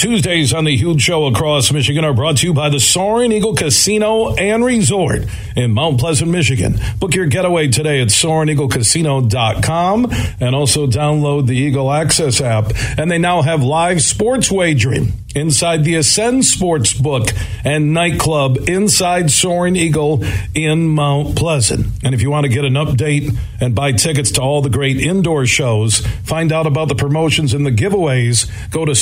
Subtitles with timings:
[0.00, 3.54] Tuesdays on the Huge Show across Michigan are brought to you by the Soaring Eagle
[3.54, 6.80] Casino and Resort in Mount Pleasant, Michigan.
[6.98, 10.06] Book your getaway today at SoaringEagleCasino.com
[10.40, 12.72] and also download the Eagle Access app.
[12.96, 17.28] And they now have live sports wagering inside the Ascend Sports Book
[17.64, 21.86] and Nightclub inside Soaring Eagle in Mount Pleasant.
[22.02, 24.96] And if you want to get an update and buy tickets to all the great
[24.96, 28.94] indoor shows, find out about the promotions and the giveaways, go to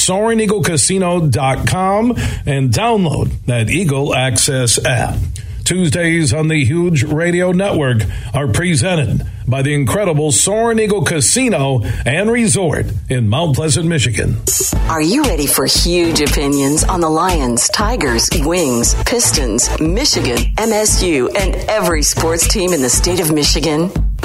[0.89, 2.11] SoaringEagleCasino.com
[2.47, 5.19] and download that Eagle Access app.
[5.65, 7.99] Tuesdays on the Huge Radio Network
[8.33, 14.37] are presented by the incredible Soaring Eagle Casino and Resort in Mount Pleasant, Michigan.
[14.89, 21.55] Are you ready for huge opinions on the Lions, Tigers, Wings, Pistons, Michigan, MSU, and
[21.69, 23.91] every sports team in the state of Michigan?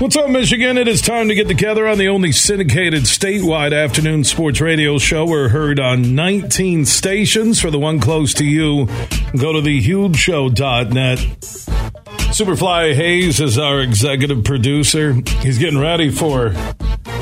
[0.00, 0.78] What's up, Michigan?
[0.78, 5.26] It is time to get together on the only syndicated statewide afternoon sports radio show.
[5.26, 7.60] We're heard on 19 stations.
[7.60, 8.86] For the one close to you,
[9.36, 11.18] go to thehugeshow.net.
[12.30, 15.14] Superfly Hayes is our executive producer.
[15.40, 16.54] He's getting ready for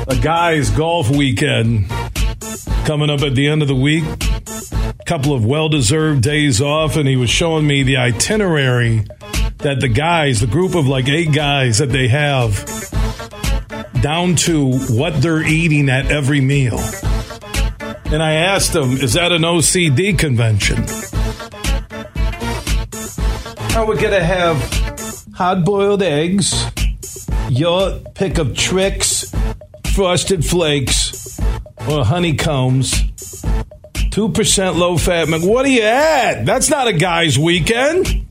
[0.07, 1.89] a guy's golf weekend
[2.85, 4.03] coming up at the end of the week.
[4.81, 9.05] A couple of well deserved days off, and he was showing me the itinerary
[9.59, 12.65] that the guys, the group of like eight guys that they have,
[14.01, 16.79] down to what they're eating at every meal.
[18.05, 20.79] And I asked them, is that an OCD convention?
[23.75, 24.57] Are we going to have
[25.35, 26.69] hard boiled eggs,
[27.49, 29.33] your pick of Trix,
[29.93, 31.39] frosted flakes,
[31.87, 32.93] or honeycombs?
[33.93, 35.27] 2% low fat.
[35.29, 36.45] What are you at?
[36.45, 38.27] That's not a guy's weekend.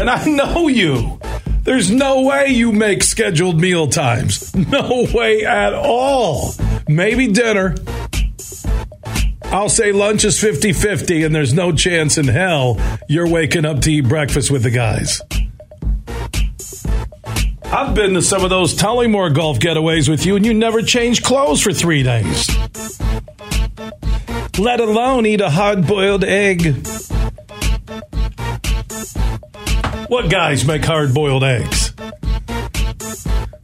[0.00, 1.20] And I know you.
[1.62, 4.54] There's no way you make scheduled meal times.
[4.54, 6.52] No way at all.
[6.88, 7.74] Maybe dinner.
[9.44, 12.78] I'll say lunch is 50 50, and there's no chance in hell
[13.08, 15.22] you're waking up to eat breakfast with the guys.
[17.64, 21.22] I've been to some of those Tullymore golf getaways with you, and you never change
[21.22, 22.48] clothes for three days.
[24.58, 26.84] Let alone eat a hard boiled egg.
[30.08, 31.94] What guys make hard boiled eggs?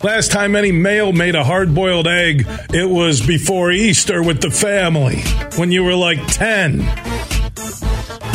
[0.02, 4.50] Last time any male made a hard boiled egg, it was before Easter with the
[4.50, 5.20] family
[5.56, 6.80] when you were like 10.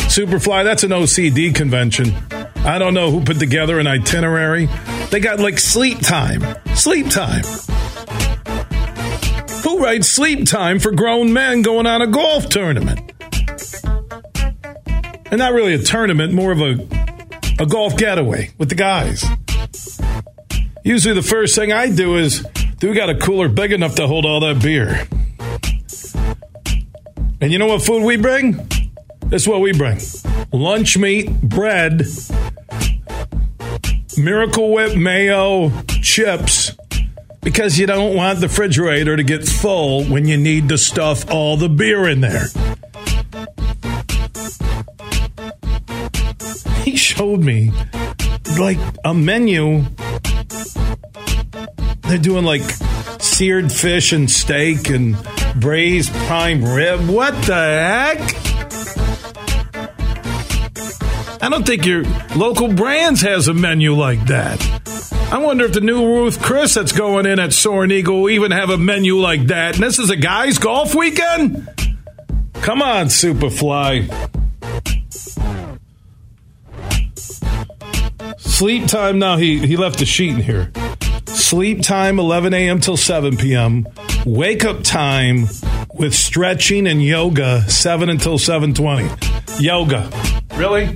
[0.06, 2.14] Superfly, that's an OCD convention.
[2.64, 4.68] I don't know who put together an itinerary.
[5.10, 6.42] They got like sleep time.
[6.76, 7.42] Sleep time.
[9.64, 13.12] Who writes sleep time for grown men going on a golf tournament?
[15.28, 16.95] And not really a tournament, more of a
[17.58, 19.24] a golf getaway with the guys.
[20.84, 22.46] Usually, the first thing I do is,
[22.78, 25.08] do we got a cooler big enough to hold all that beer?
[27.40, 28.68] And you know what food we bring?
[29.26, 29.98] That's what we bring
[30.52, 32.06] lunch meat, bread,
[34.16, 35.70] Miracle Whip mayo,
[36.02, 36.72] chips,
[37.42, 41.56] because you don't want the refrigerator to get full when you need to stuff all
[41.56, 42.46] the beer in there.
[47.36, 47.70] Showed me
[48.58, 49.84] like a menu.
[52.08, 52.62] They're doing like
[53.20, 55.16] seared fish and steak and
[55.56, 57.06] braised prime rib.
[57.10, 58.20] What the heck?
[61.42, 62.04] I don't think your
[62.34, 64.58] local Brann's has a menu like that.
[65.30, 68.50] I wonder if the new Ruth Chris that's going in at Soaring Eagle will even
[68.50, 69.74] have a menu like that.
[69.74, 71.68] And this is a guy's golf weekend?
[72.54, 74.35] Come on, Superfly.
[78.56, 79.36] Sleep time now.
[79.36, 80.72] He he left the sheet in here.
[81.26, 82.80] Sleep time 11 a.m.
[82.80, 83.86] till 7 p.m.
[84.24, 85.42] Wake up time
[85.92, 89.60] with stretching and yoga 7 until 7:20.
[89.60, 90.08] Yoga.
[90.54, 90.88] Really?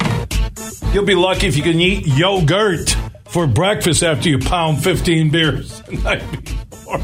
[0.95, 2.97] You'll be lucky if you can eat yogurt
[3.27, 7.01] for breakfast after you pound 15 beers the night before.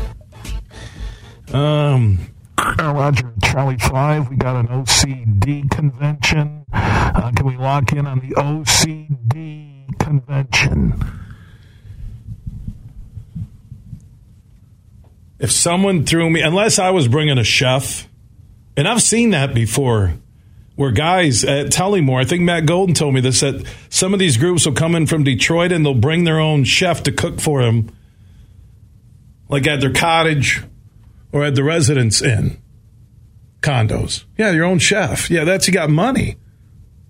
[1.52, 2.32] Um,
[2.78, 6.64] Roger, Charlie 5, we got an OCD convention.
[6.72, 9.75] Uh, can we lock in on the OCD
[10.06, 10.94] convention?
[15.38, 18.08] if someone threw me, unless I was bringing a chef,
[18.76, 20.14] and I've seen that before,
[20.76, 24.36] where guys at Tullymore, I think Matt Golden told me this, that some of these
[24.36, 27.62] groups will come in from Detroit and they'll bring their own chef to cook for
[27.62, 27.90] them,
[29.48, 30.62] like at their cottage
[31.32, 32.62] or at the residence inn
[33.60, 34.24] condos.
[34.38, 35.28] Yeah, your own chef.
[35.30, 36.36] Yeah, that's you got money.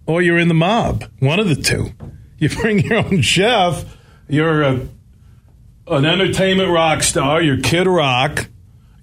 [0.06, 1.04] Or you're in the mob.
[1.19, 1.93] One of the two.
[2.38, 3.97] You bring your own chef,
[4.29, 4.88] you're a
[5.88, 7.41] an entertainment rock star.
[7.41, 8.49] You're Kid Rock.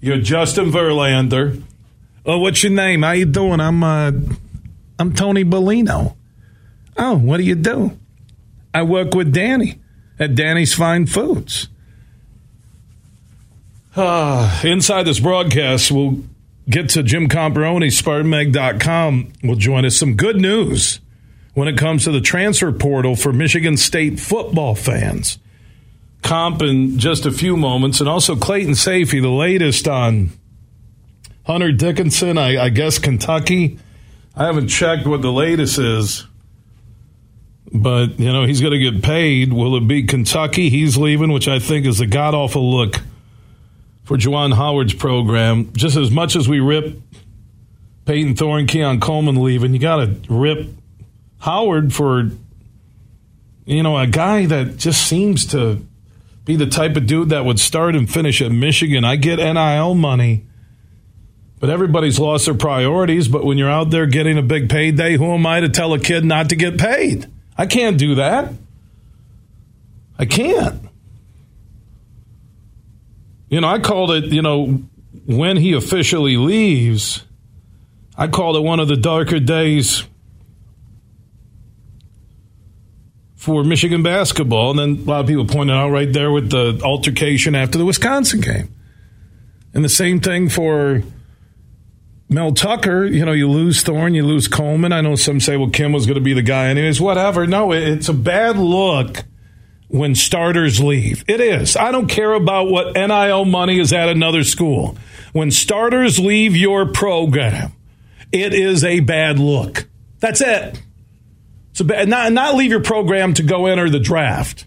[0.00, 1.62] You're Justin Verlander.
[2.26, 3.02] Oh, what's your name?
[3.02, 3.60] How you doing?
[3.60, 4.12] I'm uh,
[4.98, 6.14] I'm Tony Bellino.
[6.96, 7.98] Oh, what do you do?
[8.72, 9.80] I work with Danny
[10.18, 11.68] at Danny's Fine Foods.
[13.96, 16.22] Uh, inside this broadcast, we'll
[16.68, 19.96] get to Jim Comparoni, SpartanMag.com will join us.
[19.96, 21.00] Some good news
[21.54, 25.38] when it comes to the transfer portal for Michigan State football fans
[26.24, 30.30] comp in just a few moments, and also Clayton Sayfie, the latest on
[31.46, 32.36] Hunter Dickinson.
[32.36, 33.78] I, I guess Kentucky.
[34.34, 36.26] I haven't checked what the latest is,
[37.72, 39.52] but you know he's going to get paid.
[39.52, 40.70] Will it be Kentucky?
[40.70, 43.00] He's leaving, which I think is a god awful look
[44.02, 45.72] for Juwan Howard's program.
[45.74, 46.98] Just as much as we rip
[48.06, 50.68] Payton Thorne, Keon Coleman leaving, you got to rip
[51.44, 52.30] Howard for
[53.66, 55.86] you know a guy that just seems to
[56.46, 59.04] be the type of dude that would start and finish at Michigan.
[59.04, 60.46] I get NIL money,
[61.60, 63.28] but everybody's lost their priorities.
[63.28, 65.98] But when you're out there getting a big payday, who am I to tell a
[65.98, 67.30] kid not to get paid?
[67.58, 68.50] I can't do that.
[70.18, 70.80] I can't.
[73.50, 74.82] You know, I called it, you know,
[75.26, 77.22] when he officially leaves,
[78.16, 80.04] I called it one of the darker days
[83.44, 84.70] for Michigan basketball.
[84.70, 87.84] And then a lot of people pointed out right there with the altercation after the
[87.84, 88.74] Wisconsin game.
[89.74, 91.02] And the same thing for
[92.30, 93.04] Mel Tucker.
[93.04, 94.92] You know, you lose Thorne, you lose Coleman.
[94.92, 97.00] I know some say, well, Kim was going to be the guy anyways.
[97.00, 97.46] Whatever.
[97.46, 99.24] No, it's a bad look
[99.88, 101.24] when starters leave.
[101.28, 101.76] It is.
[101.76, 104.96] I don't care about what NIL money is at another school.
[105.32, 107.72] When starters leave your program,
[108.32, 109.86] it is a bad look.
[110.20, 110.80] That's it.
[111.74, 114.66] So not not leave your program to go enter the draft.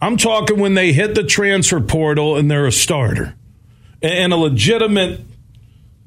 [0.00, 3.34] I'm talking when they hit the transfer portal and they're a starter
[4.02, 5.20] and a legitimate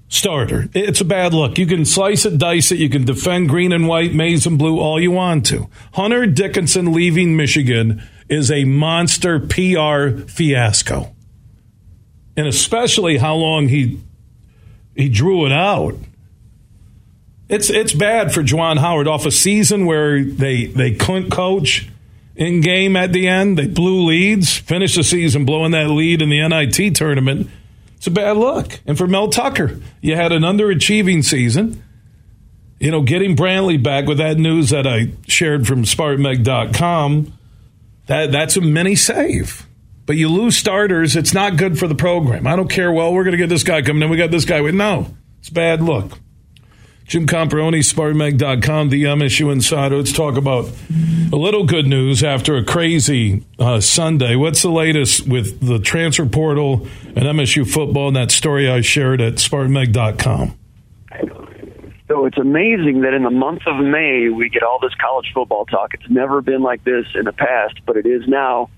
[0.07, 0.69] starter.
[0.73, 1.57] It's a bad look.
[1.57, 2.79] You can slice it, dice it.
[2.79, 5.69] You can defend green and white, maize and blue all you want to.
[5.93, 11.13] Hunter Dickinson leaving Michigan is a monster PR fiasco.
[12.35, 13.99] And especially how long he
[14.95, 15.95] he drew it out.
[17.49, 21.89] It's it's bad for Juwan Howard off a season where they they couldn't coach
[22.35, 23.57] in game at the end.
[23.57, 27.49] They blew leads, finished the season blowing that lead in the NIT tournament.
[27.97, 28.79] It's a bad look.
[28.85, 31.83] And for Mel Tucker, you had an underachieving season.
[32.79, 37.33] You know, getting Brantley back with that news that I shared from SpartanMag.com,
[38.05, 39.65] that, that's a mini save.
[40.05, 42.45] But you lose starters, it's not good for the program.
[42.45, 44.45] I don't care, well, we're going to get this guy coming in, we got this
[44.45, 44.61] guy.
[44.61, 46.19] With no, it's bad look.
[47.07, 49.95] Jim Comparoni, SpartanMag.com, the MSU Insider.
[49.95, 50.69] Let's talk about
[51.31, 54.35] a little good news after a crazy uh, Sunday.
[54.35, 56.85] What's the latest with the transfer portal
[57.15, 60.57] and MSU football and that story I shared at SpartanMag.com?
[62.09, 65.65] So it's amazing that in the month of May we get all this college football
[65.65, 65.93] talk.
[65.93, 68.69] It's never been like this in the past, but it is now.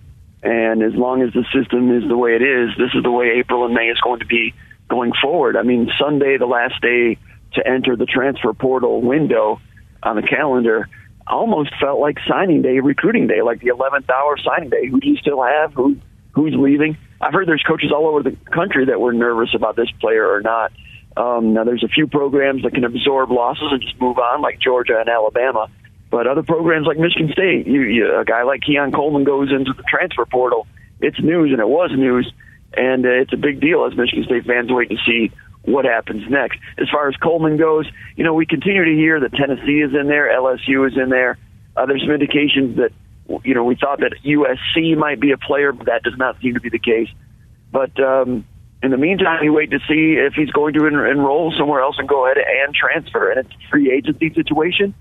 [0.43, 3.39] And as long as the system is the way it is, this is the way
[3.39, 4.53] April and May is going to be
[4.87, 5.57] going forward.
[5.57, 7.17] I mean, Sunday, the last day
[7.53, 9.59] to enter the transfer portal window
[10.03, 10.87] on the calendar
[11.29, 14.87] almost felt like signing day, recruiting day, like the 11th hour signing day.
[14.87, 15.73] Who do you still have?
[15.73, 15.97] Who
[16.31, 16.97] who's leaving?
[17.21, 20.41] I've heard there's coaches all over the country that were nervous about this player or
[20.41, 20.71] not.
[21.17, 24.59] Um, now there's a few programs that can absorb losses and just move on, like
[24.59, 25.67] Georgia and Alabama.
[26.09, 29.73] But other programs like Michigan State, you, you, a guy like Keon Coleman goes into
[29.73, 30.65] the transfer portal.
[31.01, 32.31] It's news, and it was news,
[32.73, 35.31] and uh, it's a big deal as Michigan State fans wait to see
[35.71, 36.59] what happens next.
[36.77, 37.85] As far as Coleman goes,
[38.15, 41.37] you know, we continue to hear that Tennessee is in there, LSU is in there.
[41.75, 42.91] Uh, there's some indications that,
[43.43, 46.55] you know, we thought that USC might be a player, but that does not seem
[46.55, 47.09] to be the case.
[47.71, 48.45] But um,
[48.81, 51.95] in the meantime, you wait to see if he's going to en- enroll somewhere else
[51.99, 53.31] and go ahead and transfer.
[53.31, 54.95] And it's a free agency situation.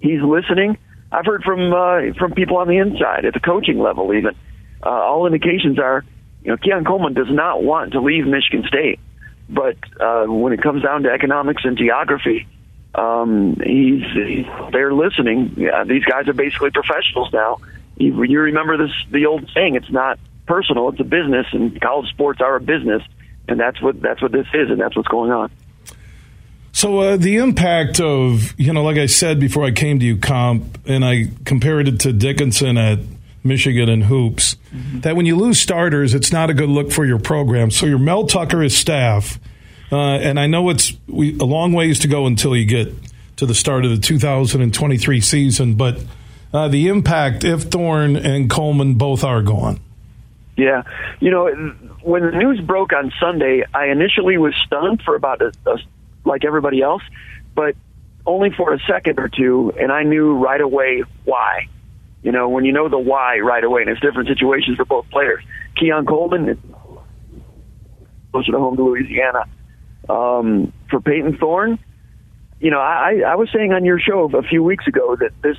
[0.00, 0.78] He's listening.
[1.12, 4.34] I've heard from uh, from people on the inside at the coaching level, even.
[4.82, 6.04] Uh, all indications are,
[6.42, 9.00] you know, Keon Coleman does not want to leave Michigan State.
[9.48, 12.46] But uh, when it comes down to economics and geography,
[12.94, 15.54] um, he's, he's they're listening.
[15.56, 17.58] Yeah, these guys are basically professionals now.
[17.96, 22.08] You, you remember this the old saying: it's not personal; it's a business, and college
[22.10, 23.02] sports are a business,
[23.48, 25.50] and that's what that's what this is, and that's what's going on.
[26.72, 30.16] So uh, the impact of you know, like I said before, I came to you,
[30.16, 32.98] comp, and I compared it to Dickinson at
[33.44, 34.56] Michigan and hoops.
[34.74, 35.00] Mm-hmm.
[35.00, 37.70] That when you lose starters, it's not a good look for your program.
[37.70, 39.38] So your Mel Tucker is staff,
[39.92, 42.92] uh, and I know it's we, a long ways to go until you get
[43.36, 46.02] to the start of the 2023 season, but
[46.52, 49.80] uh, the impact if Thorne and Coleman both are gone.
[50.56, 50.84] Yeah,
[51.20, 51.50] you know,
[52.02, 55.78] when the news broke on Sunday, I initially was stunned for about a, a,
[56.24, 57.02] like everybody else,
[57.56, 57.74] but
[58.24, 61.68] only for a second or two, and I knew right away why.
[62.24, 65.08] You know, when you know the why right away, and it's different situations for both
[65.10, 65.44] players.
[65.76, 66.58] Keon Coleman,
[68.32, 69.44] closer to home to Louisiana.
[70.08, 71.78] Um, for Payton Thorne,
[72.60, 75.56] you know, I, I was saying on your show a few weeks ago that this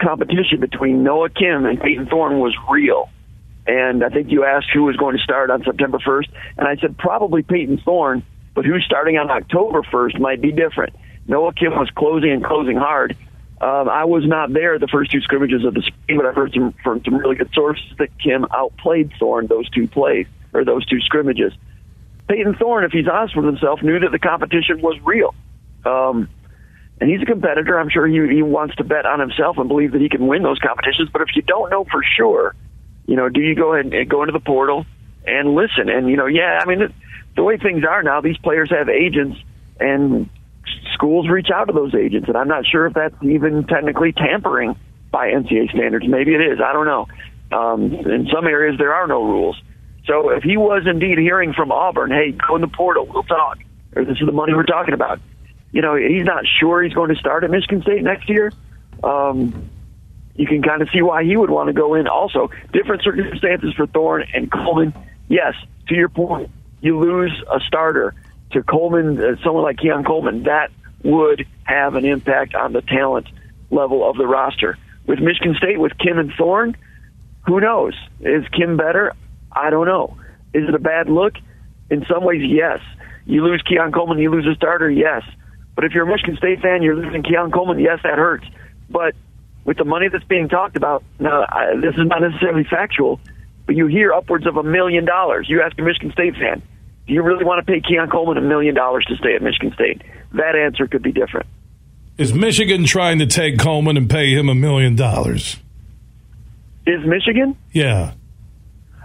[0.00, 3.08] competition between Noah Kim and Payton Thorne was real.
[3.66, 6.76] And I think you asked who was going to start on September 1st, and I
[6.76, 8.22] said probably Payton Thorne,
[8.54, 10.94] but who's starting on October 1st might be different.
[11.26, 13.16] Noah Kim was closing and closing hard.
[13.60, 16.52] Um, I was not there the first two scrimmages of the spring, but I've heard
[16.52, 20.84] some, from some really good sources that Kim outplayed Thorne those two plays or those
[20.86, 21.52] two scrimmages.
[22.28, 25.34] Payton Thorne, if he's honest with himself, knew that the competition was real.
[25.84, 26.28] Um,
[27.00, 27.78] and he's a competitor.
[27.78, 30.42] I'm sure he, he wants to bet on himself and believe that he can win
[30.42, 31.08] those competitions.
[31.12, 32.54] But if you don't know for sure,
[33.06, 34.84] you know, do you go ahead and go into the portal
[35.26, 35.88] and listen?
[35.88, 36.92] And you know, yeah, I mean, the,
[37.36, 39.38] the way things are now, these players have agents,
[39.78, 40.28] and
[40.94, 42.28] schools reach out to those agents.
[42.28, 44.76] And I'm not sure if that's even technically tampering
[45.10, 46.06] by NCAA standards.
[46.08, 46.60] Maybe it is.
[46.60, 47.06] I don't know.
[47.52, 49.60] Um, in some areas, there are no rules.
[50.06, 53.58] So if he was indeed hearing from Auburn, hey, go in the portal, we'll talk,
[53.94, 55.20] or this is the money we're talking about
[55.76, 58.50] you know, he's not sure he's going to start at Michigan State next year.
[59.04, 59.68] Um,
[60.34, 62.08] you can kind of see why he would want to go in.
[62.08, 64.94] Also, different circumstances for Thorne and Coleman.
[65.28, 65.52] Yes,
[65.88, 66.50] to your point,
[66.80, 68.14] you lose a starter
[68.52, 70.44] to Coleman, uh, someone like Keon Coleman.
[70.44, 70.70] That
[71.02, 73.28] would have an impact on the talent
[73.70, 74.78] level of the roster.
[75.06, 76.76] With Michigan State, with Kim and Thorne,
[77.46, 77.94] who knows?
[78.20, 79.12] Is Kim better?
[79.52, 80.16] I don't know.
[80.52, 81.34] Is it a bad look?
[81.90, 82.80] In some ways, yes.
[83.24, 85.22] You lose Keon Coleman, you lose a starter, yes.
[85.74, 87.78] But if you're a Michigan State fan, you're losing Keon Coleman.
[87.78, 88.46] Yes, that hurts.
[88.88, 89.14] But
[89.64, 93.20] with the money that's being talked about, now I, this is not necessarily factual,
[93.66, 95.48] but you hear upwards of a million dollars.
[95.48, 96.62] You ask a Michigan State fan,
[97.06, 99.72] do you really want to pay Keon Coleman a million dollars to stay at Michigan
[99.74, 100.02] State?
[100.32, 101.46] That answer could be different.
[102.18, 105.58] Is Michigan trying to take Coleman and pay him a million dollars?
[106.86, 107.56] Is Michigan?
[107.72, 108.14] Yeah.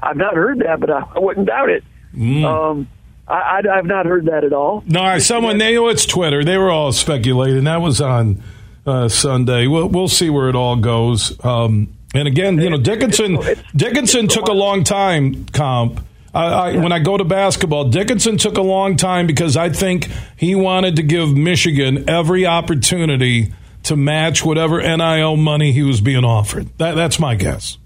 [0.02, 1.84] I've not heard that, but I, I wouldn't doubt it.
[2.16, 2.44] Mm.
[2.44, 2.88] Um,
[3.28, 4.84] I, have not heard that at all.
[4.86, 6.44] No, someone they know it's Twitter.
[6.44, 7.64] They were all speculating.
[7.66, 8.44] That was on
[8.86, 9.68] uh, Sunday.
[9.68, 11.34] We'll we'll see where it all goes.
[11.46, 13.38] Um, and again, you know, Dickinson
[13.76, 15.46] Dickinson took a long time.
[15.46, 16.06] Comp.
[16.34, 20.08] I, I, when I go to basketball, Dickinson took a long time because I think
[20.38, 26.24] he wanted to give Michigan every opportunity to match whatever NIL money he was being
[26.24, 26.70] offered.
[26.78, 27.78] That, that's my guess.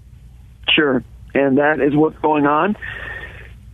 [0.70, 1.02] Sure,
[1.34, 2.76] and that is what's going on.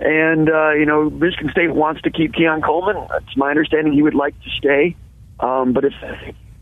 [0.04, 2.96] And, uh, you know, Michigan State wants to keep Keon Coleman.
[3.20, 4.96] It's my understanding he would like to stay.
[5.38, 5.92] Um, but if,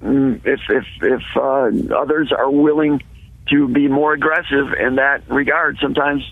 [0.03, 3.03] mm, if, if, if uh, others are willing
[3.49, 6.23] to be more aggressive in that regard, sometimes,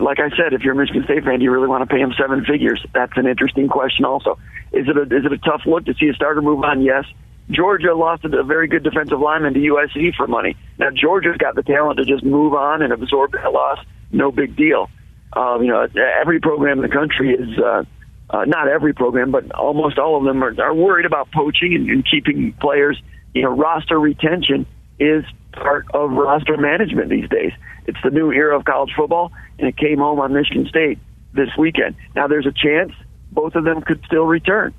[0.00, 2.00] like I said, if you're a Michigan State fan, do you really want to pay
[2.00, 2.84] him seven figures?
[2.94, 4.38] That's an interesting question also.
[4.72, 6.82] Is it a, is it a tough look to see a starter move on?
[6.82, 7.04] Yes.
[7.50, 10.56] Georgia lost a very good defensive lineman to USC for money.
[10.78, 13.78] Now Georgia's got the talent to just move on and absorb that loss.
[14.12, 14.88] No big deal.
[15.32, 15.86] Um, you know,
[16.20, 17.84] every program in the country is uh,
[18.30, 21.88] uh, not every program, but almost all of them are, are worried about poaching and,
[21.88, 23.00] and keeping players.
[23.34, 24.66] You know, roster retention
[24.98, 27.52] is part of roster management these days.
[27.86, 30.98] It's the new era of college football, and it came home on Michigan State
[31.32, 31.96] this weekend.
[32.14, 32.92] Now, there's a chance
[33.30, 34.74] both of them could still return.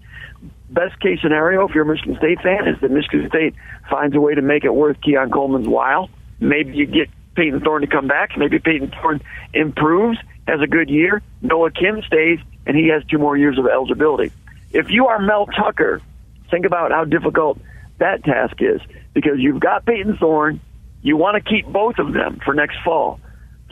[0.69, 3.55] Best case scenario, if you're a Michigan State fan, is that Michigan State
[3.89, 6.09] finds a way to make it worth Keon Coleman's while.
[6.39, 8.37] Maybe you get Payton Thorne to come back.
[8.37, 9.21] Maybe Payton Thorne
[9.53, 10.17] improves
[10.47, 11.21] has a good year.
[11.41, 14.31] Noah Kim stays, and he has two more years of eligibility.
[14.71, 16.01] If you are Mel Tucker,
[16.49, 17.59] think about how difficult
[17.99, 18.81] that task is
[19.13, 20.59] because you've got Payton Thorne.
[21.03, 23.19] You want to keep both of them for next fall.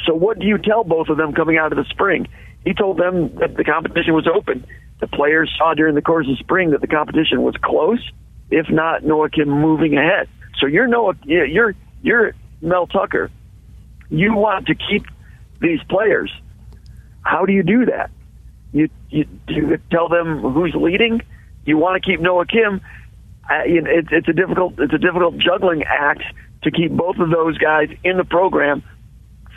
[0.06, 2.28] So what do you tell both of them coming out of the spring?
[2.64, 4.66] He told them that the competition was open.
[5.00, 8.00] The players saw during the course of spring that the competition was close,
[8.52, 10.30] if not Noah Kim moving ahead.
[10.60, 11.74] So you're Noah, you're
[12.04, 13.32] you're Mel Tucker.
[14.10, 15.06] You want to keep
[15.60, 16.32] these players
[17.22, 18.10] how do you do that?
[18.74, 21.22] You you, you tell them who's leading.
[21.66, 22.82] You want to keep Noah Kim.
[23.50, 26.24] Uh, it's, it's a difficult it's a difficult juggling act
[26.64, 28.84] to keep both of those guys in the program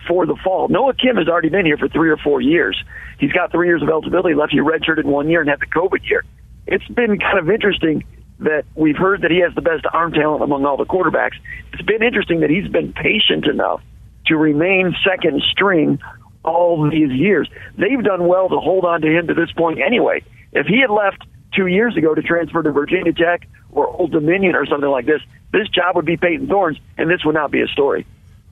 [0.08, 0.68] for the fall.
[0.68, 2.82] Noah Kim has already been here for three or four years.
[3.18, 4.52] He's got three years of eligibility left.
[4.52, 6.24] He redshirted one year and had the COVID year.
[6.66, 8.04] It's been kind of interesting
[8.40, 11.36] that we've heard that he has the best arm talent among all the quarterbacks.
[11.72, 13.80] It's been interesting that he's been patient enough
[14.26, 16.00] to remain second string
[16.44, 17.48] all these years.
[17.78, 20.22] They've done well to hold on to him to this point anyway.
[20.52, 21.22] If he had left
[21.54, 25.20] two years ago to transfer to Virginia Tech or Old Dominion or something like this,
[25.52, 28.06] this job would be Payton Thorne's, and this would not be a story.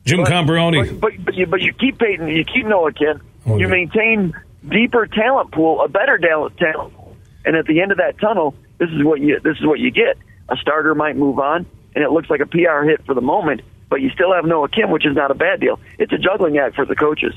[0.05, 1.01] Jim but, Comparoni.
[1.01, 3.73] But, but, but, you, but you keep Payton, you keep Noah Kim, oh, you yeah.
[3.73, 4.35] maintain
[4.69, 8.91] deeper talent pool, a better talent pool, and at the end of that tunnel, this
[8.91, 10.19] is what you this is what you get.
[10.49, 13.63] A starter might move on, and it looks like a PR hit for the moment,
[13.89, 15.79] but you still have Noah Kim, which is not a bad deal.
[15.99, 17.35] It's a juggling act for the coaches.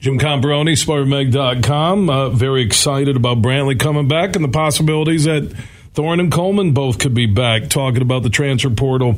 [0.00, 2.10] Jim Comparoni, SpartanMag.com.
[2.10, 5.54] Uh, very excited about Brantley coming back and the possibilities that
[5.94, 7.68] Thorne and Coleman both could be back.
[7.68, 9.16] Talking about the transfer portal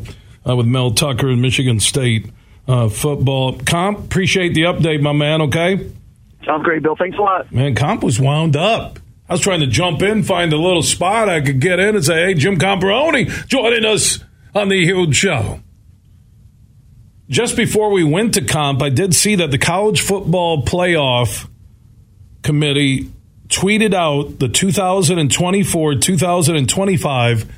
[0.49, 2.31] uh, with Mel Tucker in Michigan State
[2.69, 3.59] uh, football.
[3.59, 5.43] Comp, appreciate the update, my man.
[5.43, 5.91] Okay.
[6.45, 6.95] Sounds great, Bill.
[6.97, 7.51] Thanks a lot.
[7.51, 8.99] Man, Comp was wound up.
[9.29, 12.05] I was trying to jump in, find a little spot I could get in and
[12.05, 14.21] say, "Hey, Jim Comparoni joining us
[14.55, 15.61] on the huge show."
[17.29, 21.49] just before we went to comp, I did see that the college football playoff
[22.43, 23.11] committee
[23.49, 27.53] tweeted out the 2024, 2025,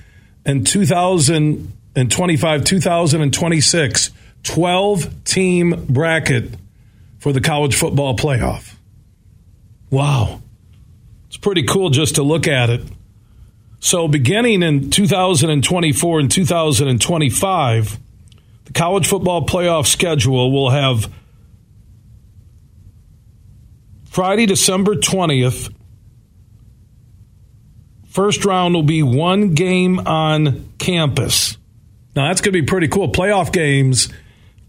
[0.45, 4.11] and 2025, 2026
[4.45, 6.55] 12 team bracket
[7.19, 8.75] for the college football playoff.
[9.91, 10.41] Wow.
[11.27, 12.83] It's pretty cool just to look at it.
[13.81, 17.99] So, beginning in 2024 and 2025,
[18.65, 21.13] the college football playoff schedule will have
[24.07, 25.73] Friday, December 20th.
[28.09, 31.57] First round will be one game on campus.
[32.17, 33.13] Now, that's going to be pretty cool.
[33.13, 34.09] Playoff games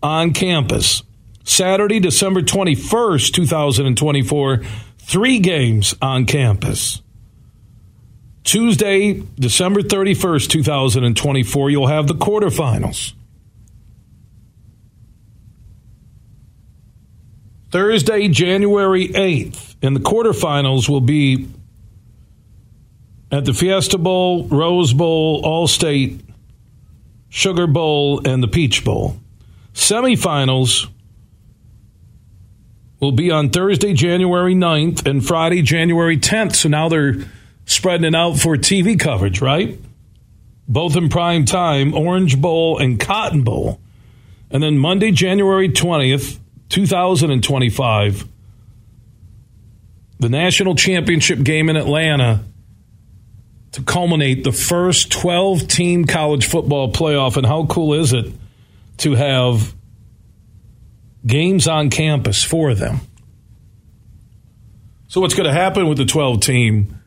[0.04, 1.04] on campus.
[1.44, 4.62] Saturday, December 21st, 2024,
[5.00, 7.02] three games on campus.
[8.44, 13.14] Tuesday, December 31st, 2024, you'll have the quarterfinals.
[17.72, 21.48] Thursday, January 8th, and the quarterfinals will be
[23.32, 26.22] at the Fiesta Bowl, Rose Bowl, All State,
[27.30, 29.18] Sugar Bowl, and the Peach Bowl.
[29.74, 30.90] Semifinals
[33.00, 36.56] will be on Thursday, January 9th, and Friday, January 10th.
[36.56, 37.16] So now they're
[37.66, 39.80] spreading it out for TV coverage, right?
[40.68, 43.80] Both in prime time, Orange Bowl and Cotton Bowl.
[44.52, 46.40] And then Monday, January 20th,
[46.70, 48.28] 2025,
[50.20, 52.44] the national championship game in Atlanta
[53.74, 57.38] to culminate the first 12 team college football playoff.
[57.38, 58.34] And how cool is it
[58.98, 59.74] to have
[61.26, 63.02] games on campus for them?
[65.08, 67.00] So, what's going to happen with the 12 team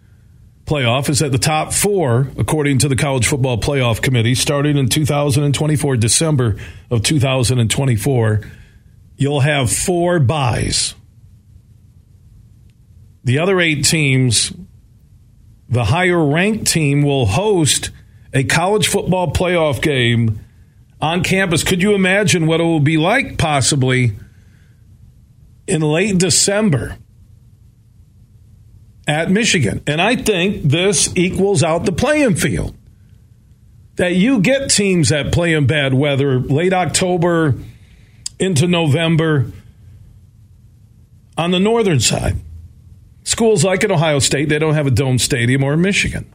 [0.65, 4.89] playoff is that the top four, according to the College Football Playoff Committee, starting in
[4.89, 6.57] 2024, December
[6.91, 8.41] of 2024
[9.23, 10.95] you'll have four buys.
[13.23, 14.53] The other eight teams,
[15.73, 17.91] the higher ranked team will host
[18.35, 20.39] a college football playoff game
[21.01, 21.65] on campus.
[21.65, 24.13] Could you imagine what it will be like possibly
[25.67, 26.99] in late December
[29.09, 29.83] at Michigan?
[29.87, 32.77] And I think this equals out the playing field.
[33.97, 37.55] That you get teams that play in bad weather, late October,
[38.39, 39.53] into November
[41.39, 42.37] on the northern side.
[43.25, 46.33] Schools like in Ohio State, they don't have a dome stadium or in Michigan.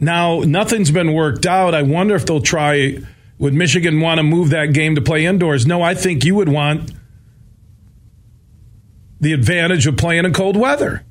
[0.00, 1.74] Now, nothing's been worked out.
[1.74, 2.98] I wonder if they'll try.
[3.38, 5.66] Would Michigan want to move that game to play indoors?
[5.66, 6.92] No, I think you would want
[9.20, 11.04] the advantage of playing in cold weather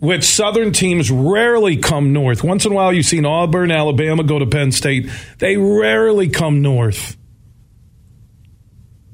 [0.00, 2.44] which Southern teams rarely come north.
[2.44, 5.10] Once in a while, you've seen Auburn, Alabama go to Penn State.
[5.38, 7.16] They rarely come north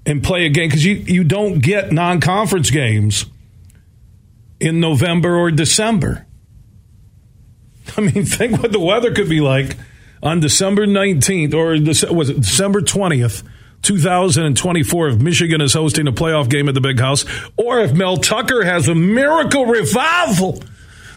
[0.06, 3.26] and play a game because you, you don't get non conference games
[4.60, 6.26] in November or December.
[7.96, 9.76] I mean, think what the weather could be like
[10.22, 13.42] on December 19th or was it December 20th.
[13.82, 17.26] 2024 if Michigan is hosting a playoff game at the big house
[17.58, 20.58] or if Mel Tucker has a miracle revival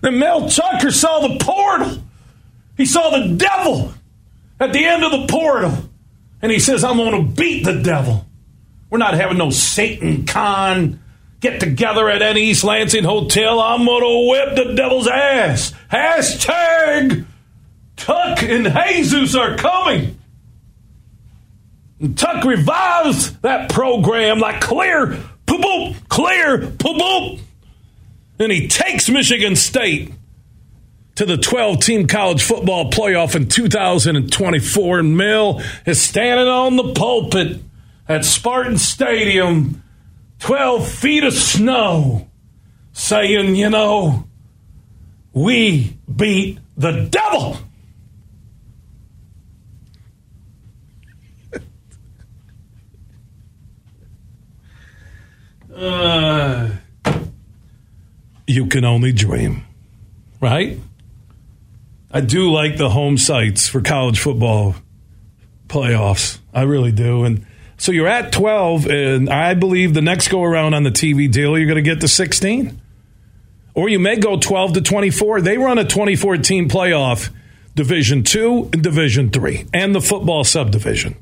[0.02, 2.04] then Mel Tucker saw the portal.
[2.76, 3.94] He saw the devil
[4.60, 5.90] at the end of the portal.
[6.42, 8.27] And he says, I'm going to beat the devil.
[8.90, 11.02] We're not having no Satan con
[11.40, 13.60] get together at any East Lansing hotel.
[13.60, 15.74] I'm to whip the devil's ass.
[15.92, 17.26] Hashtag
[17.96, 20.20] Tuck and Jesus are coming.
[22.00, 25.08] And Tuck revives that program like clear,
[25.46, 27.40] poop, boop, clear, poop, boop.
[28.40, 30.14] And he takes Michigan State
[31.16, 35.00] to the 12 team college football playoff in 2024.
[35.00, 37.60] And Mel is standing on the pulpit
[38.08, 39.84] at Spartan Stadium,
[40.40, 42.28] 12 feet of snow,
[42.94, 44.28] saying, you know,
[45.34, 47.58] we beat the devil.
[55.76, 56.70] uh,
[58.48, 59.64] you can only dream,
[60.40, 60.80] right?
[62.10, 64.76] I do like the home sites for college football
[65.68, 66.40] playoffs.
[66.54, 67.26] I really do.
[67.26, 67.46] And
[67.78, 71.58] so you're at 12, and I believe the next go around on the TV deal,
[71.58, 72.82] you're going to get to 16.
[73.76, 75.42] Or you may go 12 to 24.
[75.42, 77.30] They run a 2014 playoff,
[77.76, 81.16] Division 2 and Division 3, and the football subdivision.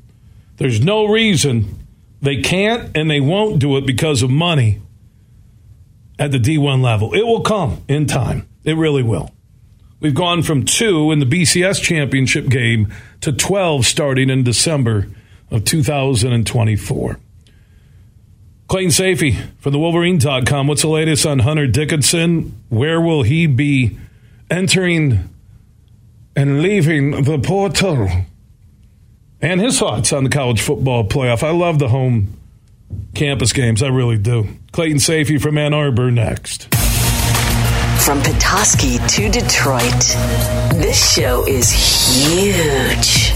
[0.56, 1.86] There's no reason
[2.22, 4.80] they can't and they won't do it because of money
[6.18, 7.12] at the D1 level.
[7.12, 8.48] It will come in time.
[8.64, 9.30] It really will.
[10.00, 15.08] We've gone from two in the BCS championship game to 12 starting in December
[15.50, 17.18] of 2024.
[18.68, 20.66] Clayton Sayfie from the Wolverine.com.
[20.66, 22.60] What's the latest on Hunter Dickinson?
[22.68, 23.96] Where will he be
[24.50, 25.28] entering
[26.34, 28.08] and leaving the portal?
[29.40, 31.44] And his thoughts on the college football playoff.
[31.44, 32.36] I love the home
[33.14, 33.82] campus games.
[33.82, 34.48] I really do.
[34.72, 36.74] Clayton Sayfie from Ann Arbor next.
[38.04, 39.92] From Petoskey to Detroit,
[40.80, 43.35] this show is huge.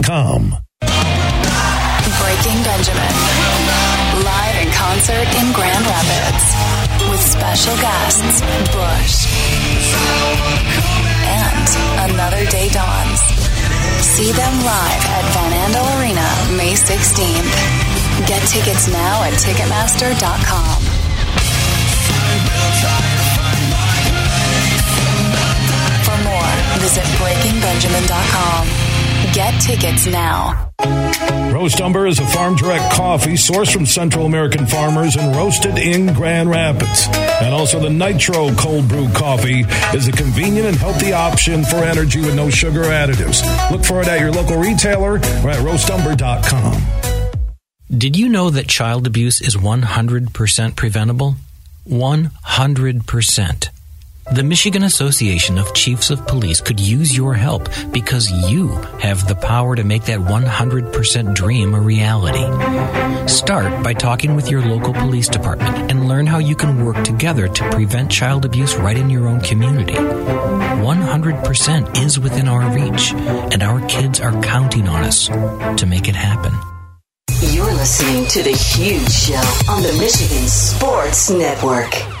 [2.21, 3.13] Breaking Benjamin.
[4.25, 6.45] Live in concert in Grand Rapids.
[7.09, 8.41] With special guests,
[8.73, 9.29] Bush.
[11.29, 13.21] And Another Day Dawns.
[14.01, 16.25] See them live at Van Andel Arena
[16.57, 18.25] May 16th.
[18.25, 20.81] Get tickets now at Ticketmaster.com.
[26.05, 28.90] For more, visit BreakingBenjamin.com.
[29.33, 30.71] Get tickets now.
[31.53, 36.13] Roast Umber is a farm direct coffee sourced from Central American farmers and roasted in
[36.13, 37.07] Grand Rapids.
[37.41, 39.61] And also, the Nitro Cold Brew Coffee
[39.95, 43.41] is a convenient and healthy option for energy with no sugar additives.
[43.71, 46.81] Look for it at your local retailer or at roastumber.com.
[47.97, 51.35] Did you know that child abuse is 100% preventable?
[51.87, 53.69] 100%.
[54.31, 58.69] The Michigan Association of Chiefs of Police could use your help because you
[59.01, 62.45] have the power to make that 100% dream a reality.
[63.27, 67.49] Start by talking with your local police department and learn how you can work together
[67.49, 69.95] to prevent child abuse right in your own community.
[69.95, 76.15] 100% is within our reach, and our kids are counting on us to make it
[76.15, 76.53] happen.
[77.53, 82.20] You're listening to The Huge Show on the Michigan Sports Network.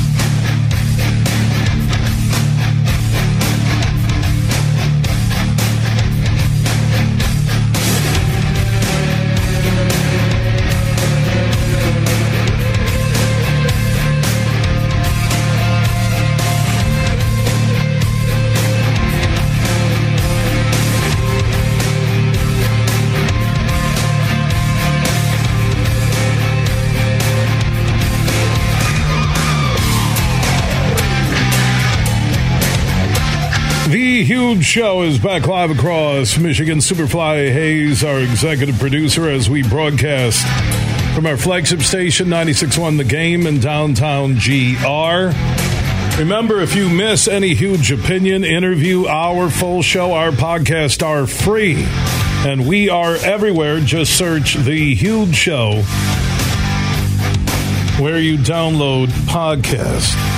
[34.61, 36.79] Show is back live across Michigan.
[36.79, 40.45] Superfly Hayes, our executive producer, as we broadcast
[41.15, 45.35] from our flagship station, 96.1 The Game in downtown GR.
[46.19, 51.83] Remember, if you miss any huge opinion, interview, our full show, our podcast are free.
[52.45, 53.79] And we are everywhere.
[53.79, 55.83] Just search The Huge Show
[57.99, 60.30] where you download podcasts.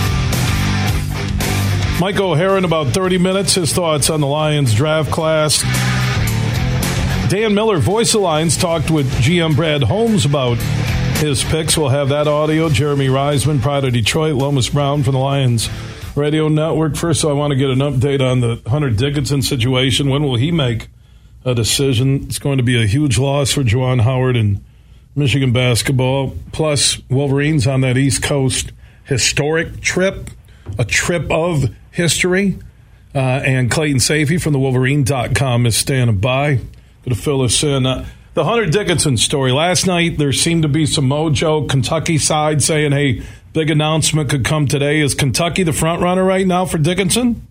[2.03, 5.61] Mike O'Hara in about 30 minutes, his thoughts on the Lions draft class.
[7.29, 10.57] Dan Miller, Voice Lions, talked with GM Brad Holmes about
[11.19, 11.77] his picks.
[11.77, 12.67] We'll have that audio.
[12.67, 15.69] Jeremy Reisman, Pride of Detroit, Lomas Brown from the Lions
[16.13, 16.97] Radio Network.
[16.97, 20.09] First, I want to get an update on the Hunter Dickinson situation.
[20.09, 20.89] When will he make
[21.45, 22.25] a decision?
[22.25, 24.61] It's going to be a huge loss for Juwan Howard and
[25.15, 26.35] Michigan basketball.
[26.51, 28.73] Plus, Wolverines on that East Coast
[29.05, 30.31] historic trip,
[30.77, 32.59] a trip of history.
[33.15, 36.55] Uh, and Clayton Sayfie from the Wolverine.com is standing by.
[36.55, 36.65] Going
[37.09, 37.85] to fill us in.
[37.85, 39.51] Uh, the Hunter Dickinson story.
[39.51, 41.69] Last night, there seemed to be some mojo.
[41.69, 43.21] Kentucky side saying, hey,
[43.53, 44.99] big announcement could come today.
[44.99, 47.45] Is Kentucky the front runner right now for Dickinson?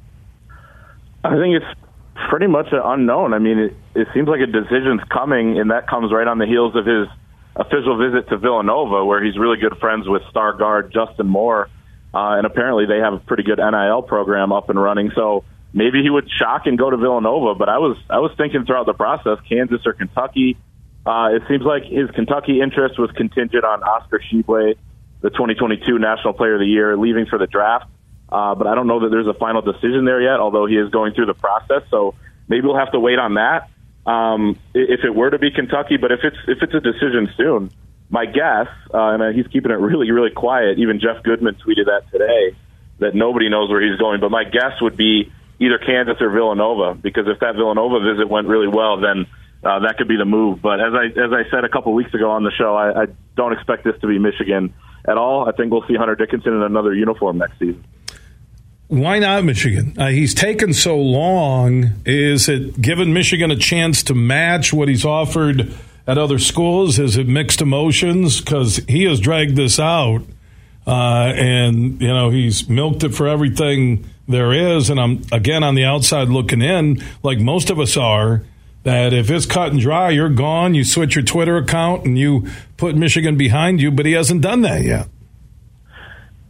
[1.23, 1.81] I think it's
[2.29, 3.33] pretty much an unknown.
[3.33, 6.47] I mean, it, it seems like a decision's coming, and that comes right on the
[6.47, 7.07] heels of his
[7.55, 11.69] official visit to Villanova, where he's really good friends with star guard Justin Moore.
[12.14, 15.12] Uh, and apparently they have a pretty good NIL program up and running.
[15.14, 17.55] So maybe he would shock and go to Villanova.
[17.55, 20.57] But I was I was thinking throughout the process, Kansas or Kentucky.
[21.05, 24.77] Uh, it seems like his Kentucky interest was contingent on Oscar Tshiebwe,
[25.20, 27.87] the 2022 National Player of the Year, leaving for the draft.
[28.29, 30.90] Uh, but I don't know that there's a final decision there yet, although he is
[30.90, 31.83] going through the process.
[31.90, 32.14] So
[32.48, 33.68] maybe we'll have to wait on that
[34.07, 35.96] um, if it were to be Kentucky.
[35.96, 37.70] But if it's if it's a decision soon,
[38.12, 40.79] my guess, uh, and he's keeping it really really quiet.
[40.79, 42.55] Even Jeff Goodman tweeted that today
[42.98, 44.20] that nobody knows where he's going.
[44.20, 48.48] But my guess would be either Kansas or Villanova because if that Villanova visit went
[48.48, 49.27] really well, then
[49.64, 50.61] uh, that could be the move.
[50.61, 53.07] But as I as I said a couple weeks ago on the show, I, I
[53.35, 54.75] don't expect this to be Michigan
[55.09, 55.48] at all.
[55.48, 57.83] I think we'll see Hunter Dickinson in another uniform next season
[58.92, 59.94] why not Michigan?
[59.96, 61.92] Uh, he's taken so long.
[62.05, 65.75] Is it given Michigan a chance to match what he's offered
[66.07, 66.99] at other schools?
[66.99, 68.41] Is it mixed emotions?
[68.41, 70.23] Because he has dragged this out,
[70.87, 74.91] uh, and you know he's milked it for everything there is.
[74.91, 78.43] And I'm again on the outside looking in, like most of us are.
[78.85, 80.75] That if it's cut and dry, you're gone.
[80.75, 84.62] You switch your Twitter account and you put Michigan behind you, but he hasn't done
[84.62, 85.07] that yet.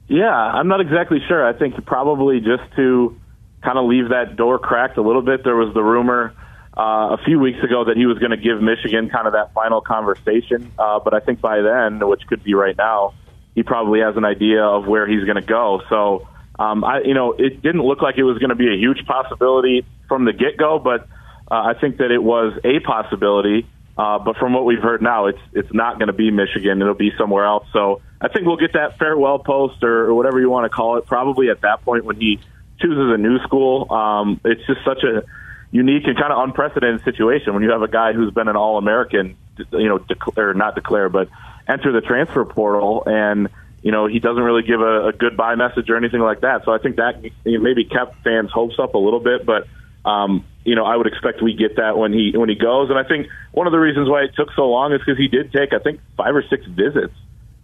[0.09, 1.47] Yeah, I'm not exactly sure.
[1.47, 3.21] I think probably just to
[3.63, 5.45] kind of leave that door cracked a little bit.
[5.45, 6.35] There was the rumor
[6.77, 9.53] uh, a few weeks ago that he was going to give Michigan kind of that
[9.53, 13.15] final conversation, uh, but I think by then, which could be right now,
[13.55, 15.83] he probably has an idea of where he's going to go.
[15.91, 18.77] So, um, I, you know, it didn't look like it was going to be a
[18.77, 21.09] huge possibility from the get go, but
[21.51, 23.67] uh, I think that it was a possibility.
[23.97, 26.81] Uh, but from what we've heard now, it's it's not going to be Michigan.
[26.81, 27.67] It'll be somewhere else.
[27.75, 30.97] So I think we'll get that farewell post or, or whatever you want to call
[30.97, 31.05] it.
[31.05, 32.41] Probably at that point when he
[32.81, 33.93] chooses a new school.
[33.93, 35.25] Um, it's just such a
[35.73, 38.79] unique and kind of unprecedented situation when you have a guy who's been an All
[38.79, 39.37] American,
[39.73, 41.29] you know, declare not declare, but
[41.67, 43.49] enter the transfer portal, and
[43.83, 46.65] you know he doesn't really give a, a goodbye message or anything like that.
[46.65, 49.67] So I think that maybe kept fans' hopes up a little bit, but
[50.05, 52.91] um, you know, I would expect we get that when he when he goes.
[52.91, 55.29] And I think one of the reasons why it took so long is because he
[55.29, 57.15] did take, I think, five or six visits.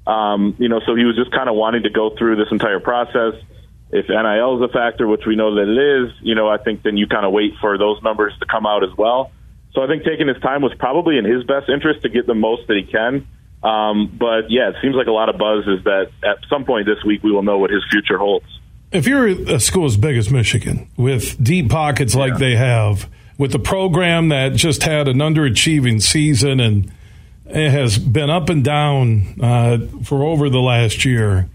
[0.07, 2.81] Um, you know, so he was just kind of wanting to go through this entire
[2.81, 3.35] process.
[3.90, 6.83] If NIL is a factor, which we know that it is, you know, I think
[6.83, 9.33] then you kind of wait for those numbers to come out as well.
[9.72, 12.35] So I think taking his time was probably in his best interest to get the
[12.35, 13.27] most that he can.
[13.62, 16.87] Um, but yeah, it seems like a lot of buzz is that at some point
[16.87, 18.46] this week we will know what his future holds
[18.90, 23.55] if you're a school as big as Michigan with deep pockets like they have, with
[23.55, 26.92] a program that just had an underachieving season and
[27.46, 31.48] it has been up and down uh, for over the last year.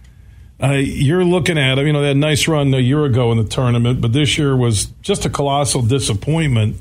[0.62, 1.88] Uh, you're looking at, them.
[1.88, 4.86] you know, that nice run a year ago in the tournament, but this year was
[5.02, 6.78] just a colossal disappointment.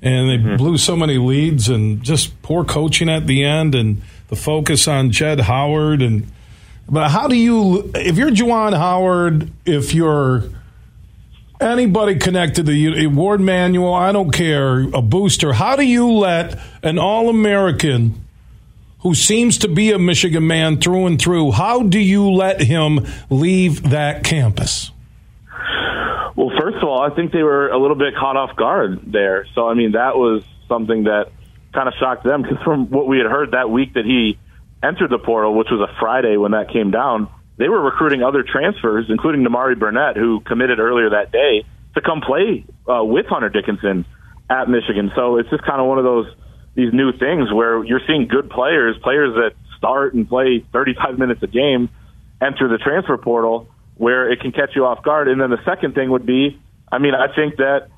[0.00, 0.56] And they mm-hmm.
[0.56, 5.10] blew so many leads and just poor coaching at the end and the focus on
[5.10, 6.30] Jett Howard and
[6.90, 10.44] but how do you, if you're Juwan Howard, if you're
[11.60, 16.58] anybody connected to the Warde Manuel, I don't care, a booster, how do you let
[16.82, 18.24] an All American
[19.00, 23.06] who seems to be a Michigan man through and through, how do you let him
[23.30, 24.90] leave that campus?
[26.36, 29.46] Well, first of all, I think they were a little bit caught off guard there.
[29.54, 31.32] So, I mean, that was something that
[31.72, 34.38] kind of shocked them because from what we had heard that week that he
[34.82, 38.44] entered the portal, which was a Friday when that came down, they were recruiting other
[38.44, 43.48] transfers, including Nimari Burnett, who committed earlier that day, to come play uh, with Hunter
[43.48, 44.04] Dickinson
[44.48, 45.10] at Michigan.
[45.16, 46.26] So it's just kind of one of those
[46.78, 51.42] these new things where you're seeing good players, players that start and play 35 minutes
[51.42, 51.90] a game,
[52.40, 55.26] enter the transfer portal where it can catch you off guard.
[55.26, 56.56] And then the second thing would be,
[56.90, 57.88] I mean, I think that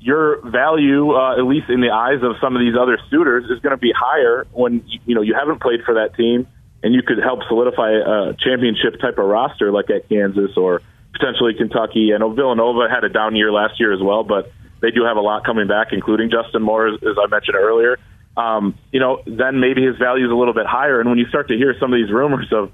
[0.00, 3.60] your value, uh, at least in the eyes of some of these other suitors, is
[3.60, 6.48] going to be higher when you know you haven't played for that team,
[6.82, 10.80] and you could help solidify a championship type of roster like at Kansas or
[11.12, 12.10] potentially Kentucky.
[12.14, 15.18] I know Villanova had a down year last year as well, but they do have
[15.18, 17.98] a lot coming back, including Justin Moore, as, as I mentioned earlier.
[18.36, 21.00] Um, you know, then maybe his value is a little bit higher.
[21.00, 22.72] And when you start to hear some of these rumors of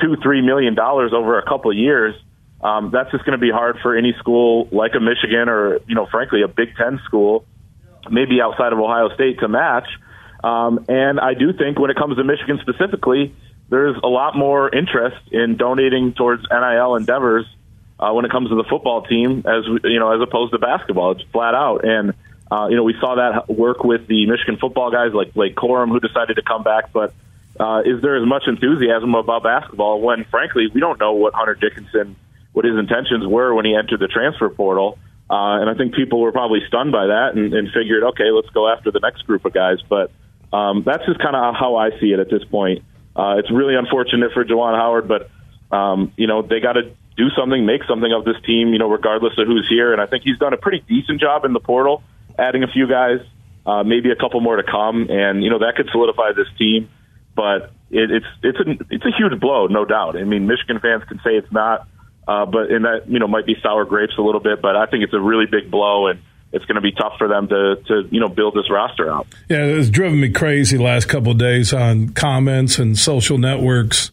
[0.00, 2.14] two, three million dollars over a couple of years,
[2.60, 5.94] um, that's just going to be hard for any school like a Michigan or, you
[5.94, 7.44] know, frankly, a Big Ten school,
[8.10, 9.86] maybe outside of Ohio State to match.
[10.42, 13.34] Um, and I do think when it comes to Michigan specifically,
[13.70, 17.46] there's a lot more interest in donating towards NIL endeavors
[18.00, 21.12] uh, when it comes to the football team as you know as opposed to basketball.
[21.12, 22.14] It's flat out, and
[22.50, 25.88] uh, you know we saw that work with the Michigan football guys like Blake Corum
[25.88, 26.92] who decided to come back.
[26.92, 27.14] But
[27.58, 31.54] uh, is there as much enthusiasm about basketball when, frankly, we don't know what Hunter
[31.54, 32.16] Dickinson
[32.52, 34.98] what his intentions were when he entered the transfer portal.
[35.30, 38.48] Uh, and I think people were probably stunned by that and, and figured, okay, let's
[38.50, 39.78] go after the next group of guys.
[39.88, 40.10] But
[40.52, 42.82] um, that's just kind of how I see it at this point.
[43.14, 45.30] Uh, it's really unfortunate for Juwan Howard, but
[45.70, 48.72] um, you know they got to do something, make something of this team.
[48.72, 49.92] You know, regardless of who's here.
[49.92, 52.02] And I think he's done a pretty decent job in the portal,
[52.38, 53.20] adding a few guys,
[53.66, 56.88] uh, maybe a couple more to come, and you know that could solidify this team.
[57.34, 60.16] But it, it's it's a it's a huge blow, no doubt.
[60.16, 61.88] I mean, Michigan fans can say it's not
[62.28, 64.84] uh, but and that you know might be sour grapes a little bit, but I
[64.86, 66.20] think it's a really big blow and
[66.52, 69.26] it's going to be tough for them to to you know build this roster out.
[69.48, 74.12] Yeah, it's driven me crazy last couple of days on comments and social networks.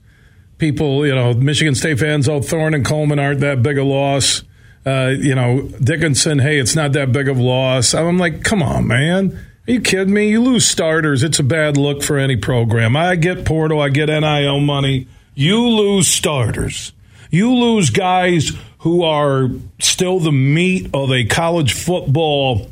[0.58, 4.44] People, you know, Michigan State fans, oh, Thorne and Coleman aren't that big a loss.
[4.86, 7.94] Uh, you know, Dickinson, hey, it's not that big of a loss.
[7.94, 9.32] I'm like, come on, man.
[9.68, 10.30] Are you kidding me?
[10.30, 11.24] You lose starters.
[11.24, 12.96] It's a bad look for any program.
[12.96, 15.08] I get Portal, I get NIL money.
[15.34, 16.94] You lose starters.
[17.32, 22.70] You lose guys who are still the meat of a college football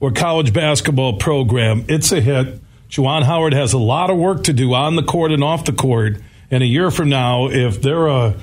[0.00, 1.86] or college basketball program.
[1.88, 2.60] It's a hit.
[2.90, 5.72] Juwan Howard has a lot of work to do on the court and off the
[5.72, 6.18] court.
[6.50, 8.36] And a year from now, if they're a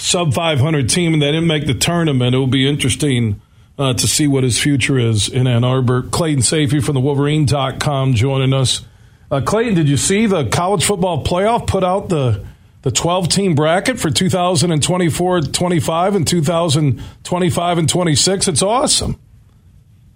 [0.00, 3.40] sub 500 team and they didn't make the tournament, it will be interesting
[3.78, 6.02] uh, to see what his future is in Ann Arbor.
[6.02, 8.84] Clayton Sayfie from the Wolverine.com joining us.
[9.30, 12.44] Uh, Clayton, did you see the college football playoff put out the
[12.82, 18.48] the 12 team bracket for 2024 25 and 2025 and 26.
[18.48, 19.20] It's awesome.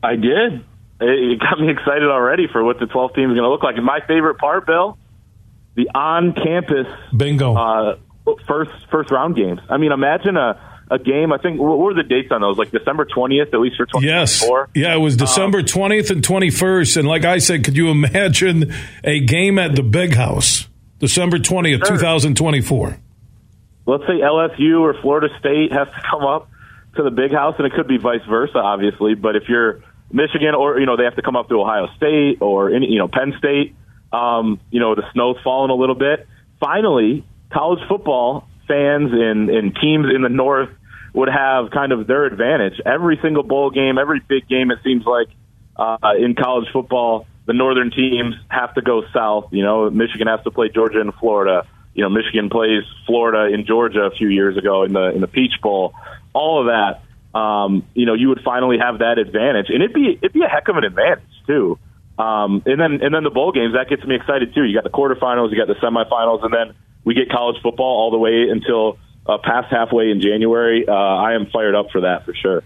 [0.02, 0.64] I did.
[1.00, 3.76] It got me excited already for what the 12 team is going to look like.
[3.76, 4.96] And my favorite part, Bill,
[5.74, 7.96] the on campus bingo uh,
[8.46, 9.60] first first round games.
[9.68, 10.60] I mean, imagine a
[10.90, 11.32] a game.
[11.32, 12.58] I think what were the dates on those?
[12.58, 16.18] Like December twentieth, at least for twenty Yes, yeah, it was December um, twentieth um,
[16.18, 16.96] and twenty first.
[16.96, 20.68] And like I said, could you imagine a game at the Big House?
[20.98, 21.96] December 20th, sure.
[21.96, 22.98] 2024.
[23.86, 26.48] Let's say LSU or Florida State has to come up
[26.96, 29.14] to the big house, and it could be vice versa, obviously.
[29.14, 32.38] But if you're Michigan, or you know, they have to come up to Ohio State
[32.40, 33.74] or any, you know, Penn State.
[34.12, 36.26] Um, you know, the snow's falling a little bit.
[36.60, 40.70] Finally, college football fans and, and teams in the North
[41.14, 42.80] would have kind of their advantage.
[42.84, 45.28] Every single bowl game, every big game, it seems like
[45.76, 49.48] uh, in college football, the northern teams have to go south.
[49.52, 51.66] You know, Michigan has to play Georgia and Florida.
[51.94, 55.28] You know, Michigan plays Florida in Georgia a few years ago in the in the
[55.28, 55.94] Peach Bowl.
[56.32, 60.18] All of that, um, you know, you would finally have that advantage, and it'd be
[60.20, 61.78] it'd be a heck of an advantage too.
[62.18, 64.64] Um, and then and then the bowl games that gets me excited too.
[64.64, 68.10] You got the quarterfinals, you got the semifinals, and then we get college football all
[68.10, 70.86] the way until uh, past halfway in January.
[70.86, 72.62] Uh, I am fired up for that for sure.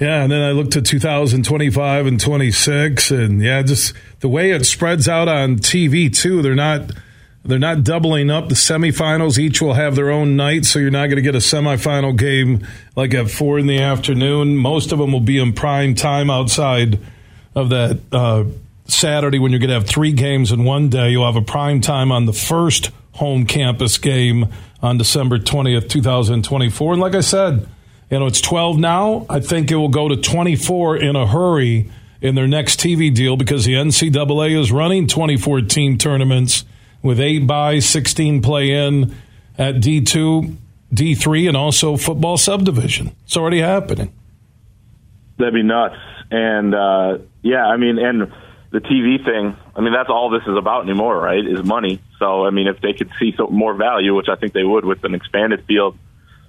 [0.00, 4.66] Yeah, and then I looked to 2025 and 26, and yeah, just the way it
[4.66, 6.42] spreads out on TV too.
[6.42, 6.90] They're not
[7.46, 9.38] they're not doubling up the semifinals.
[9.38, 12.66] Each will have their own night, so you're not going to get a semifinal game
[12.94, 14.56] like at four in the afternoon.
[14.56, 16.98] Most of them will be in prime time outside
[17.54, 18.44] of that uh,
[18.86, 21.10] Saturday when you're going to have three games in one day.
[21.10, 24.46] You'll have a prime time on the first home campus game
[24.82, 26.92] on December 20th, 2024.
[26.92, 27.66] And like I said
[28.10, 29.26] you know, it's 12 now.
[29.28, 31.90] I think it will go to 24 in a hurry
[32.20, 36.64] in their next TV deal because the NCAA is running 24 team tournaments
[37.02, 39.14] with eight by 16 play in
[39.58, 40.56] at D2,
[40.94, 43.14] D3, and also football subdivision.
[43.24, 44.12] It's already happening.
[45.38, 45.96] That'd be nuts.
[46.30, 48.32] And uh, yeah, I mean, and
[48.70, 51.44] the TV thing, I mean, that's all this is about anymore, right?
[51.46, 52.00] Is money.
[52.18, 54.84] So, I mean, if they could see some more value, which I think they would
[54.84, 55.98] with an expanded field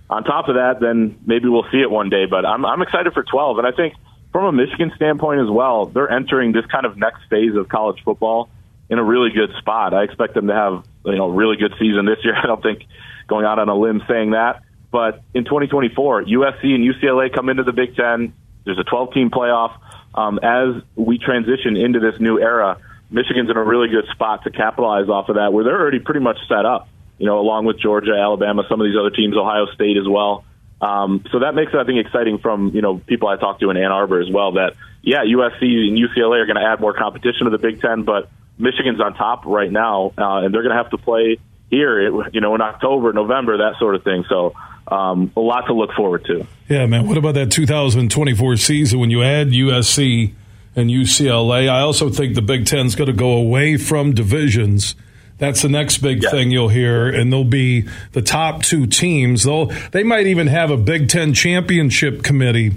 [0.09, 2.25] on top of that, then maybe we'll see it one day.
[2.25, 3.93] But I'm I'm excited for 12, and I think
[4.31, 8.01] from a Michigan standpoint as well, they're entering this kind of next phase of college
[8.03, 8.49] football
[8.89, 9.93] in a really good spot.
[9.93, 12.35] I expect them to have you know a really good season this year.
[12.41, 12.83] I don't think
[13.27, 17.63] going out on a limb saying that, but in 2024, USC and UCLA come into
[17.63, 18.33] the Big Ten.
[18.63, 19.77] There's a 12 team playoff.
[20.13, 22.79] Um, as we transition into this new era,
[23.09, 26.19] Michigan's in a really good spot to capitalize off of that, where they're already pretty
[26.19, 26.89] much set up.
[27.17, 30.45] You know, along with Georgia, Alabama, some of these other teams, Ohio State as well.
[30.79, 33.69] Um, so that makes it, I think, exciting from you know people I talked to
[33.69, 34.53] in Ann Arbor as well.
[34.53, 38.03] That yeah, USC and UCLA are going to add more competition to the Big Ten,
[38.03, 41.37] but Michigan's on top right now, uh, and they're going to have to play
[41.69, 42.01] here,
[42.31, 44.25] you know, in October, November, that sort of thing.
[44.29, 44.53] So
[44.87, 46.45] um, a lot to look forward to.
[46.69, 47.07] Yeah, man.
[47.07, 50.33] What about that 2024 season when you add USC
[50.75, 51.69] and UCLA?
[51.69, 54.95] I also think the Big Ten's going to go away from divisions.
[55.37, 56.31] That's the next big yeah.
[56.31, 59.43] thing you'll hear, and they'll be the top two teams.
[59.43, 62.73] They'll they might even have a Big Ten championship committee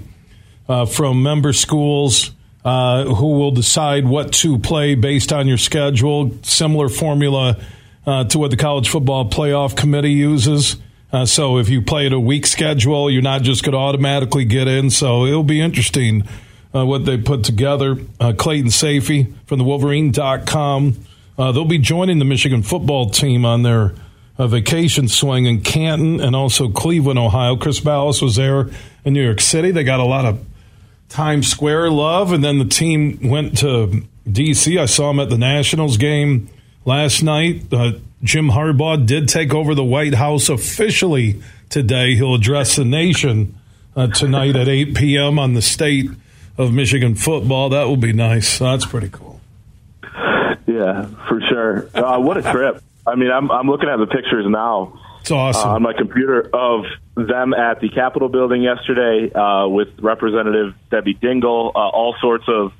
[0.69, 2.31] uh, from member schools
[2.63, 6.31] uh, who will decide what to play based on your schedule.
[6.43, 7.57] Similar formula
[8.05, 10.77] uh, to what the college football playoff committee uses.
[11.11, 14.45] Uh, so if you play at a week schedule, you're not just going to automatically
[14.45, 14.89] get in.
[14.89, 16.27] So it'll be interesting
[16.73, 17.97] uh, what they put together.
[18.19, 20.95] Uh, Clayton Sayfie from the Wolverine.com.
[21.37, 23.93] Uh, they'll be joining the Michigan football team on their
[24.37, 27.55] uh, vacation swing in Canton and also Cleveland, Ohio.
[27.55, 28.69] Chris Balas was there
[29.03, 29.71] in New York City.
[29.71, 30.45] They got a lot of
[31.09, 34.77] Times Square love, and then the team went to D.C.
[34.77, 36.49] I saw them at the Nationals game
[36.85, 37.71] last night.
[37.71, 42.15] Uh, Jim Harbaugh did take over the White House officially today.
[42.15, 43.55] He'll address the nation
[43.95, 45.39] uh, tonight at 8 p.m.
[45.39, 46.09] on the state
[46.57, 47.69] of Michigan football.
[47.69, 48.59] That will be nice.
[48.59, 49.39] That's pretty cool.
[50.67, 51.89] Yeah, for sure.
[51.93, 52.81] Uh, what a trip.
[53.05, 54.99] I mean, I'm, I'm looking at the pictures now.
[55.21, 55.69] It's awesome.
[55.69, 61.15] Uh, on my computer of them at the Capitol building yesterday uh, with Representative Debbie
[61.15, 62.73] Dingell, uh, all sorts of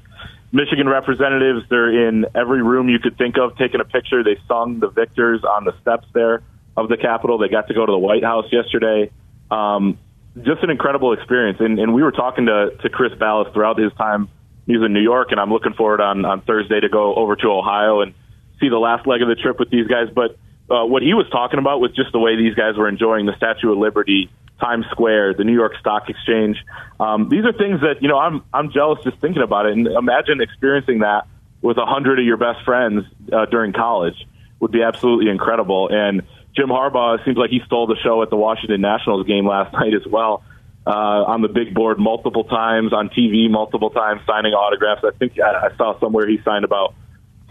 [0.51, 1.65] Michigan representatives.
[1.69, 4.23] They're in every room you could think of taking a picture.
[4.23, 6.43] They sung the victors on the steps there
[6.75, 7.37] of the Capitol.
[7.37, 9.11] They got to go to the White House yesterday.
[9.49, 9.97] Um,
[10.35, 11.59] just an incredible experience.
[11.59, 14.29] And, and we were talking to, to Chris Balas throughout his time.
[14.65, 17.47] He's in New York, and I'm looking forward on, on Thursday to go over to
[17.47, 18.13] Ohio and
[18.59, 20.07] see the last leg of the trip with these guys.
[20.13, 20.37] But
[20.69, 23.35] uh, what he was talking about was just the way these guys were enjoying the
[23.35, 24.29] Statue of Liberty
[24.61, 26.57] Times Square, the New York Stock Exchange.
[26.99, 29.73] Um, these are things that you know I'm I'm jealous just thinking about it.
[29.73, 31.27] And imagine experiencing that
[31.61, 34.15] with a hundred of your best friends uh, during college
[34.59, 35.89] would be absolutely incredible.
[35.91, 36.21] And
[36.55, 39.93] Jim Harbaugh seems like he stole the show at the Washington Nationals game last night
[39.93, 40.43] as well.
[40.85, 45.03] Uh, on the big board multiple times, on TV multiple times, signing autographs.
[45.03, 46.95] I think I, I saw somewhere he signed about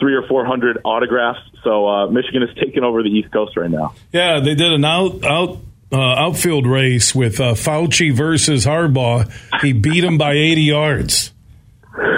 [0.00, 1.38] three or four hundred autographs.
[1.62, 3.94] So uh, Michigan is taking over the East Coast right now.
[4.12, 5.58] Yeah, they did an out out
[5.92, 9.30] uh, outfield race with uh, Fauci versus Harbaugh.
[9.60, 11.32] He beat him by 80 yards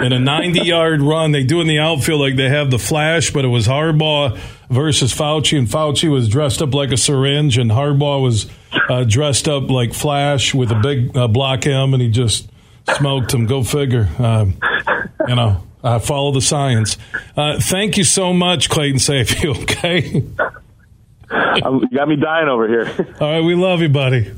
[0.03, 1.31] in a 90 yard run.
[1.31, 4.37] They do in the outfield like they have the flash, but it was Harbaugh
[4.69, 8.49] versus Fauci, and Fauci was dressed up like a syringe, and Harbaugh was
[8.89, 12.49] uh, dressed up like Flash with a big uh, block M, and he just
[12.97, 13.45] smoked him.
[13.45, 14.09] Go figure.
[14.19, 14.55] Um,
[15.27, 15.63] you know.
[15.83, 16.97] Uh, follow the science.
[17.35, 19.63] Uh, thank you so much, Clayton Sayfield.
[19.63, 20.23] Okay.
[21.63, 23.15] Um, you got me dying over here.
[23.21, 24.31] All right, we love you, buddy.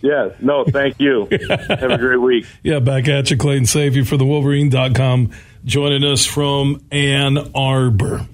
[0.00, 0.32] Yes.
[0.40, 1.28] No, thank you.
[1.48, 2.46] Have a great week.
[2.62, 5.30] Yeah, back at you, Clayton Sayfie for the Wolverine.com,
[5.64, 8.26] joining us from Ann Arbor.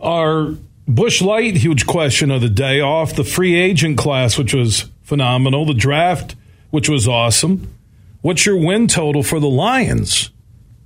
[0.00, 0.54] Our
[0.88, 5.64] Busch Light huge question of the day off the free agent class, which was phenomenal,
[5.64, 6.36] the draft,
[6.70, 7.72] which was awesome.
[8.22, 10.30] What's your win total for the Lions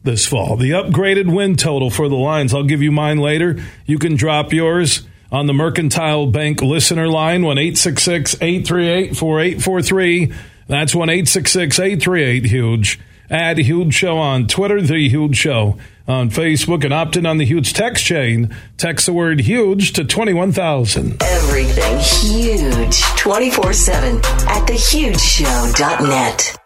[0.03, 0.57] this fall?
[0.57, 2.53] The upgraded win total for the Lions.
[2.55, 3.63] I'll give you mine later.
[3.87, 5.03] You can drop yours
[5.33, 10.33] on the Mercantile Bank listener line, 1 838 4843.
[10.67, 13.01] That's 1 838 Huge.
[13.31, 15.79] Add Huge Show on Twitter, The Huge Show
[16.09, 18.55] on Facebook, and opt in on the Huge text chain.
[18.77, 21.23] Text the word huge to 21,000.
[21.23, 26.60] Everything huge 24 7 at thehugeshow.net.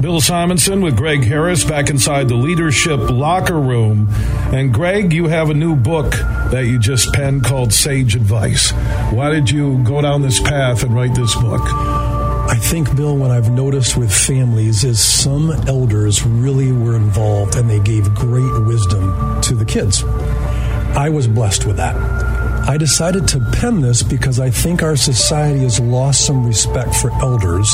[0.00, 4.08] Bill Simonson with Greg Harris back inside the leadership locker room.
[4.52, 8.70] And Greg, you have a new book that you just penned called Sage Advice.
[9.12, 11.60] Why did you go down this path and write this book?
[11.62, 17.68] I think, Bill, what I've noticed with families is some elders really were involved and
[17.68, 20.02] they gave great wisdom to the kids.
[20.02, 22.29] I was blessed with that.
[22.70, 27.10] I decided to pen this because I think our society has lost some respect for
[27.14, 27.68] elders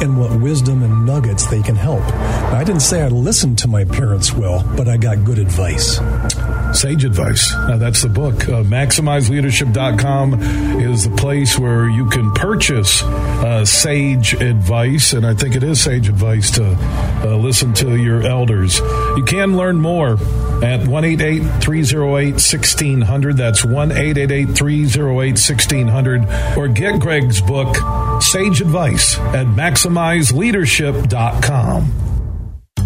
[0.00, 2.00] and what wisdom and nuggets they can help.
[2.50, 6.00] I didn't say I listened to my parents well, but I got good advice.
[6.72, 7.52] Sage Advice.
[7.54, 8.48] Uh, that's the book.
[8.48, 10.40] Uh, MaximizeLeadership.com
[10.80, 15.82] is the place where you can purchase uh, Sage Advice, and I think it is
[15.82, 18.78] Sage Advice to uh, listen to your elders.
[18.78, 20.12] You can learn more
[20.62, 23.36] at 1 308 1600.
[23.36, 23.64] That's
[24.30, 26.56] 1 308 1600.
[26.56, 27.74] Or get Greg's book,
[28.22, 32.09] Sage Advice, at MaximizeLeadership.com.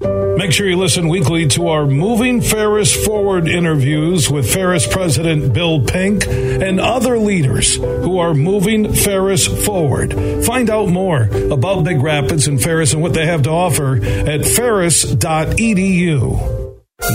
[0.00, 5.84] Make sure you listen weekly to our Moving Ferris Forward interviews with Ferris President Bill
[5.84, 10.14] Pink and other leaders who are moving Ferris forward.
[10.44, 14.46] Find out more about Big Rapids and Ferris and what they have to offer at
[14.46, 15.10] ferris.edu.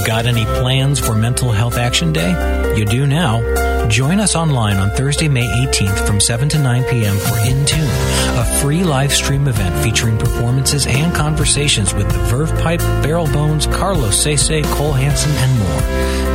[0.05, 2.75] Got any plans for Mental Health Action Day?
[2.77, 3.87] You do now.
[3.87, 7.17] Join us online on Thursday, May 18th from 7 to 9 p.m.
[7.17, 7.87] for In Tune,
[8.25, 13.67] a free live stream event featuring performances and conversations with the Verve Pipe, Barrel Bones,
[13.67, 15.81] Carlos Sese, Cole Hansen, and more.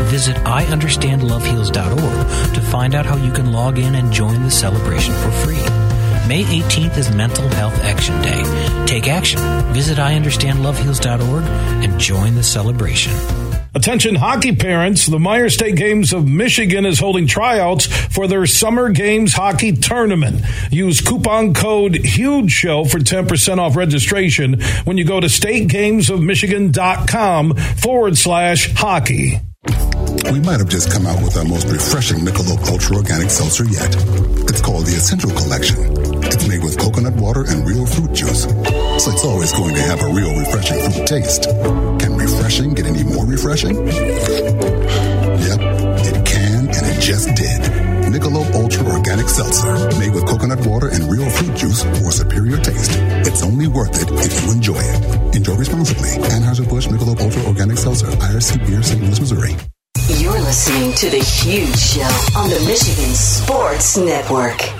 [0.04, 5.30] Visit IUnderstandLoveHeals.org to find out how you can log in and join the celebration for
[5.30, 5.62] free.
[6.28, 8.42] May 18th is Mental Health Action Day.
[8.86, 9.40] Take action.
[9.72, 13.39] Visit IUnderstandLoveHeals.org and join the celebration.
[13.74, 18.90] Attention hockey parents, the Meijer State Games of Michigan is holding tryouts for their Summer
[18.90, 20.42] Games Hockey Tournament.
[20.72, 28.18] Use coupon code HUGE SHOW for 10% off registration when you go to stategamesofmichigan.com forward
[28.18, 29.38] slash hockey.
[30.32, 33.94] We might have just come out with our most refreshing Michelob Ultra Organic Seltzer yet.
[34.48, 35.99] It's called the Essential Collection.
[36.22, 40.02] It's made with coconut water and real fruit juice, so it's always going to have
[40.02, 41.44] a real refreshing fruit taste.
[41.44, 43.76] Can refreshing get any more refreshing?
[43.76, 45.60] Yep,
[46.04, 47.60] it can, and it just did.
[48.10, 52.90] Michelob Ultra Organic Seltzer, made with coconut water and real fruit juice for superior taste.
[53.26, 55.36] It's only worth it if you enjoy it.
[55.36, 56.10] Enjoy responsibly.
[56.28, 59.00] Anheuser-Busch Michelob Ultra Organic Seltzer, IRC Beer, St.
[59.00, 59.56] Louis, Missouri.
[60.18, 64.79] You're listening to The Huge Show on the Michigan Sports Network.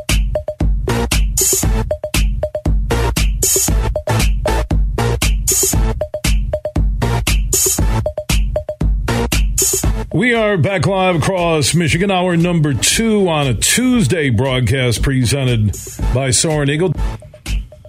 [10.21, 15.75] We are back live across Michigan, hour number two on a Tuesday broadcast presented
[16.13, 16.93] by Soaring Eagle.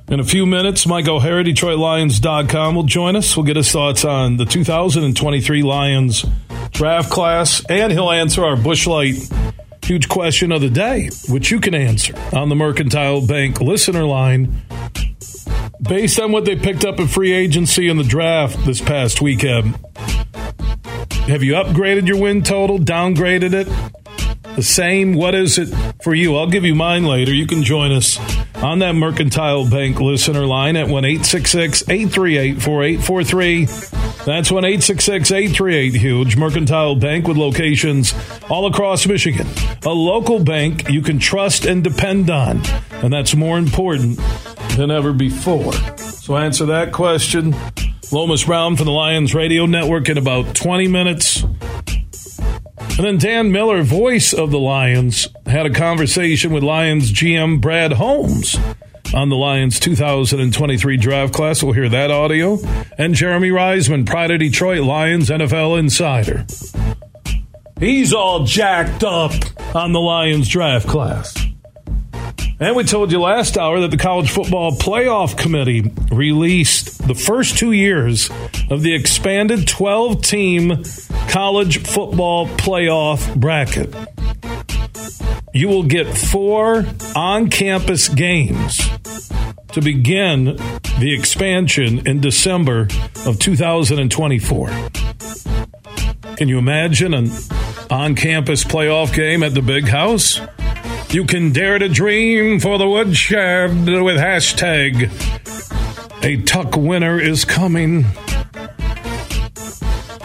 [0.08, 3.36] In a few minutes, Mike O'Hara, DetroitLions.com, will join us.
[3.36, 6.24] We'll get his thoughts on the 2023 Lions
[6.70, 9.16] draft class, and he'll answer our Busch Light
[9.82, 14.62] huge question of the day, which you can answer on the Mercantile Bank listener line.
[15.82, 19.78] Based on what they picked up in free agency in the draft this past weekend,
[21.28, 23.68] have you upgraded your win total, downgraded it?
[24.56, 25.14] The same?
[25.14, 25.68] What is it
[26.02, 26.36] for you?
[26.36, 27.32] I'll give you mine later.
[27.32, 28.18] You can join us
[28.56, 33.64] on that Mercantile Bank listener line at 1 838 4843.
[34.26, 36.36] That's 1 838 Huge.
[36.36, 38.14] Mercantile Bank with locations
[38.50, 39.46] all across Michigan.
[39.84, 42.60] A local bank you can trust and depend on.
[43.02, 44.20] And that's more important
[44.76, 45.72] than ever before.
[45.96, 47.54] So answer that question.
[48.12, 51.42] Lomas Brown from the Lions Radio Network in about 20 minutes.
[51.42, 57.94] And then Dan Miller, voice of the Lions, had a conversation with Lions GM Brad
[57.94, 58.58] Holmes
[59.14, 61.62] on the Lions 2023 draft class.
[61.62, 62.58] We'll hear that audio.
[62.98, 66.44] And Jeremy Reisman, Pride of Detroit Lions NFL insider.
[67.80, 69.32] He's all jacked up
[69.74, 71.41] on the Lions draft class.
[72.62, 77.58] And we told you last hour that the College Football Playoff Committee released the first
[77.58, 78.30] two years
[78.70, 80.84] of the expanded 12 team
[81.28, 83.92] college football playoff bracket.
[85.52, 86.86] You will get four
[87.16, 88.78] on campus games
[89.72, 90.56] to begin
[91.00, 92.86] the expansion in December
[93.26, 94.68] of 2024.
[96.36, 97.32] Can you imagine an
[97.90, 100.40] on campus playoff game at the big house?
[101.12, 105.10] You can dare to dream for the woodshed with hashtag
[106.24, 108.06] a tuck winner is coming.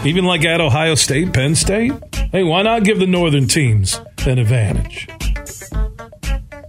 [0.06, 1.92] Even like at Ohio State, Penn State?
[2.32, 5.10] Hey, why not give the northern teams an advantage?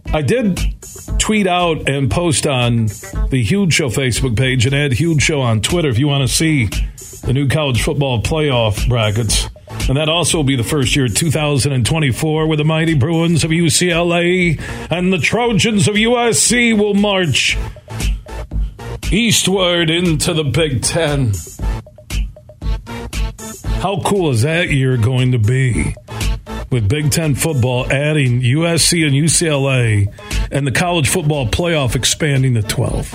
[0.07, 0.59] I did
[1.21, 2.87] tweet out and post on
[3.31, 6.35] the Huge Show Facebook page and add Huge Show on Twitter if you want to
[6.35, 6.67] see
[7.25, 9.49] the new college football playoff brackets.
[9.89, 14.61] And that also will be the first year, 2024, where the mighty Bruins of UCLA
[14.91, 17.57] and the Trojans of USC will march
[19.11, 21.33] eastward into the Big Ten.
[23.81, 25.95] How cool is that year going to be?
[26.71, 30.13] With Big Ten football adding USC and UCLA
[30.53, 33.15] and the college football playoff expanding to 12.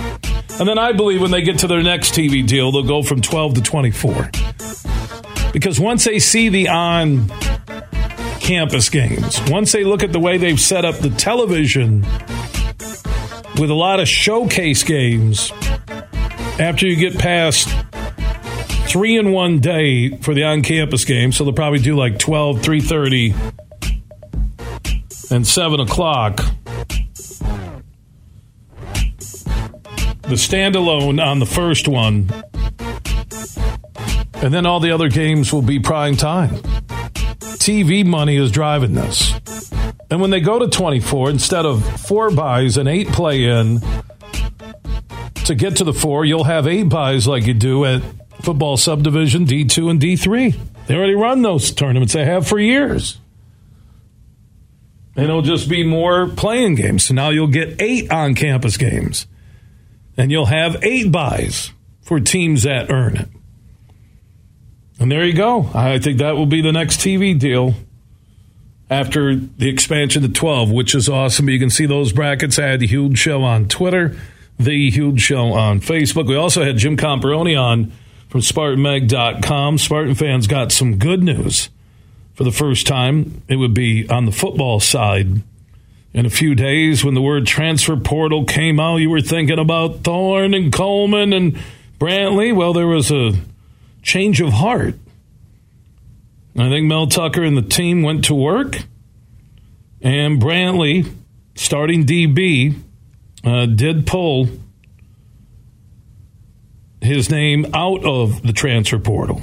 [0.60, 3.22] And then I believe when they get to their next TV deal, they'll go from
[3.22, 4.32] 12 to 24.
[5.54, 7.30] Because once they see the on
[8.39, 12.01] campus games, once they look at the way they've set up the television
[13.60, 15.51] with a lot of showcase games,
[16.60, 17.70] after you get past
[18.88, 22.60] three in one day for the on campus game, so they'll probably do like 12,
[22.60, 26.38] 3.30, and 7 o'clock.
[30.24, 32.30] The standalone on the first one
[34.44, 36.50] and then all the other games will be prime time.
[37.39, 39.34] TV money is driving this.
[40.12, 43.80] And when they go to 24, instead of four buys and eight play in,
[45.46, 48.02] to get to the four, you'll have eight buys like you do at
[48.41, 50.56] football subdivision D2 and D3.
[50.88, 53.20] They already run those tournaments, they have for years.
[55.16, 57.06] And it'll just be more playing games.
[57.06, 59.26] So now you'll get eight on campus games.
[60.18, 61.72] And you'll have eight buys
[62.02, 63.30] for teams that earn it.
[65.04, 65.70] And there you go.
[65.74, 67.74] I think that will be the next TV deal
[68.89, 71.49] after the expansion to 12, which is awesome.
[71.49, 72.58] You can see those brackets.
[72.58, 74.16] I had the Huge Show on Twitter,
[74.58, 76.30] the Huge Show on Facebook.
[76.30, 77.91] We also had Jim Comparoni on
[78.30, 79.78] from SpartanMag.com.
[79.78, 81.70] Spartan fans got some good news
[82.34, 83.41] for the first time.
[83.49, 85.41] It would be on the football side.
[86.14, 90.06] In a few days, when the word transfer portal came out, you were thinking about
[90.06, 91.58] Thorne and Coleman and
[91.99, 92.56] Brantley.
[92.56, 93.34] Well, there was a
[94.04, 94.95] change of heart.
[96.56, 98.78] I think Mel Tucker and the team went to work,
[100.01, 101.12] and Brantley,
[101.56, 102.76] starting DB,
[103.43, 104.49] uh, did pull
[107.01, 109.41] his name out of the transfer portal.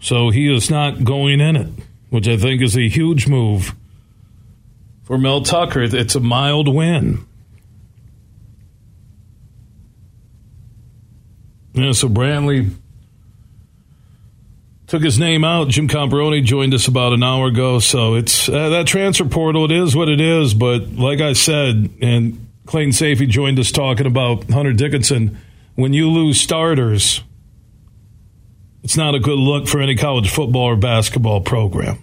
[0.00, 1.68] So he is not going in it,
[2.10, 3.74] which I think is a huge move
[5.02, 5.82] for Mel Tucker.
[5.82, 7.26] It's a mild win.
[11.72, 12.70] Yeah, so Brantley
[14.90, 15.68] took his name out.
[15.68, 17.78] Jim Comparoni joined us about an hour ago.
[17.78, 19.64] So it's uh, that transfer portal.
[19.64, 20.52] It is what it is.
[20.52, 25.38] But like I said, and Clayton Sayfie joined us talking about Hunter Dickinson.
[25.76, 27.22] When you lose starters,
[28.82, 32.02] it's not a good look for any college football or basketball program.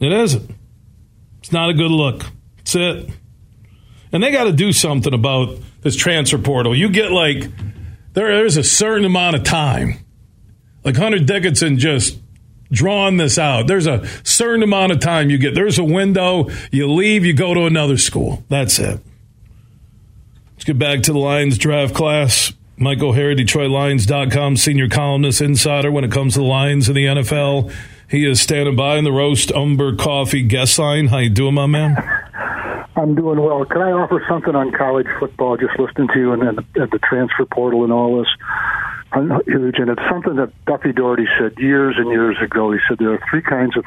[0.00, 0.50] It isn't.
[1.38, 2.24] It's not a good look.
[2.56, 3.08] That's it.
[4.10, 6.76] And they got to do something about this transfer portal.
[6.76, 7.48] You get like
[8.14, 10.03] there is a certain amount of time
[10.84, 12.18] like Hunter Dickinson just
[12.70, 13.66] drawing this out.
[13.66, 15.54] There's a certain amount of time you get.
[15.54, 16.50] There's a window.
[16.70, 18.44] You leave, you go to another school.
[18.48, 19.00] That's it.
[20.52, 22.52] Let's get back to the Lions draft class.
[22.76, 27.72] Mike O'Hara, DetroitLions.com, senior columnist, insider when it comes to the Lions in the NFL.
[28.10, 31.06] He is standing by in the Roast Umber Coffee guest line.
[31.08, 31.96] How you doing, my man?
[32.96, 33.64] I'm doing well.
[33.64, 35.56] Can I offer something on college football?
[35.56, 38.28] Just listening to you and, and the transfer portal and all this
[39.46, 42.72] huge, and it's something that Duffy Daugherty said years and years ago.
[42.72, 43.84] He said there are three kinds of,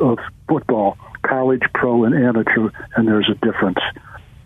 [0.00, 0.18] of
[0.48, 3.78] football: college, pro, and amateur, and there's a difference.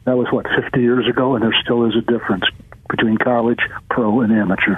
[0.04, 2.44] That was what 50 years ago, and there still is a difference
[2.90, 4.76] between college, pro, and amateur.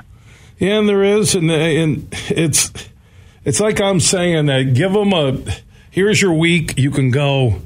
[0.59, 2.73] Yeah, and there is, and and it's
[3.45, 5.39] it's like I'm saying that give them a
[5.91, 7.61] here's your week, you can go.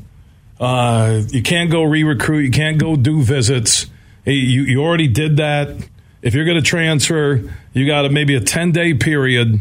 [0.58, 2.42] Uh, you can't go re-recruit.
[2.42, 3.86] You can't go do visits.
[4.24, 5.76] You you already did that
[6.22, 7.42] if you're going to transfer,
[7.72, 9.60] you got to maybe a 10 day period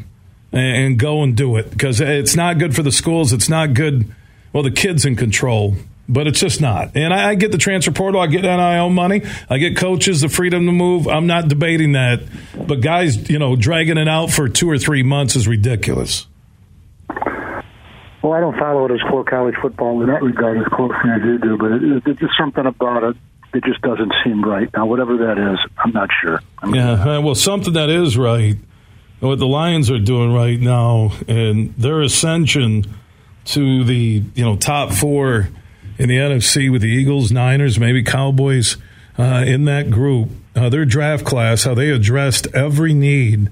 [0.52, 3.34] and, go and do it because it's not good for the schools.
[3.34, 4.14] It's not good.
[4.52, 5.76] Well, the kids in control.
[6.08, 6.96] but it's just not.
[6.96, 10.30] And I, I, get the transfer portal, I get NIL money, I get coaches the
[10.30, 11.08] freedom to move.
[11.08, 12.22] I'm not debating that,
[12.68, 16.26] but guys, you know, dragging it out for two or three months is ridiculous.
[18.22, 21.22] Well, I don't follow it as core college football in that regard as closely as
[21.24, 23.16] you do, but it, it's just something about it
[23.54, 24.70] it just doesn't seem right.
[24.74, 26.42] Now, whatever that is, I'm not sure.
[26.60, 28.58] I'm yeah, well, something that is right,
[29.20, 32.86] what the Lions are doing right now, and their ascension
[33.46, 35.50] to the you know top four
[35.98, 38.78] in the NFC with the Eagles, Niners, maybe Cowboys
[39.18, 40.30] uh, in that group.
[40.56, 43.50] Uh, their draft class, how they addressed every need.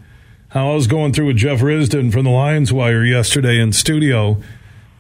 [0.50, 4.38] How I was going through with Jeff Risdon from the Lions Wire yesterday in studio.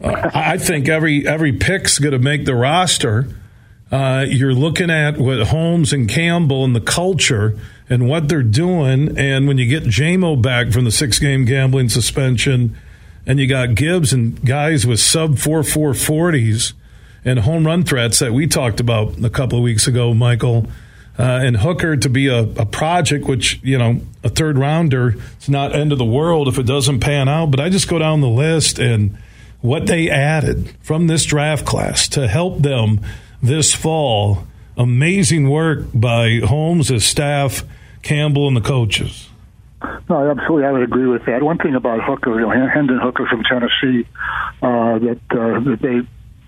[0.01, 3.27] Uh, I think every every pick's going to make the roster.
[3.91, 7.57] Uh, you're looking at what Holmes and Campbell and the culture
[7.89, 9.17] and what they're doing.
[9.17, 12.75] And when you get JMO back from the six game gambling suspension,
[13.25, 16.73] and you got Gibbs and guys with sub four four forties
[17.25, 20.67] and home run threats that we talked about a couple of weeks ago, Michael.
[21.19, 25.49] Uh, and Hooker to be a, a, project, which, you know, a third rounder, it's
[25.49, 27.49] not end of the world if it doesn't pan out.
[27.49, 29.17] But I just go down the list and
[29.61, 33.01] what they added from this draft class to help them
[33.41, 34.43] this fall.
[34.77, 37.63] Amazing work by Holmes, his staff,
[38.03, 39.29] Campbell, and the coaches.
[40.09, 41.43] No, absolutely, I would agree with that.
[41.43, 44.07] One thing about Hooker, you know, Hendon Hooker from Tennessee,
[44.61, 46.01] uh, that uh, that they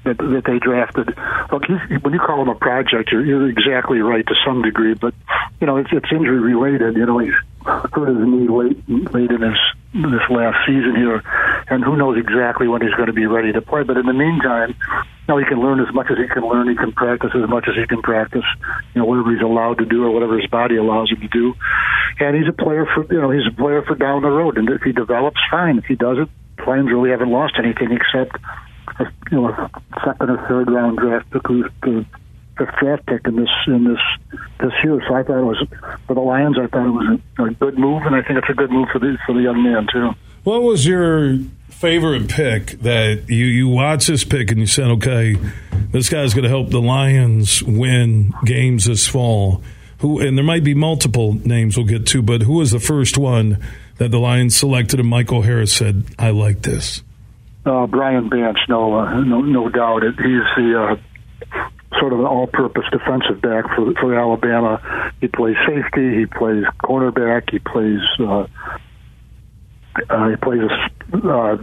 [0.05, 1.15] that, that they drafted.
[1.51, 4.93] Look, he's, when you call him a project, you're, you're exactly right to some degree,
[4.93, 5.13] but
[5.59, 6.95] you know it's, it's injury related.
[6.95, 7.33] You know, he's
[7.65, 8.77] hurt his knee late
[9.13, 9.59] late in his
[9.93, 11.23] this last season here,
[11.69, 13.83] and who knows exactly when he's going to be ready to play.
[13.83, 16.69] But in the meantime, you know, he can learn as much as he can learn.
[16.69, 18.45] He can practice as much as he can practice.
[18.93, 21.55] You know, whatever he's allowed to do or whatever his body allows him to do.
[22.19, 24.57] And he's a player for you know he's a player for down the road.
[24.57, 25.77] And if he develops, fine.
[25.79, 26.29] If he doesn't,
[26.63, 28.35] Flames really haven't lost anything except
[28.99, 29.69] a, you know a
[30.05, 31.69] second or third round draft pick who's
[32.59, 35.01] the draft pick in this in this this year.
[35.07, 35.63] So I thought it was
[36.05, 36.57] for the Lions.
[36.59, 38.89] I thought it was a, a good move, and I think it's a good move
[38.91, 40.11] for the for the young man too.
[40.43, 41.37] What was your
[41.69, 45.35] favorite pick that you you watched this pick and you said, okay,
[45.91, 49.63] this guy's going to help the Lions win games this fall?
[49.99, 53.17] Who and there might be multiple names we'll get to, but who was the first
[53.17, 53.63] one
[53.97, 54.99] that the Lions selected?
[54.99, 57.03] And Michael Harris said, I like this.
[57.65, 60.03] Uh, Brian Branch, no, uh, no, no doubt.
[60.03, 60.95] It, he's the uh,
[61.97, 64.81] sort of an all-purpose defensive back for for Alabama.
[65.21, 68.45] He plays safety, he plays cornerback, he plays uh,
[70.09, 70.69] uh, he plays
[71.13, 71.57] uh,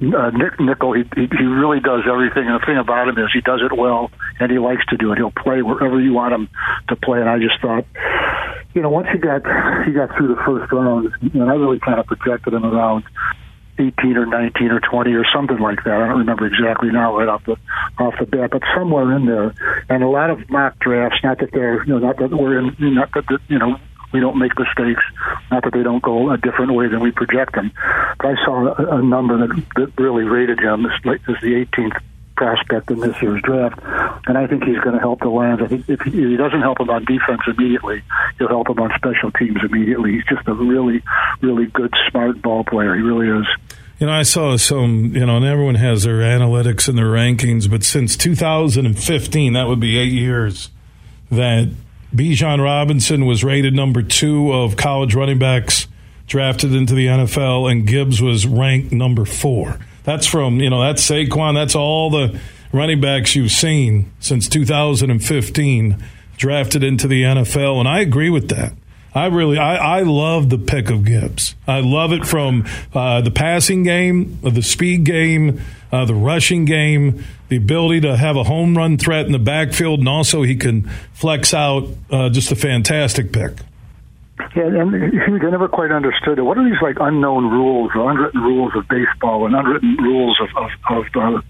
[0.00, 0.92] uh, Nick nickel.
[0.94, 2.46] He, he he really does everything.
[2.46, 4.10] And the thing about him is he does it well,
[4.40, 5.18] and he likes to do it.
[5.18, 6.48] He'll play wherever you want him
[6.88, 7.20] to play.
[7.20, 7.84] And I just thought,
[8.74, 9.42] you know, once he got
[9.86, 13.04] he got through the first round, and I really kind of projected him around
[13.78, 15.94] 18 or 19 or 20 or something like that.
[15.94, 17.56] I don't remember exactly now right off the
[17.98, 19.54] off the bat, but somewhere in there.
[19.88, 22.76] And a lot of mock drafts, not that they're you know not that we're in
[22.78, 23.78] not that you know
[24.12, 25.02] we don't make mistakes,
[25.50, 27.70] not that they don't go a different way than we project them.
[28.18, 32.00] But I saw a, a number that, that really rated him as, as the 18th
[32.38, 33.80] prospect in this year's draft,
[34.26, 35.60] and I think he's going to help the Lions.
[35.60, 38.02] I think if he, doesn't help him on defense immediately,
[38.38, 40.12] he'll help him on special teams immediately.
[40.12, 41.02] He's just a really,
[41.42, 42.94] really good, smart ball player.
[42.94, 43.46] He really is.
[43.98, 47.68] You know, I saw some, you know, and everyone has their analytics and their rankings,
[47.68, 50.70] but since 2015, that would be eight years,
[51.30, 51.68] that
[52.14, 55.88] Bijan Robinson was rated number two of college running backs
[56.28, 59.78] drafted into the NFL, and Gibbs was ranked number four.
[60.04, 61.54] That's from, you know, that's Saquon.
[61.54, 62.40] That's all the
[62.72, 66.04] running backs you've seen since 2015
[66.36, 67.80] drafted into the NFL.
[67.80, 68.74] And I agree with that.
[69.14, 71.54] I really, I, I love the pick of Gibbs.
[71.66, 77.24] I love it from uh, the passing game, the speed game, uh, the rushing game,
[77.48, 80.88] the ability to have a home run threat in the backfield, and also he can
[81.14, 81.88] flex out.
[82.10, 83.52] Uh, just a fantastic pick.
[84.54, 86.42] Yeah, and I never quite understood it.
[86.42, 90.48] What are these like unknown rules or unwritten rules of baseball and unwritten rules of
[90.56, 91.40] of, of, uh,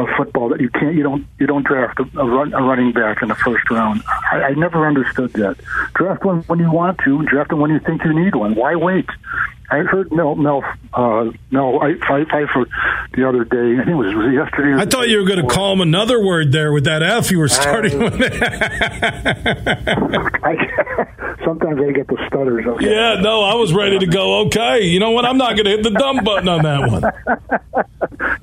[0.00, 3.22] of football that you can't you don't you don't draft a, run, a running back
[3.22, 4.02] in the first round?
[4.32, 5.56] I, I never understood that.
[5.94, 8.54] Draft one when you want to, draft them when you think you need one.
[8.54, 9.08] Why wait?
[9.70, 12.66] I heard Mel Mel uh, Mel Pfeiffer
[13.14, 13.74] the other day.
[13.74, 14.82] I think it was, was it yesterday.
[14.82, 17.38] I thought you were going to call him another word there with that F you
[17.38, 18.20] were starting uh, with.
[20.42, 20.56] I,
[21.44, 22.66] sometimes I get the stutters.
[22.66, 22.90] Okay.
[22.90, 24.46] Yeah, no, I was ready to go.
[24.46, 25.24] Okay, you know what?
[25.24, 27.02] I'm not going to hit the dumb button on that one.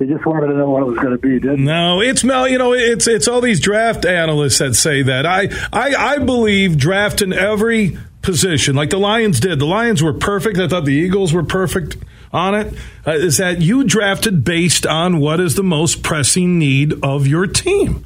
[0.00, 1.62] you just wanted to know what it was going to be, didn't?
[1.62, 2.48] No, it's Mel.
[2.48, 5.26] You know, it's it's all these draft analysts that say that.
[5.26, 7.98] I I, I believe drafting every
[8.28, 9.58] position, like the Lions did.
[9.58, 10.58] The Lions were perfect.
[10.58, 11.96] I thought the Eagles were perfect
[12.30, 12.74] on it.
[13.06, 17.46] Uh, is that you drafted based on what is the most pressing need of your
[17.46, 18.04] team.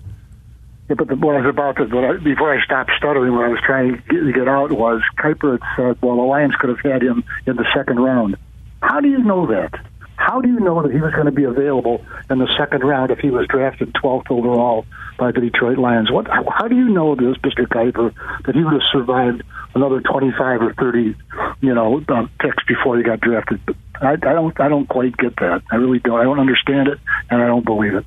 [0.89, 3.49] Yeah, but the, what I was about to, I, before I stopped stuttering, what I
[3.49, 6.71] was trying to get, to get out was Kiper had said, well, the Lions could
[6.71, 8.37] have had him in the second round.
[8.81, 9.75] How do you know that?
[10.15, 13.11] How do you know that he was going to be available in the second round
[13.11, 14.87] if he was drafted 12th overall
[15.23, 16.11] by the Detroit Lions?
[16.11, 16.27] What?
[16.29, 17.65] How, do you know this, Mr.
[17.69, 18.13] Kiper,
[18.45, 21.15] that he would have survived another 25 or 30,
[21.61, 22.01] you know,
[22.41, 23.61] picks before he got drafted?
[24.01, 24.59] I, I don't.
[24.61, 25.63] I don't quite get that.
[25.71, 26.19] I really don't.
[26.19, 26.99] I don't understand it,
[27.31, 28.05] and I don't believe it.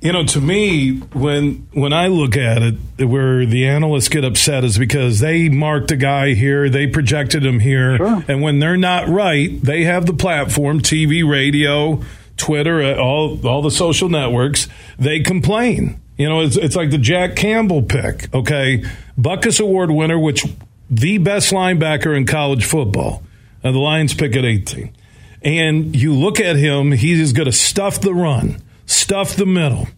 [0.00, 4.64] You know, to me, when when I look at it, where the analysts get upset
[4.64, 8.24] is because they marked a guy here, they projected him here, Sure.
[8.26, 12.02] and when they're not right, they have the platform, TV, radio,
[12.36, 14.68] Twitter, uh, all all the social networks.
[14.98, 16.00] They complain.
[16.16, 18.32] You know, it's it's like the Jack Campbell pick.
[18.34, 18.84] Okay,
[19.18, 20.44] Butkus Award winner, which
[20.90, 23.22] the best linebacker in college football.
[23.62, 24.94] Uh, the Lions pick at 18.
[25.42, 29.88] And you look at him, he is going to stuff the run, stuff the middle.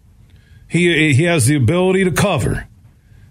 [0.67, 2.67] He, he has the ability to cover.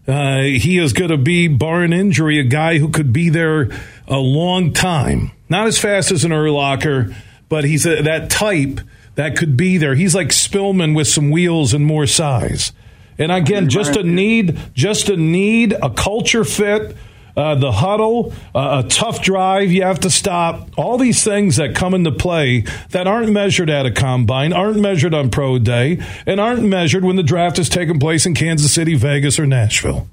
[0.07, 3.71] Uh, he is going to be, barring injury, a guy who could be there
[4.07, 5.33] a long time.
[5.49, 7.15] Not as fast as an Urlacher,
[7.49, 8.81] but he's a, that type
[9.19, 9.97] that could be there.
[9.97, 12.71] He's like Spielman with some wheels and more size.
[13.19, 16.97] And again, just a need, just a need, a culture fit,
[17.37, 20.71] uh, the huddle, uh, a tough drive you have to stop.
[20.79, 22.61] All these things that come into play
[22.91, 27.16] that aren't measured at a combine, aren't measured on pro day, and aren't measured when
[27.16, 30.09] the draft is taking place in Kansas City, Vegas, or Nashville.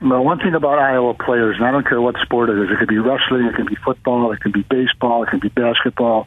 [0.00, 2.80] Well, one thing about Iowa players, and I don't care what sport it is, it
[2.80, 6.26] could be wrestling, it could be football, it could be baseball, it could be basketball.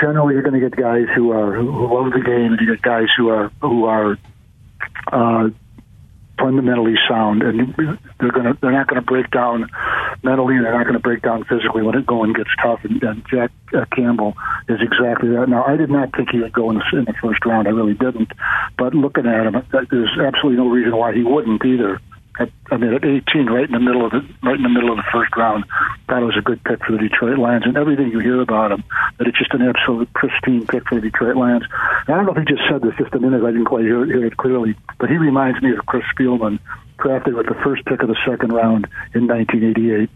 [0.00, 2.74] Generally, you're going to get guys who are who who love the game, and you
[2.74, 4.16] get guys who are who are
[5.12, 5.50] uh,
[6.38, 7.74] fundamentally sound, and
[8.18, 9.68] they're going to they're not going to break down
[10.22, 12.80] mentally, and they're not going to break down physically when it going gets tough.
[12.84, 14.34] And, and Jack uh, Campbell
[14.68, 15.48] is exactly that.
[15.48, 17.68] Now, I did not think he would go in the, in the first round.
[17.68, 18.32] I really didn't.
[18.78, 22.00] But looking at him, there's absolutely no reason why he wouldn't either.
[22.40, 24.90] At, I mean, at 18, right in the middle of the right in the middle
[24.90, 25.66] of the first round,
[26.08, 28.82] that was a good pick for the Detroit Lions, and everything you hear about him,
[29.18, 31.64] that it's just an absolute pristine pick for the Detroit Lions.
[32.06, 33.44] And I don't know if he just said this just a minute.
[33.44, 36.60] I didn't quite hear, hear it clearly, but he reminds me of Chris Spielman,
[36.96, 40.08] drafted with the first pick of the second round in 1988.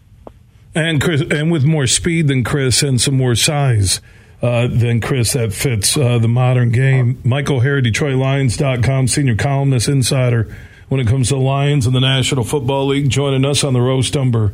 [0.74, 4.00] And Chris, and with more speed than Chris and some more size
[4.40, 7.20] uh, than Chris, that fits uh, the modern game.
[7.22, 10.48] Michael Hare, DetroitLions.com, senior columnist, insider
[10.88, 14.16] when it comes to Lions and the National Football League, joining us on the Roast
[14.16, 14.52] Umber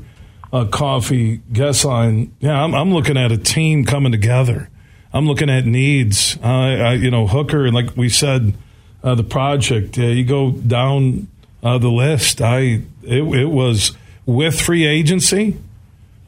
[0.52, 2.32] uh, Coffee guest line.
[2.40, 4.68] Yeah, I'm, I'm looking at a team coming together.
[5.12, 6.38] I'm looking at needs.
[6.42, 8.54] Uh, I, you know, Hooker, and like we said,
[9.02, 9.96] uh, the project.
[9.96, 11.28] You go down
[11.62, 12.40] uh, the list.
[12.40, 13.92] I it, it was
[14.26, 15.58] with free agency,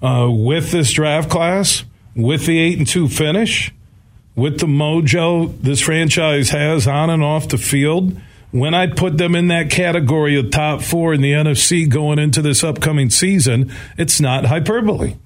[0.03, 1.85] uh, with this draft class,
[2.17, 3.73] with the eight and two finish,
[4.35, 8.17] with the mojo this franchise has on and off the field.
[8.53, 12.41] When I put them in that category of top four in the NFC going into
[12.43, 15.17] this upcoming season, it's not hyperbole.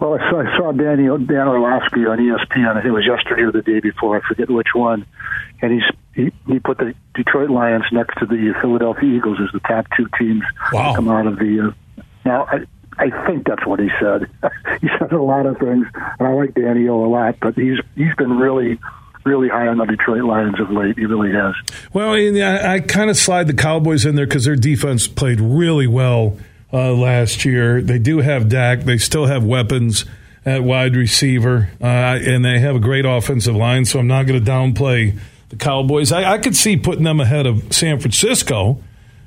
[0.00, 2.70] Well, I saw, I saw Danny, Dan Orlovsky on ESPN.
[2.70, 4.16] I think it was yesterday or the day before.
[4.16, 5.04] I forget which one.
[5.62, 5.82] And he's,
[6.14, 10.08] he he put the Detroit Lions next to the Philadelphia Eagles as the top two
[10.18, 10.90] teams Wow.
[10.92, 11.68] to come out of the.
[11.98, 12.60] Uh, now, I
[12.98, 14.26] I think that's what he said.
[14.80, 17.36] he said a lot of things, and I like Danny O a lot.
[17.40, 18.78] But he's he's been really
[19.24, 20.98] really high on the Detroit Lions of late.
[20.98, 21.54] He really has.
[21.92, 25.86] Well, I, I kind of slide the Cowboys in there because their defense played really
[25.86, 26.38] well
[26.72, 27.82] uh, last year.
[27.82, 28.80] They do have Dak.
[28.80, 30.04] They still have weapons
[30.44, 33.84] at wide receiver, uh, and they have a great offensive line.
[33.84, 35.18] So I'm not going to downplay
[35.50, 36.12] the Cowboys.
[36.12, 38.82] I, I could see putting them ahead of San Francisco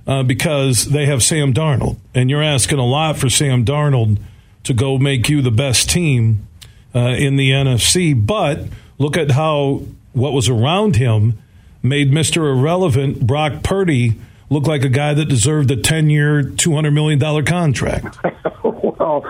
[0.08, 4.18] uh, because they have Sam Darnold, and you're asking a lot for Sam Darnold
[4.64, 6.48] to go make you the best team
[6.96, 8.14] uh, in the NFC.
[8.26, 8.68] But
[9.04, 9.82] look at how
[10.14, 11.38] what was around him
[11.82, 12.50] made Mr.
[12.50, 14.14] Irrelevant Brock Purdy
[14.50, 18.18] look like a guy that deserved a 10 year, $200 million contract.
[18.64, 19.24] well,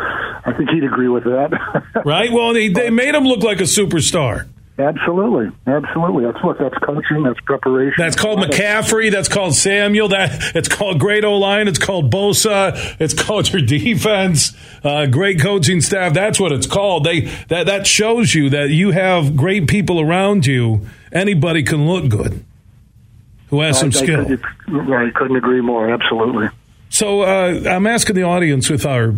[0.46, 2.04] I think he'd agree with that.
[2.06, 2.32] right?
[2.32, 4.48] Well, they, they made him look like a superstar.
[4.80, 6.26] Absolutely, absolutely.
[6.26, 7.22] That's what that's coaching.
[7.22, 7.94] That's preparation.
[7.96, 9.12] That's called McCaffrey.
[9.12, 10.08] That's called Samuel.
[10.08, 11.68] That it's called great O line.
[11.68, 12.96] It's called Bosa.
[13.00, 14.54] It's called your defense.
[14.84, 16.14] Uh, great coaching staff.
[16.14, 17.04] That's what it's called.
[17.04, 20.88] They that that shows you that you have great people around you.
[21.12, 22.44] Anybody can look good
[23.54, 25.88] who has some I, I couldn't, right, couldn't agree more.
[25.88, 26.50] Absolutely.
[26.90, 29.14] So uh, I'm asking the audience with our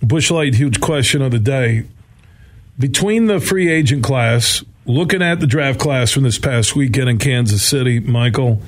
[0.00, 1.86] Busch Light huge question of the day.
[2.78, 7.18] Between the free agent class, looking at the draft class from this past weekend in
[7.18, 8.60] Kansas City, Michael,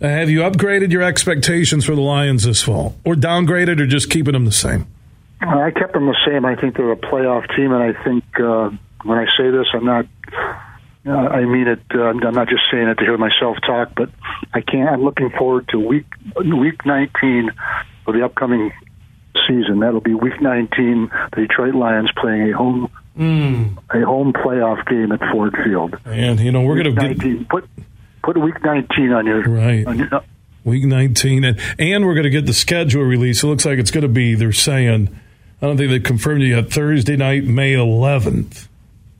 [0.00, 4.10] uh, have you upgraded your expectations for the Lions this fall, or downgraded, or just
[4.10, 4.86] keeping them the same?
[5.40, 6.44] I kept them the same.
[6.44, 8.70] I think they're a playoff team, and I think uh,
[9.04, 10.06] when I say this, I'm not
[11.06, 11.82] Uh, I mean it.
[11.94, 14.08] Uh, I'm not just saying it to hear myself talk, but
[14.54, 14.88] I can't.
[14.88, 17.50] I'm looking forward to week week 19
[18.06, 18.72] of the upcoming
[19.46, 19.80] season.
[19.80, 21.10] That'll be week 19.
[21.34, 23.78] The Detroit Lions playing a home Mm.
[23.90, 25.96] a home playoff game at Ford Field.
[26.04, 27.68] And you know we're going to get put
[28.22, 29.86] put week 19 on your right.
[29.86, 30.08] On your,
[30.64, 33.42] Week 19, and and we're going to get the schedule release.
[33.42, 34.34] It looks like it's going to be.
[34.34, 35.14] They're saying,
[35.60, 36.70] I don't think they confirmed it yet.
[36.70, 38.68] Thursday night, May 11th.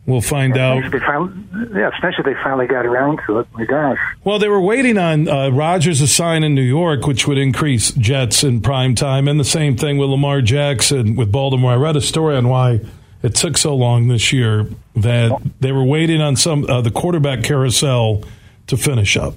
[0.07, 0.85] We'll find yeah, out.
[0.91, 1.33] Finally,
[1.75, 3.47] yeah, especially they finally got around to it.
[3.53, 3.99] My gosh.
[4.23, 7.91] Well, they were waiting on uh, Rodgers to sign in New York, which would increase
[7.93, 11.73] Jets in prime time, and the same thing with Lamar Jackson with Baltimore.
[11.73, 12.81] I read a story on why
[13.25, 17.43] it took so long this year that they were waiting on some uh, the quarterback
[17.43, 18.23] carousel
[18.67, 19.35] to finish up.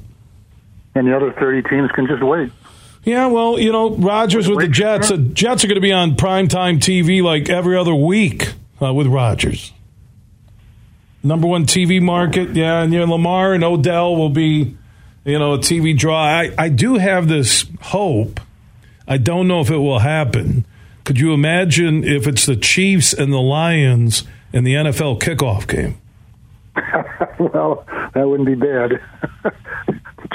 [0.93, 2.51] And the other 30 teams can just wait.
[3.05, 5.07] Yeah, well, you know, Rodgers with the Jets.
[5.07, 9.07] The Jets are going to be on primetime TV like every other week uh, with
[9.07, 9.71] Rodgers.
[11.23, 14.75] Number one TV market, yeah, and you know, Lamar and Odell will be,
[15.23, 16.21] you know, a TV draw.
[16.21, 18.41] I, I do have this hope.
[19.07, 20.65] I don't know if it will happen.
[21.07, 26.01] Could you imagine if it's the Chiefs and the Lions in the NFL kickoff game?
[27.39, 28.99] well, that wouldn't be bad.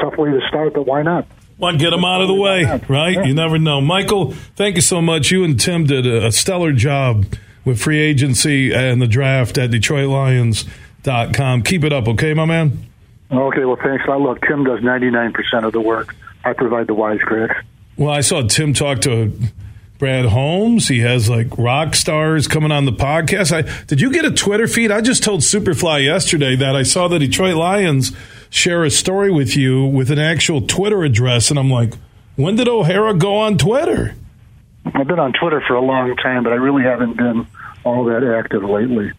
[0.01, 1.27] tough way to start, but why not?
[1.59, 3.17] Well, get them out of the way, right?
[3.17, 3.25] Yeah.
[3.25, 3.83] You never know.
[3.83, 5.31] Michael, thank you so much.
[5.31, 7.27] You and Tim did a stellar job
[7.67, 11.63] with free agency and the draft at DetroitLions.com.
[11.65, 12.87] Keep it up, okay, my man?
[13.31, 14.05] Okay, well, thanks.
[14.09, 16.17] Now, look, Tim does 99% of the work.
[16.47, 17.63] I provide the wisecracks.
[17.99, 19.31] Well, I saw Tim talk to
[20.03, 20.89] Brad Holmes.
[20.89, 23.53] He has like rock stars coming on the podcast.
[23.53, 24.91] I did you get a Twitter feed?
[24.91, 28.11] I just told Superfly yesterday that I saw the Detroit Lions
[28.51, 31.95] share a story with you with an actual Twitter address, and I'm like,
[32.35, 34.17] when did O'Hara go on Twitter?
[34.93, 37.47] I've been on Twitter for a long time, but I really haven't been
[37.85, 39.13] all that active lately.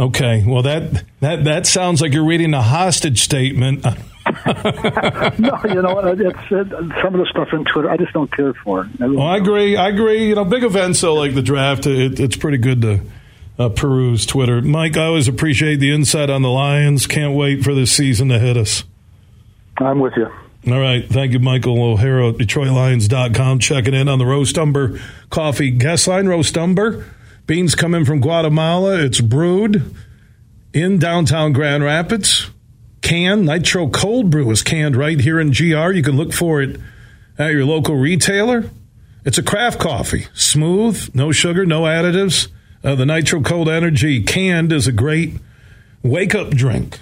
[0.00, 3.86] Okay, well that that that sounds like you're reading a hostage statement.
[5.38, 5.98] no, you know?
[6.00, 6.68] It's it,
[7.02, 8.88] some of the stuff in Twitter I just don't care for.
[9.00, 9.76] I, really oh, I agree.
[9.76, 10.28] I agree.
[10.28, 13.00] You know, big events though, like the draft, it, it's pretty good to
[13.58, 14.62] uh, peruse Twitter.
[14.62, 17.06] Mike, I always appreciate the insight on the Lions.
[17.06, 18.84] Can't wait for this season to hit us.
[19.78, 20.30] I'm with you.
[20.66, 21.06] All right.
[21.06, 23.58] Thank you, Michael O'Hara at DetroitLions.com.
[23.58, 24.98] Checking in on the Roast Umber
[25.28, 26.26] Coffee guest line.
[26.26, 27.04] Roast Umber.
[27.46, 29.04] Beans come in from Guatemala.
[29.04, 29.94] It's brewed
[30.72, 32.50] in downtown Grand Rapids.
[33.04, 35.92] Canned Nitro Cold Brew is canned right here in GR.
[35.92, 36.80] You can look for it
[37.38, 38.70] at your local retailer.
[39.26, 40.28] It's a craft coffee.
[40.32, 42.48] Smooth, no sugar, no additives.
[42.82, 45.34] Uh, the Nitro Cold Energy canned is a great
[46.02, 46.98] wake up drink.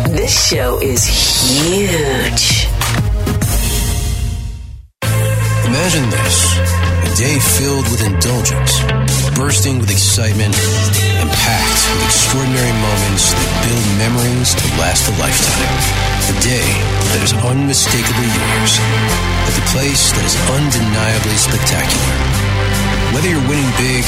[0.10, 2.66] this show is huge.
[5.70, 6.58] Imagine this
[7.06, 8.82] a day filled with indulgence,
[9.38, 10.58] bursting with excitement,
[11.22, 15.78] and packed with extraordinary moments that build memories to last a lifetime.
[16.26, 16.70] A day
[17.14, 18.82] that is unmistakably yours,
[19.46, 22.18] at the place that is undeniably spectacular.
[23.14, 24.02] Whether you're winning big,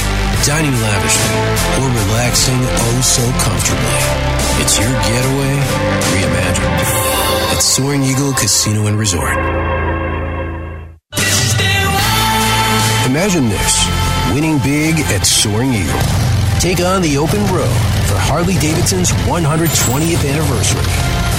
[0.45, 1.39] dining lavishly,
[1.79, 3.99] or relaxing oh so comfortably,
[4.59, 5.55] it's your getaway
[6.11, 9.31] reimagined at Soaring Eagle Casino and Resort.
[13.07, 13.87] Imagine this
[14.33, 16.01] winning big at Soaring Eagle.
[16.59, 17.71] Take on the open road
[18.11, 20.83] for Harley Davidson's 120th anniversary.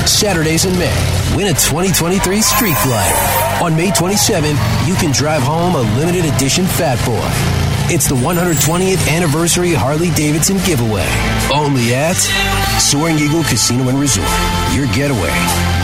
[0.08, 3.18] Saturdays in May, win a 2023 Street Glider.
[3.62, 7.63] On May 27th, you can drive home a limited edition Fat Boy.
[7.86, 11.06] It's the 120th anniversary Harley Davidson giveaway.
[11.52, 12.16] Only at
[12.80, 14.28] Soaring Eagle Casino and Resort.
[14.72, 15.30] Your getaway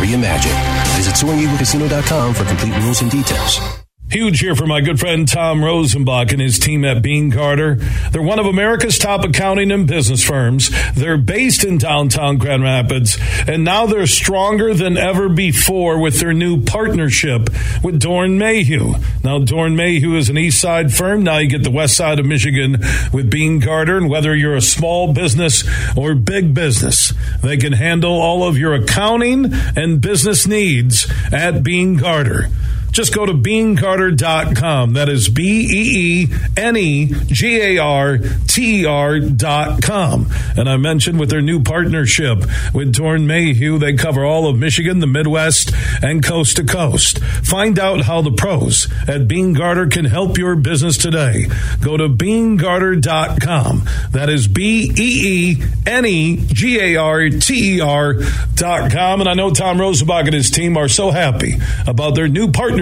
[0.01, 0.57] reimagined.
[0.96, 3.80] Visit SoaringEagleCasino.com for complete rules and details.
[4.11, 7.77] Huge here for my good friend Tom Rosenbach and his team at Beene Garter.
[8.11, 10.69] They're one of America's top accounting and business firms.
[10.97, 16.33] They're based in downtown Grand Rapids, and now they're stronger than ever before with their
[16.33, 17.51] new partnership
[17.85, 18.95] with Doeren Mayhew.
[19.23, 21.23] Now, Doeren Mayhew is an east side firm.
[21.23, 22.79] Now you get the west side of Michigan
[23.13, 25.63] with Beene Garter, and whether you're a small business
[25.97, 27.13] or big business,
[27.45, 32.49] they can handle all of your accounting and business needs at Beene Garter.
[32.93, 34.95] Just go to beenegarter.com.
[34.95, 40.26] That is B E E N E G A R T E R.com.
[40.57, 42.38] And I mentioned with their new partnership
[42.74, 45.72] with Doeren Mayhew, they cover all of Michigan, the Midwest,
[46.03, 47.22] and coast to coast.
[47.22, 51.47] Find out how the pros at Beene Garter can help your business today.
[51.80, 53.82] Go to beenegarter.com.
[54.11, 59.20] That is B E E N E G A R T E R.com.
[59.20, 61.55] And I know Tom Rosenbach and his team are so happy
[61.86, 62.80] about their new partnership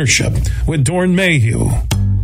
[0.66, 1.70] with Doeren Mayhew.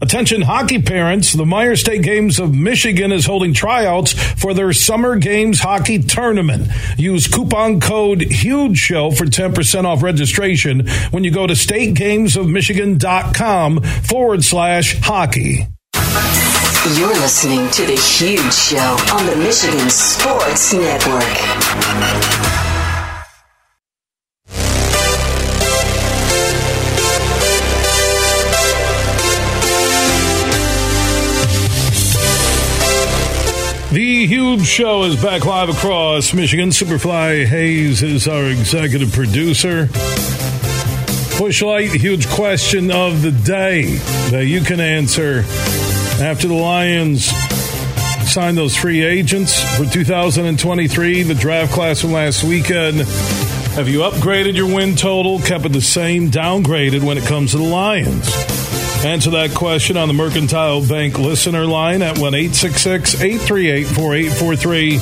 [0.00, 5.16] Attention hockey parents, the Meijer State Games of Michigan is holding tryouts for their Summer
[5.16, 6.68] Games Hockey Tournament.
[6.96, 14.44] Use coupon code HUGE SHOW for 10% off registration when you go to stategamesofmichigan.com forward
[14.44, 15.66] slash hockey.
[16.94, 21.24] You're listening to The Huge Show on the Michigan Sports Network.
[34.26, 36.70] Huge show is back live across Michigan.
[36.70, 39.86] Superfly Hayes is our executive producer.
[41.38, 43.94] Busch Light, huge question of the day
[44.30, 45.44] that you can answer
[46.20, 47.26] after the Lions
[48.28, 52.98] sign those free agents for 2023, the draft class from last weekend.
[53.76, 57.58] Have you upgraded your win total, kept it the same, downgraded when it comes to
[57.58, 58.57] the Lions?
[59.04, 64.96] Answer that question on the Mercantile Bank listener line at 1 838 4843.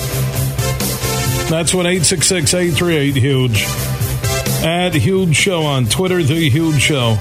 [1.49, 3.64] That's 1 838 Huge.
[4.62, 7.18] At Huge Show on Twitter, The Huge Show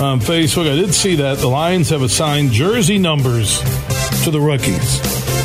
[0.00, 0.72] on Facebook.
[0.72, 1.38] I did see that.
[1.38, 3.58] The Lions have assigned jersey numbers
[4.24, 4.98] to the rookies.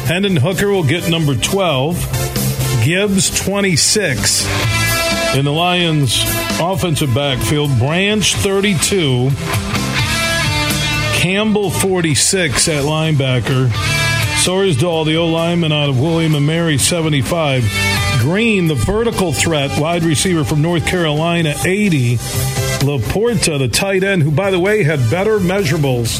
[0.07, 1.97] Hendon Hooker will get number 12,
[2.85, 4.45] Gibbs 26.
[5.35, 6.23] In the Lions'
[6.59, 9.29] offensive backfield, Branch 32.
[11.29, 13.67] Campbell 46 at linebacker.
[14.41, 17.63] Sorsdal, the O lineman out of William and Mary 75.
[18.19, 22.15] Green, the vertical threat, wide receiver from North Carolina 80.
[22.15, 26.19] LaPorta, the tight end, who, by the way, had better measurables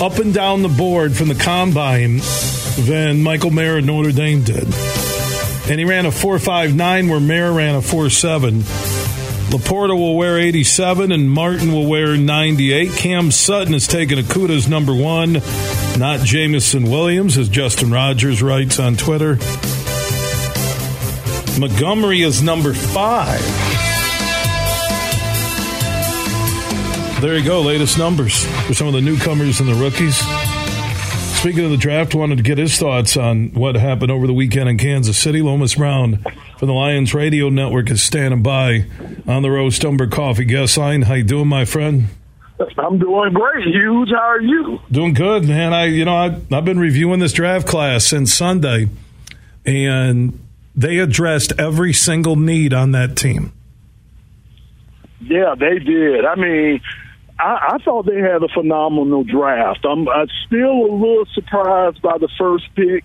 [0.00, 2.20] up and down the board from the combine
[2.78, 4.72] than Michael Mayer at Notre Dame did.
[5.68, 8.91] And he ran a 4.59 where Mayer ran a 4.7.
[9.52, 12.92] LaPorta will wear 87 and Martin will wear 98.
[12.92, 15.34] Cam Sutton has taken Okudah's number one,
[15.98, 19.36] not Jameson Williams, as Justin Rogers writes on Twitter.
[21.60, 23.42] Montgomery is number five.
[27.20, 30.18] There you go, latest numbers for some of the newcomers and the rookies.
[31.42, 34.68] Speaking of the draft, wanted to get his thoughts on what happened over the weekend
[34.68, 35.42] in Kansas City.
[35.42, 36.18] Lomas Brown
[36.56, 38.84] from the Lions Radio Network is standing by
[39.26, 41.02] on the Roast Umber Coffee guest line.
[41.02, 42.04] How you doing, my friend?
[42.78, 44.10] I'm doing great, Huge.
[44.10, 44.78] How are you?
[44.92, 45.74] Doing good, man.
[45.74, 48.88] I, you know, I, I've been reviewing this draft class since Sunday,
[49.66, 50.38] and
[50.76, 53.52] they addressed every single need on that team.
[55.20, 56.24] Yeah, they did.
[56.24, 56.80] I mean,
[57.38, 59.84] I, I thought they had a phenomenal draft.
[59.84, 63.04] I'm, I'm still a little surprised by the first pick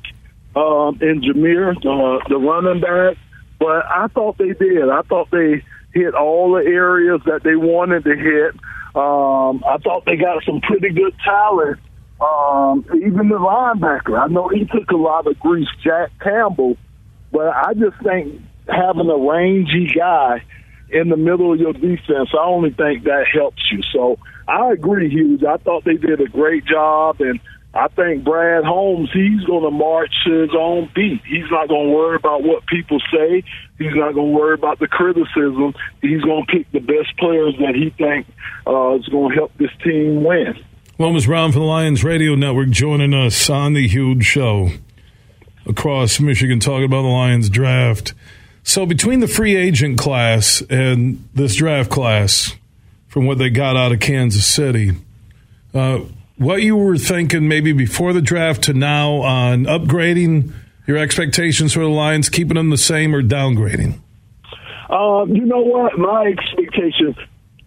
[0.55, 3.17] um, in Jahmyr, uh, the running back,
[3.59, 4.89] but I thought they did.
[4.89, 5.63] I thought they
[5.93, 8.53] hit all the areas that they wanted to hit.
[8.95, 11.79] Um, I thought they got some pretty good talent.
[12.19, 16.75] Um, even the linebacker, I know he took a lot of grief, Jack Campbell,
[17.31, 20.41] but I just think having a rangy guy
[20.89, 23.81] in the middle of your defense, I only think that helps you.
[23.93, 25.43] So I agree, Hughes.
[25.47, 27.39] I thought they did a great job, and
[27.73, 31.21] I think Brad Holmes, he's going to march his own beat.
[31.27, 33.43] He's not going to worry about what people say.
[33.77, 35.73] He's not going to worry about the criticism.
[36.01, 38.29] He's going to pick the best players that he thinks
[38.65, 40.55] uh, is going to help this team win.
[40.97, 44.71] Lomas Brown from the Lions Radio Network joining us on the huge show
[45.67, 48.15] across Michigan talking about the Lions draft.
[48.67, 52.53] So between the free agent class and this draft class,
[53.07, 54.91] from what they got out of Kansas City,
[55.73, 55.99] uh,
[56.37, 60.51] what you were thinking maybe before the draft to now on upgrading
[60.85, 64.01] your expectations for the Lions, keeping them the same or downgrading?
[64.89, 65.97] Uh, you know what?
[65.97, 67.15] My expectations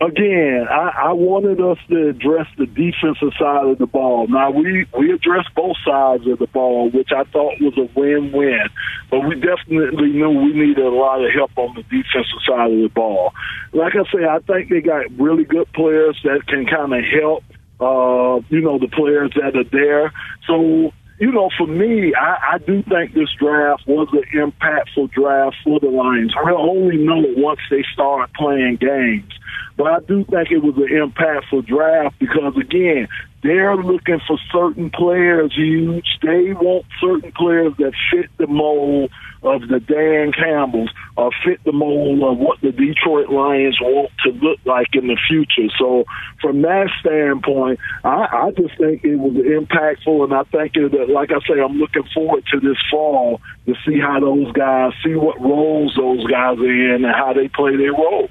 [0.00, 4.26] again, I, I wanted us to address the defensive side of the ball.
[4.28, 8.68] Now we we addressed both sides of the ball, which I thought was a win-win.
[9.10, 12.78] But we definitely knew we needed a lot of help on the defensive side of
[12.78, 13.32] the ball.
[13.72, 17.44] Like I say, I think they got really good players that can kind of help.
[17.80, 20.12] Uh, you know, the players that are there.
[20.46, 25.56] So you know, for me, I, I do think this draft was an impactful draft
[25.62, 26.34] for the Lions.
[26.34, 29.30] We'll only know once they start playing games.
[29.76, 33.08] But I do think it was an impactful draft because, again,
[33.42, 36.18] they're looking for certain players huge.
[36.22, 39.10] They want certain players that fit the mold
[39.42, 44.32] of the Dan Campbells or fit the mold of what the Detroit Lions want to
[44.32, 45.72] look like in the future.
[45.78, 46.04] So
[46.42, 51.30] from that standpoint, I, I just think it was impactful, and I think that, like
[51.30, 55.40] I say, I'm looking forward to this fall to see how those guys, see what
[55.40, 58.28] roles those guys are in, and how they play their role.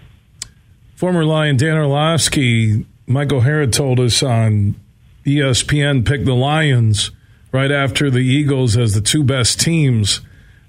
[1.00, 4.76] Former Lion Dan Orlovsky, Mike O'Hara told us on
[5.26, 7.12] ESPN picked the Lions
[7.54, 10.20] right after the Eagles as the two best teams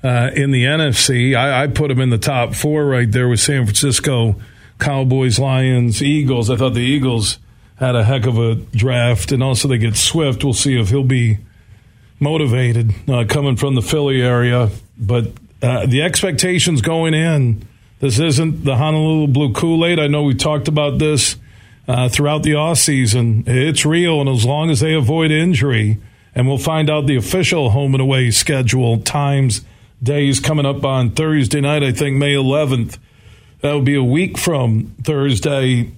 [0.05, 1.35] uh, in the NFC.
[1.35, 4.40] I, I, put them in the top four right there with San Francisco,
[4.78, 6.48] Cowboys, Lions, Eagles.
[6.48, 7.40] I thought the Eagles
[7.74, 10.44] had a heck of a draft, and also they get Swift.
[10.44, 11.39] We'll see if he'll be
[12.20, 14.70] motivated uh, coming from the Philly area.
[14.97, 17.66] But uh, the expectations going in
[18.01, 19.98] this isn't the Honolulu Blue Kool Aid.
[20.01, 21.36] I know we talked about this
[21.86, 23.44] uh, throughout the off season.
[23.47, 25.98] It's real, and as long as they avoid injury,
[26.35, 29.62] and we'll find out the official home and away schedule times,
[30.02, 31.82] days coming up on Thursday night.
[31.82, 32.98] I think May 11th.
[33.60, 35.93] That would be a week from Thursday.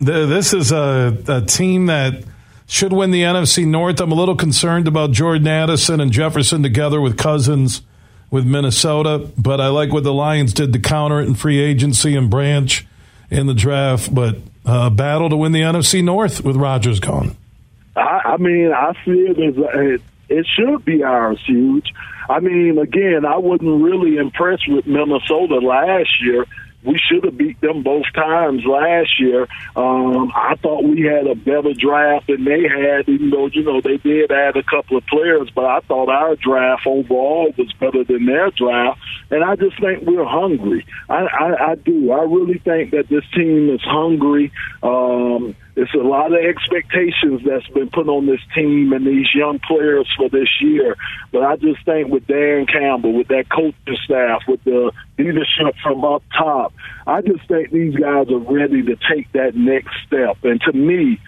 [0.00, 2.24] This is a, a team that
[2.66, 4.00] should win the NFC North.
[4.00, 7.82] I'm a little concerned about Jordan Addison and Jefferson together with Cousins
[8.32, 12.16] with Minnesota, but I like what the Lions did to counter it in free agency
[12.16, 12.84] and Branch
[13.30, 14.12] in the draft.
[14.12, 17.36] But uh, battle to win the NFC North with Rodgers gone.
[17.94, 21.92] I, I mean, I as a, it, it should be ours, huge.
[22.30, 26.46] I mean, again, I wasn't really impressed with Minnesota last year
[26.84, 29.46] we should have beat them both times last year.
[29.76, 33.80] Um, I thought we had a better draft than they had, even though, you know,
[33.80, 38.04] they did add a couple of players, but I thought our draft overall was better
[38.04, 39.00] than their draft.
[39.30, 40.84] And I just think we're hungry.
[41.08, 42.10] I, I, I do.
[42.10, 44.52] I really think that this team is hungry.
[44.82, 49.58] Um, it's a lot of expectations that's been put on this team and these young
[49.58, 50.96] players for this year.
[51.32, 56.04] But I just think with Dan Campbell, with that coaching staff, with the leadership from
[56.04, 56.74] up top,
[57.06, 60.36] I just think these guys are ready to take that next step.
[60.44, 61.18] And to me,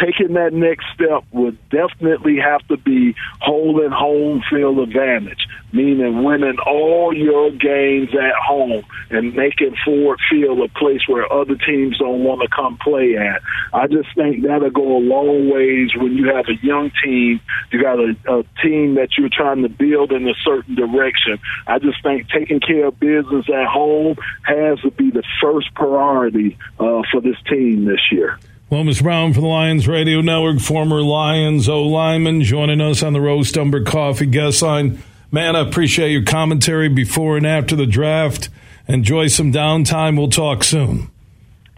[0.00, 6.58] taking that next step would definitely have to be holding home field advantage, meaning winning
[6.66, 12.24] all your games at home and making Ford Field a place where other teams don't
[12.24, 13.40] want to come play at.
[13.72, 17.40] I just think that'll go a long ways when you have a young team,
[17.70, 21.38] you got a, a team that you're trying to build in a certain direction.
[21.66, 26.58] I just think taking care of business at home has to be the first priority
[26.78, 28.38] uh, for this team this year.
[28.68, 33.20] Lomas Brown from the Lions Radio Network, former Lions O lineman, joining us on the
[33.20, 35.00] Roast Umber Coffee guest line.
[35.30, 38.48] Man, I appreciate your commentary before and after the draft.
[38.88, 40.18] Enjoy some downtime.
[40.18, 41.12] We'll talk soon.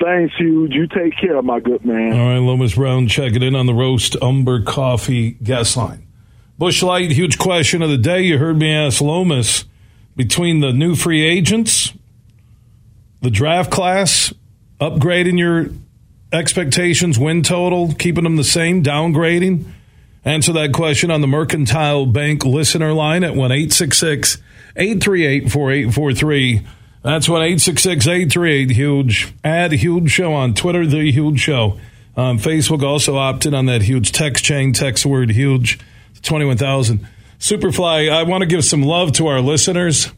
[0.03, 0.73] Thanks, Huge.
[0.73, 2.19] You take care, my good man.
[2.19, 6.07] All right, Lomas Brown checking in on the Roast Umber Coffee guest line.
[6.57, 8.23] Busch Light, huge question of the day.
[8.23, 9.67] You heard me ask Lomas
[10.17, 11.93] between the new free agents,
[13.21, 14.33] the draft class,
[14.81, 15.71] upgrading your
[16.33, 19.65] expectations, win total, keeping them the same, downgrading?
[20.25, 26.67] Answer that question on the Mercantile Bank listener line at 1 838 4843.
[27.03, 29.33] That's 1 838 Huge.
[29.43, 31.79] Add Huge Show on Twitter, The Huge Show.
[32.17, 35.79] Um, Facebook also opted on that huge text chain, text word huge,
[36.23, 37.07] 21,000.
[37.39, 40.11] Superfly, I want to give some love to our listeners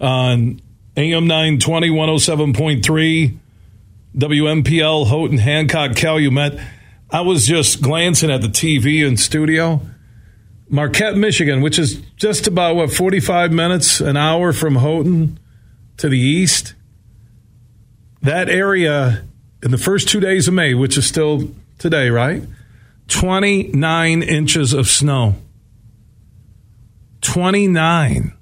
[0.00, 0.60] on
[0.96, 3.38] AM 920, 107.3.
[4.16, 6.58] WMPL, Houghton, Hancock, Calumet.
[7.10, 9.80] I was just glancing at the TV in studio.
[10.68, 15.38] Marquette, Michigan, which is just about, what, 45 minutes, an hour from Houghton
[15.96, 16.74] to the east.
[18.22, 19.24] That area
[19.62, 22.42] in the first two days of May, which is still today, right?
[23.08, 25.34] 29 inches of snow.
[27.20, 28.32] 29.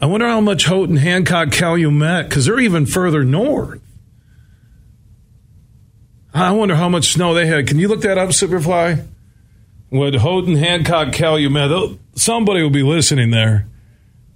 [0.00, 3.80] I wonder how much Houghton, Hancock, Calumet, because they're even further north.
[6.34, 7.68] I wonder how much snow they had.
[7.68, 9.06] Can you look that up, Superfly?
[9.90, 13.68] What Houghton, Hancock, Calumet, somebody will be listening there.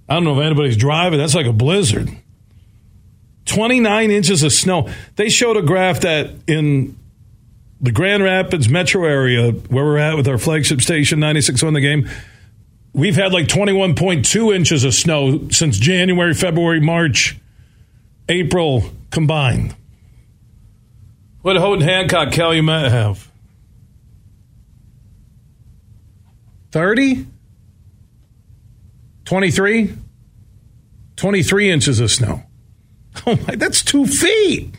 [0.07, 1.19] I don't know if anybody's driving.
[1.19, 2.09] That's like a blizzard.
[3.45, 4.89] 29 inches of snow.
[5.17, 6.97] They showed a graph that in
[7.81, 11.81] the Grand Rapids metro area, where we're at with our flagship station, 96 on the
[11.81, 12.09] game,
[12.93, 17.37] we've had like 21.2 inches of snow since January, February, March,
[18.29, 19.75] April combined.
[21.41, 23.29] What did Houghton Hancock Calumet have?
[26.71, 27.25] 30?
[29.25, 29.95] 23?
[31.15, 32.43] 23 inches of snow.
[33.25, 34.75] Oh my, that's two feet.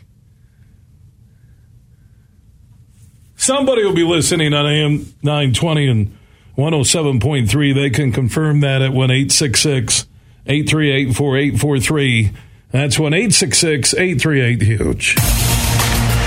[3.35, 6.17] Somebody will be listening on AM 920 and
[6.57, 7.75] 107.3.
[7.75, 10.07] They can confirm that at 1 866
[10.45, 12.31] 838 4843.
[12.71, 15.50] That's 1 866 838 Huge.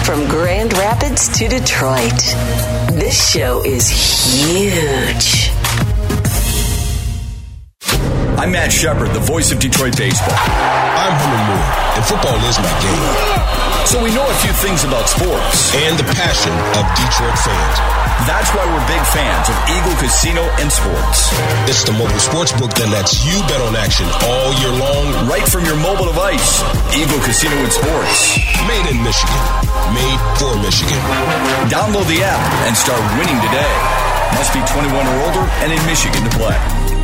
[0.05, 2.13] From Grand Rapids to Detroit,
[2.93, 5.51] this show is huge.
[8.39, 10.37] I'm Matt Shepard, the voice of Detroit baseball.
[10.37, 13.64] I'm Herman Moore, and football is my game.
[13.85, 15.71] So we know a few things about sports.
[15.77, 17.77] And the passion of Detroit fans.
[18.27, 21.31] That's why we're big fans of Eagle Casino and Sports.
[21.69, 25.29] It's the mobile sports book that lets you bet on action all year long.
[25.29, 26.65] Right from your mobile device.
[26.97, 28.41] Eagle Casino and Sports.
[28.67, 29.43] Made in Michigan.
[29.93, 30.99] Made for Michigan.
[31.69, 33.75] Download the app and start winning today.
[34.35, 37.04] Must be 21 or older and in Michigan to play.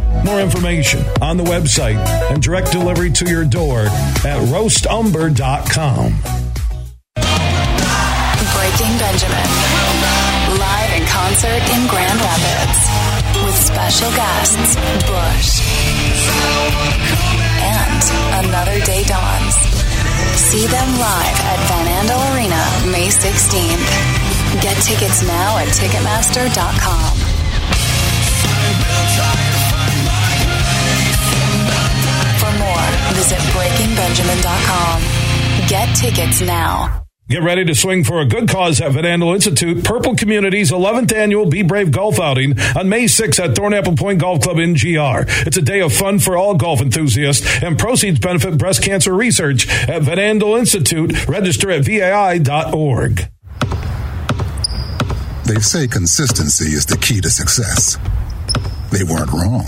[0.23, 1.97] More information on the website
[2.31, 6.13] and direct delivery to your door at roastumber.com.
[8.53, 9.49] Breaking Benjamin.
[10.59, 12.79] Live in concert in Grand Rapids.
[13.45, 14.75] With special guests,
[15.09, 15.61] Bush.
[17.61, 19.55] And Another Day Dawns.
[20.37, 22.61] See them live at Van Andel Arena
[22.91, 23.87] May 16th.
[24.61, 27.17] Get tickets now at Ticketmaster.com.
[33.21, 35.01] visit BreakingBenjamin.com.
[35.67, 37.05] Get tickets now.
[37.29, 41.13] Get ready to swing for a good cause at Van Andel Institute, Purple Community's 11th
[41.13, 45.29] annual Be Brave Golf Outing on May 6th at Thornapple Point Golf Club in GR.
[45.45, 49.69] It's a day of fun for all golf enthusiasts, and proceeds benefit breast cancer research
[49.87, 51.27] at Van Andel Institute.
[51.27, 53.29] Register at vai.org.
[55.45, 57.97] They say consistency is the key to success.
[58.91, 59.67] They weren't wrong.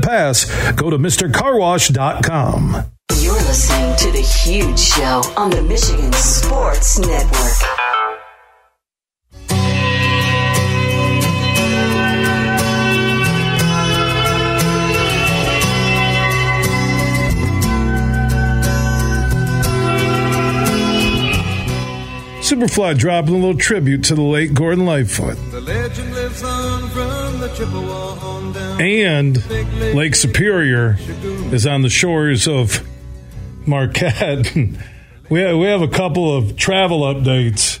[0.00, 2.84] pass, go to MrCarWash.com.
[3.20, 7.87] You're listening to The Huge Show on the Michigan Sports Network.
[22.48, 25.36] Superfly dropping a little tribute to the late Gordon Lightfoot.
[25.50, 28.80] The legend lives on from the Chippewa on down.
[28.80, 30.96] And Lake Superior
[31.52, 32.88] is on the shores of
[33.66, 34.54] Marquette.
[35.28, 37.80] we, have, we have a couple of travel updates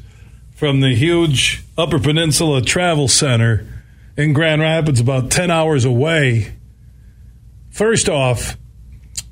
[0.54, 3.66] from the huge Upper Peninsula Travel Center
[4.18, 6.52] in Grand Rapids, about 10 hours away.
[7.70, 8.58] First off,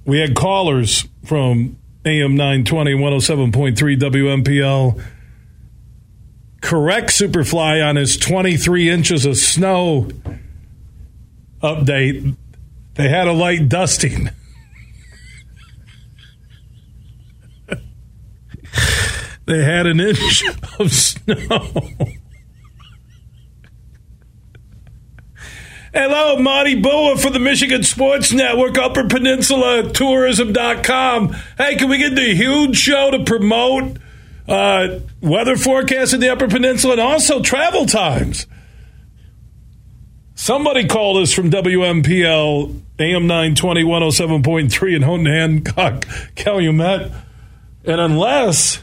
[0.07, 1.77] we had callers from
[2.07, 5.03] AM 920, 107.3 WMPL
[6.61, 10.09] correct Superfly on his 23 inches of snow
[11.63, 12.37] update.
[12.95, 14.31] They had a light dusting.
[19.47, 20.43] they had an inch
[20.79, 21.73] of snow.
[25.99, 31.35] Hello, Marty Boa for the Michigan Sports Network, Upper Peninsula Tourism.com.
[31.57, 33.97] Hey, can we get the huge show to promote
[34.49, 38.47] uh, weather forecast in the Upper Peninsula and also travel times?
[40.35, 47.11] Somebody called us from WMPL AM 920 107.3 in Houghton Hancock, Calumet.
[47.85, 48.83] And unless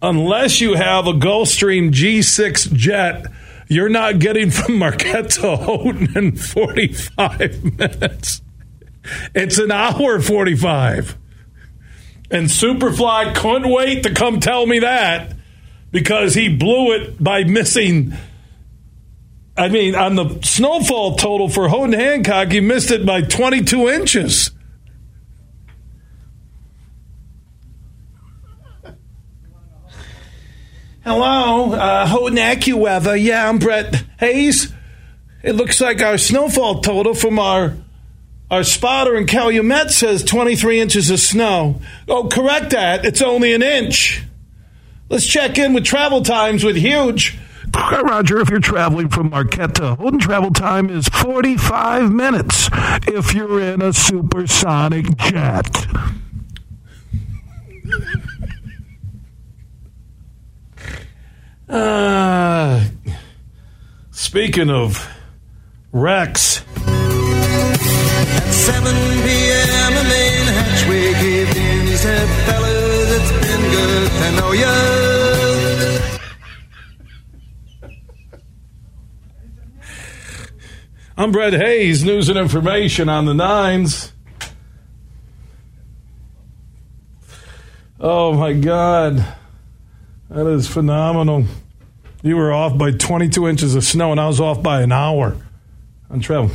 [0.00, 3.26] unless you have a Gulfstream G6 jet,
[3.68, 8.42] you're not getting from Marquette to Houghton in 45 minutes.
[9.34, 11.16] It's an hour 45.
[12.32, 15.36] And Superfly couldn't wait to come tell me that
[15.90, 18.14] because he blew it by missing.
[19.54, 24.50] I mean, on the snowfall total for Houghton Hancock, he missed it by 22 inches.
[31.04, 33.22] Hello, uh, Houghton AccuWeather.
[33.22, 34.72] Yeah, I'm Brett Hayes.
[35.42, 37.76] It looks like our snowfall total from our
[38.52, 41.80] our spotter in Calumet says 23 inches of snow.
[42.06, 43.02] Oh, correct that.
[43.06, 44.22] It's only an inch.
[45.08, 47.38] Let's check in with travel times with Huge.
[47.74, 52.68] Roger, if you're traveling from Marquette to Houghton, travel time is 45 minutes
[53.08, 55.86] if you're in a supersonic jet.
[61.70, 62.84] Uh,
[64.10, 65.10] speaking of
[65.90, 66.62] Rex.
[68.62, 69.92] At 7 p.m.
[69.92, 71.86] a main hatchway caved in.
[71.88, 74.74] He said, fellas, it's been good to know ya.
[81.16, 84.12] I'm Brett Hayes, news and information on the nines.
[87.98, 89.24] Oh my God.
[90.30, 91.46] That is phenomenal.
[92.22, 95.36] You were off by 22 inches of snow, and I was off by an hour
[96.08, 96.52] on travel.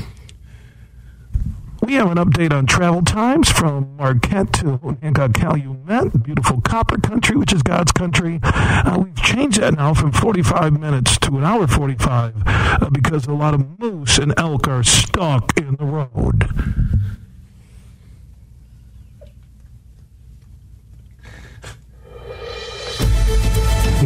[1.87, 7.37] We have an update on travel times from Marquette to Hancock Calumet, beautiful copper country,
[7.37, 8.41] which is God's country.
[8.43, 13.31] Uh, we've changed that now from 45 minutes to an hour 45 uh, because a
[13.31, 16.86] lot of moose and elk are stuck in the road.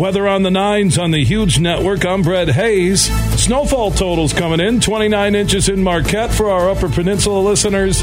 [0.02, 2.03] Weather on the nines on the huge network.
[2.07, 3.03] I'm Brett Hayes.
[3.40, 8.02] Snowfall totals coming in 29 inches in Marquette for our Upper Peninsula listeners,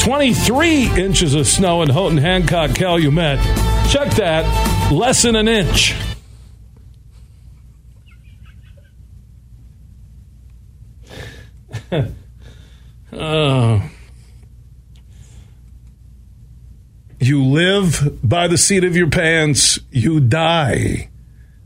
[0.00, 3.38] 23 inches of snow in Houghton, Hancock, Calumet.
[3.88, 5.94] Check that, less than an inch.
[13.12, 13.90] oh.
[17.20, 21.10] You live by the seat of your pants, you die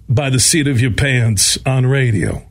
[0.09, 2.47] by the seat of your pants on radio.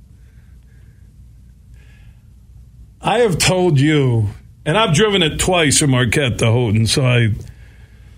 [3.02, 4.30] I have told you,
[4.65, 7.30] and I've driven it twice from Marquette to Houghton, so I,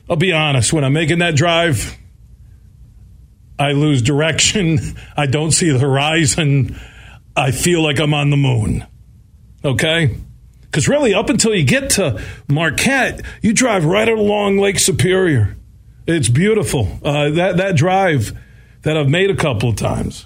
[0.09, 1.97] I'll be honest, when I'm making that drive,
[3.57, 4.79] I lose direction.
[5.17, 6.77] I don't see the horizon.
[7.37, 8.85] I feel like I'm on the moon.
[9.63, 10.17] Okay?
[10.73, 12.19] Because really, up until you get to
[12.49, 15.55] Marquette, you drive right along Lake Superior.
[16.07, 16.99] It's beautiful.
[17.05, 18.35] Uh, that that drive
[18.81, 20.25] that I've made a couple of times,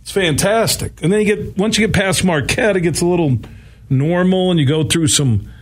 [0.00, 1.02] it's fantastic.
[1.02, 3.40] And then you get once you get past Marquette, it gets a little
[3.90, 5.52] normal, and you go through some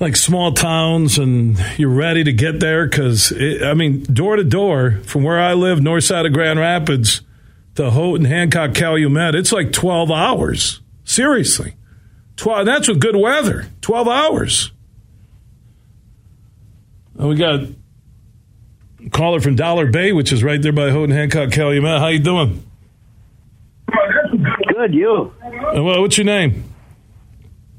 [0.00, 2.86] like small towns, and you're ready to get there.
[2.86, 3.30] Because
[3.62, 7.20] I mean, door to door from where I live, north side of Grand Rapids,
[7.74, 10.80] to Houghton, Hancock, Calumet, it's like twelve hours.
[11.04, 11.74] Seriously.
[12.40, 13.66] 12, that's with good weather.
[13.82, 14.72] 12 hours.
[17.18, 21.52] And we got a caller from Dollar Bay, which is right there by Houghton, Hancock,
[21.52, 22.00] Calumet.
[22.00, 22.64] How you doing?
[24.68, 25.34] Good, you.
[25.42, 26.64] Well, what's your name?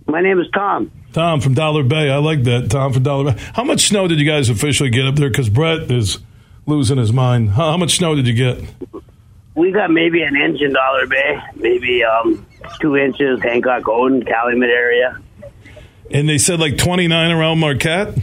[0.05, 0.91] My name is Tom.
[1.11, 2.11] Tom from Dollar Bay.
[2.11, 2.69] I like that.
[2.69, 3.41] Tom from Dollar Bay.
[3.55, 5.29] How much snow did you guys officially get up there?
[5.29, 6.19] Because Brett is
[6.67, 7.49] losing his mind.
[7.49, 8.63] How, how much snow did you get?
[9.55, 12.45] We got maybe an inch in Dollar Bay, maybe um,
[12.79, 15.19] two inches, Hancock, Houghton, Calumet area.
[16.11, 18.17] And they said like 29 around Marquette?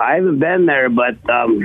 [0.00, 1.60] I haven't been there, but um,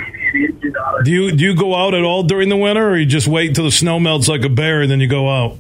[1.04, 3.50] Do you do you go out at all during the winter, or you just wait
[3.50, 5.58] until the snow melts like a bear and then you go out?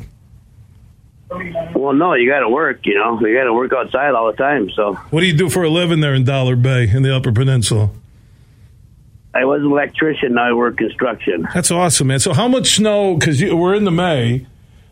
[1.76, 2.80] well, no, you got to work.
[2.86, 4.70] You know, you got to work outside all the time.
[4.76, 7.32] So What do you do for a living there in Dollar Bay in the Upper
[7.32, 7.90] Peninsula?
[9.34, 10.34] I was an electrician.
[10.34, 11.48] Now I work construction.
[11.54, 12.20] That's awesome, man.
[12.20, 13.16] So how much snow?
[13.16, 14.48] Because we're in the May.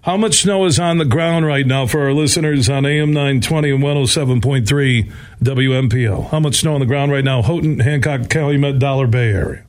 [0.07, 3.71] How much snow is on the ground right now for our listeners on AM 920
[3.71, 5.11] and 107.3
[5.43, 6.29] WMPL?
[6.29, 7.41] How much snow on the ground right now?
[7.41, 9.65] Houghton, Hancock, Calumet, Dollar Bay area.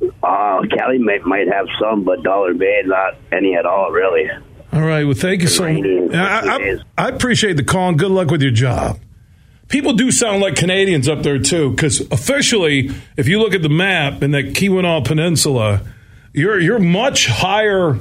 [0.00, 4.26] Uh, Calumet might might have some, but Dollar Bay not any at all, really.
[4.72, 5.04] All right.
[5.04, 6.14] Well, thank you so much.
[6.14, 9.00] I, I, I appreciate the call and good luck with your job.
[9.68, 13.68] People do sound like Canadians up there too, because officially, if you look at the
[13.68, 15.82] map in that Keweenaw Peninsula,
[16.32, 17.98] you're you're much higher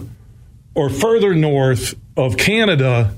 [0.75, 3.13] or further north of Canada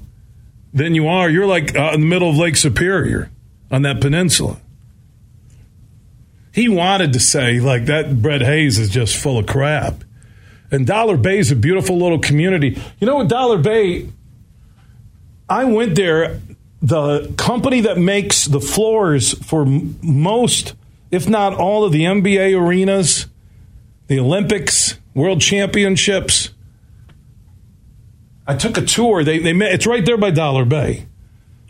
[0.74, 1.30] than you are.
[1.30, 3.32] You're like uh, in the middle of Lake Superior
[3.72, 4.58] on that peninsula.
[6.54, 8.22] He wanted to say like that.
[8.22, 10.04] Brett Hayes is just full of crap.
[10.72, 12.82] And Dollar Bay is a beautiful little community.
[13.00, 14.10] You know what, Dollar Bay?
[15.50, 16.40] I went there.
[16.82, 20.76] The company that makes the floors for m- most,
[21.12, 23.28] if not all, of the NBA arenas,
[24.08, 26.50] the Olympics, World Championships.
[28.48, 29.24] I took a tour.
[29.24, 31.08] They, they it's right there by Dollar Bay.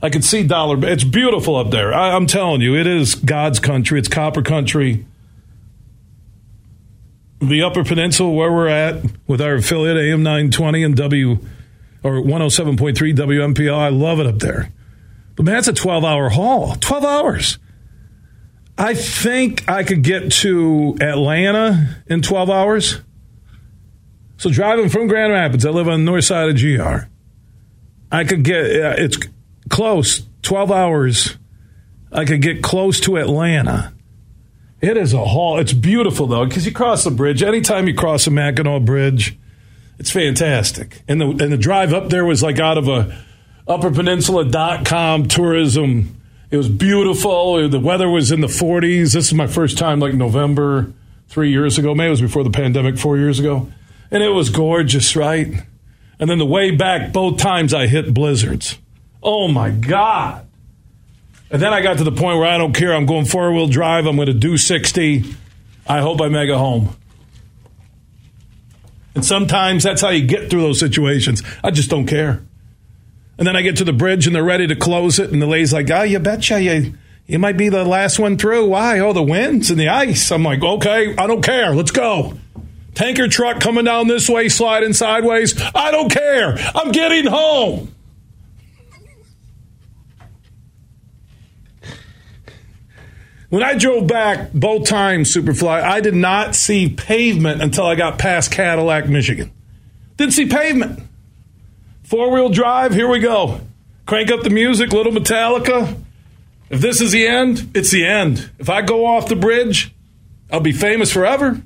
[0.01, 0.91] I could see Dollar Bay.
[0.91, 1.93] It's beautiful up there.
[1.93, 3.97] I, I'm telling you, it is God's country.
[3.97, 5.05] It's copper country
[7.39, 11.39] the Upper Peninsula, where we're at with our affiliate AM 920 and W
[12.03, 13.77] or 107.3 WMPL.
[13.77, 14.71] I love it up there.
[15.35, 16.75] But man, it's a 12 hour haul.
[16.75, 17.57] 12 hours.
[18.77, 23.01] I think I could get to Atlanta in 12 hours.
[24.37, 27.07] So driving from Grand Rapids, I live on the north side of GR.
[28.11, 29.17] I could get, it's
[29.69, 31.37] close, 12 hours.
[32.11, 33.93] I could get close to Atlanta
[34.85, 35.59] it is a haul.
[35.59, 37.41] It's beautiful though because you cross the bridge.
[37.41, 39.37] Anytime you cross the Mackinac Bridge,
[39.97, 41.01] it's fantastic.
[41.07, 43.17] And the and the drive up there was like out of a
[43.67, 46.21] upperpeninsula.com tourism.
[46.51, 47.67] It was beautiful.
[47.67, 49.13] The weather was in the 40s.
[49.13, 50.93] This is my first time like November
[51.29, 51.93] 3 years ago.
[51.93, 53.71] It was before the pandemic 4 years ago.
[54.11, 55.63] And it was gorgeous, right?
[56.19, 58.77] And then the way back both times I hit blizzards.
[59.21, 60.45] Oh my god.
[61.51, 62.93] And then I got to the point where I don't care.
[62.93, 64.05] I'm going four wheel drive.
[64.05, 65.23] I'm going to do 60.
[65.87, 66.95] I hope I make it home.
[69.13, 71.41] And sometimes that's how you get through those situations.
[71.63, 72.43] I just don't care.
[73.37, 75.31] And then I get to the bridge and they're ready to close it.
[75.31, 76.93] And the lady's like, oh, you betcha you,
[77.27, 78.67] you might be the last one through.
[78.67, 78.99] Why?
[78.99, 80.31] Oh, the winds and the ice.
[80.31, 81.73] I'm like, okay, I don't care.
[81.73, 82.37] Let's go.
[82.95, 85.61] Tanker truck coming down this way, sliding sideways.
[85.75, 86.57] I don't care.
[86.73, 87.93] I'm getting home.
[93.49, 98.17] When I drove back both times, Superfly, I did not see pavement until I got
[98.17, 99.51] past Cadillac, Michigan.
[100.17, 101.01] Didn't see pavement.
[102.03, 103.61] Four wheel drive, here we go.
[104.05, 105.97] Crank up the music, little Metallica.
[106.69, 108.49] If this is the end, it's the end.
[108.57, 109.93] If I go off the bridge,
[110.51, 111.61] I'll be famous forever.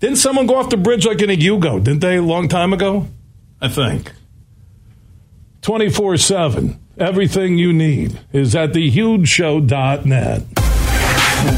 [0.00, 1.84] Didn't someone go off the bridge like in a Yugo?
[1.84, 3.06] Didn't they a long time ago?
[3.60, 4.12] I think.
[5.60, 6.80] 24 7.
[6.96, 10.42] Everything you need is at thehugeshow.net.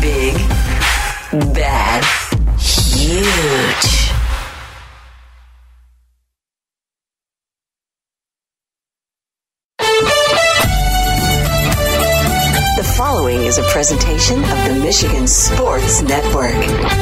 [0.00, 0.34] Big,
[1.54, 2.04] bad,
[2.58, 4.12] huge.
[12.76, 17.01] The following is a presentation of the Michigan Sports Network.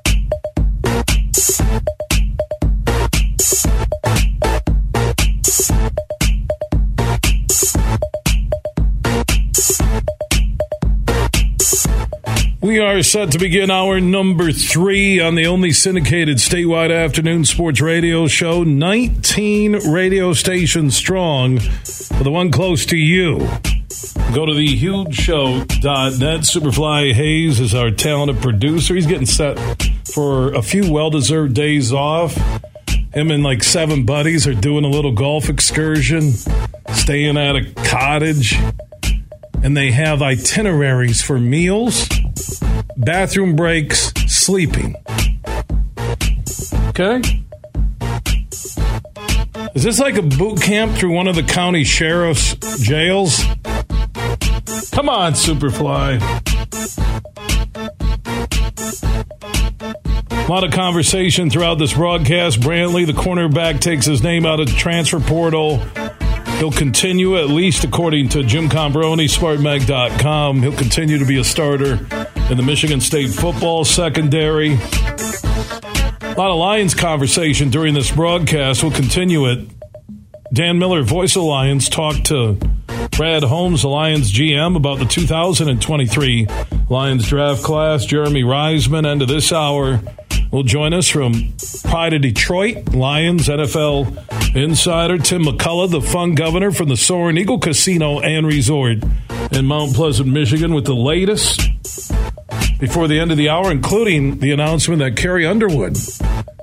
[12.71, 17.81] We are set to begin our number three on the only syndicated statewide afternoon sports
[17.81, 23.39] radio show, 19 radio stations strong, for the one close to you.
[24.33, 26.39] Go to thehugeshow.net.
[26.39, 28.95] Superfly Hayes is our talented producer.
[28.95, 29.59] He's getting set
[30.13, 32.37] for a few well deserved days off.
[33.13, 36.31] Him and like seven buddies are doing a little golf excursion,
[36.93, 38.57] staying at a cottage,
[39.61, 42.07] and they have itineraries for meals
[43.01, 44.95] bathroom breaks, sleeping.
[46.89, 47.21] Okay?
[49.73, 53.43] Is this like a boot camp through one of the county sheriff's jails?
[54.91, 56.19] Come on, Superfly.
[60.31, 62.59] A lot of conversation throughout this broadcast.
[62.59, 65.77] Brantley, the cornerback, takes his name out of the transfer portal.
[66.57, 70.61] He'll continue, at least according to Jim Comparoni, SpartanMag.com.
[70.61, 72.05] He'll continue to be a starter
[72.51, 74.73] in the Michigan State football secondary.
[74.73, 78.83] A lot of Lions conversation during this broadcast.
[78.83, 79.69] We'll continue it.
[80.51, 82.59] Dan Miller, voice Lions, talked to
[83.15, 86.47] Brad Holmes, Lions GM, about the 2023
[86.89, 88.03] Lions draft class.
[88.05, 90.01] Jeremy Reisman, end of this hour,
[90.51, 91.53] will join us from
[91.85, 95.17] Pride of Detroit, Lions NFL insider.
[95.17, 98.97] Tim McCullough, the fun governor from the Soaring Eagle Casino and Resort
[99.53, 101.71] in Mount Pleasant, Michigan, with the latest
[102.81, 105.97] before the end of the hour, including the announcement that Carrie Underwood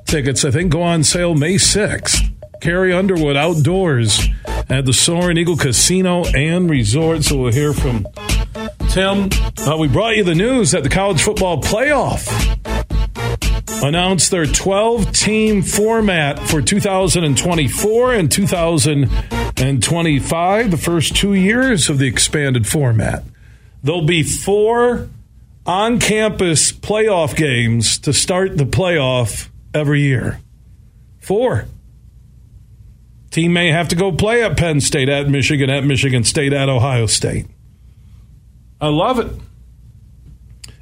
[0.04, 2.34] tickets, I think, go on sale May 6th.
[2.60, 4.26] Carrie Underwood outdoors
[4.68, 7.22] at the Soaring Eagle Casino and Resort.
[7.22, 8.04] So we'll hear from
[8.90, 9.30] Tim.
[9.58, 12.26] Uh, we brought you the news that the college football playoff
[13.84, 22.08] announced their 12 team format for 2024 and 2025, the first two years of the
[22.08, 23.22] expanded format.
[23.84, 25.08] There'll be four
[25.68, 30.40] on campus playoff games to start the playoff every year.
[31.20, 31.66] Four.
[33.30, 36.70] Team may have to go play at Penn State, at Michigan, at Michigan State, at
[36.70, 37.46] Ohio State.
[38.80, 39.30] I love it.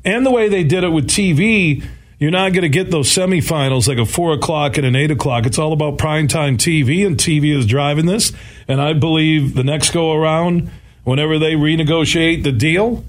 [0.04, 1.84] And the way they did it with TV,
[2.20, 5.46] you're not going to get those semifinals like a four o'clock and an eight o'clock.
[5.46, 8.32] It's all about primetime TV, and TV is driving this.
[8.68, 10.70] And I believe the next go around,
[11.02, 13.04] whenever they renegotiate the deal,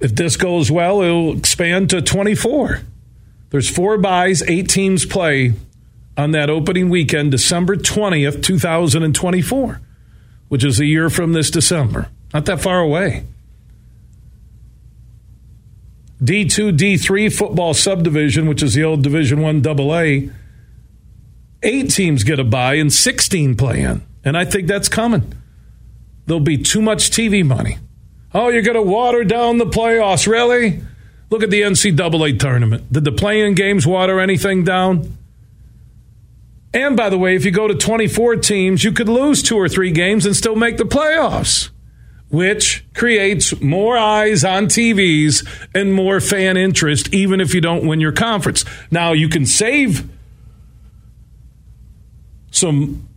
[0.00, 2.82] if this goes well, it'll expand to 24.
[3.50, 5.54] There's four buys, eight teams play
[6.16, 9.80] on that opening weekend, December 20th, 2024,
[10.48, 12.08] which is a year from this December.
[12.34, 13.24] Not that far away.
[16.22, 20.30] D2, D3 football subdivision, which is the old Division 1 AA,
[21.62, 24.02] eight teams get a buy and 16 play in.
[24.24, 25.32] And I think that's coming.
[26.26, 27.78] There'll be too much TV money.
[28.34, 30.26] Oh, you're going to water down the playoffs.
[30.26, 30.82] Really?
[31.30, 32.92] Look at the NCAA tournament.
[32.92, 35.16] Did the playing games water anything down?
[36.72, 39.68] And by the way, if you go to 24 teams, you could lose two or
[39.68, 41.70] three games and still make the playoffs,
[42.28, 48.00] which creates more eyes on TVs and more fan interest, even if you don't win
[48.00, 48.64] your conference.
[48.90, 50.08] Now, you can save
[52.50, 53.08] some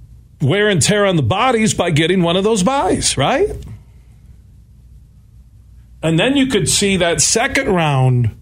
[0.42, 3.50] wear and tear on the bodies by getting one of those buys, right?
[6.04, 8.36] And then you could see that second round,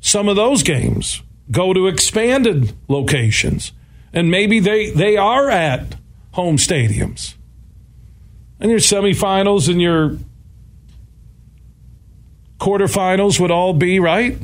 [0.00, 3.72] some of those games go to expanded locations.
[4.12, 5.96] And maybe they, they are at
[6.32, 7.34] home stadiums.
[8.60, 10.18] And your semifinals and your
[12.58, 14.38] quarterfinals would all be, right?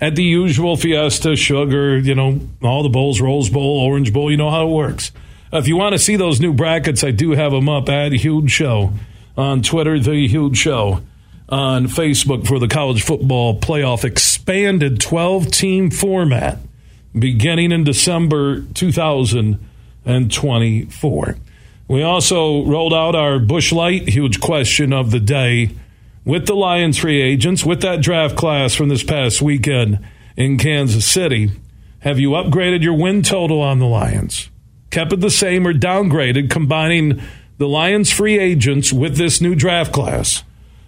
[0.00, 4.36] At the usual Fiesta, Sugar, you know, all the bowls, Rose Bowl, Orange Bowl, you
[4.36, 5.12] know how it works.
[5.50, 8.50] If you want to see those new brackets, I do have them up at Huge
[8.50, 8.92] Show
[9.36, 11.02] on Twitter, The Huge Show
[11.48, 16.58] on Facebook for the college football playoff expanded 12 team format
[17.16, 21.36] beginning in December 2024.
[21.88, 25.70] We also rolled out our Busch Light huge question of the day
[26.24, 30.04] with the Lions free agents, with that draft class from this past weekend
[30.36, 31.52] in Kansas City.
[32.00, 34.50] Have you upgraded your win total on the Lions?
[34.90, 37.22] Kept it the same or downgraded, combining
[37.58, 40.42] the Lions free agents with this new draft class?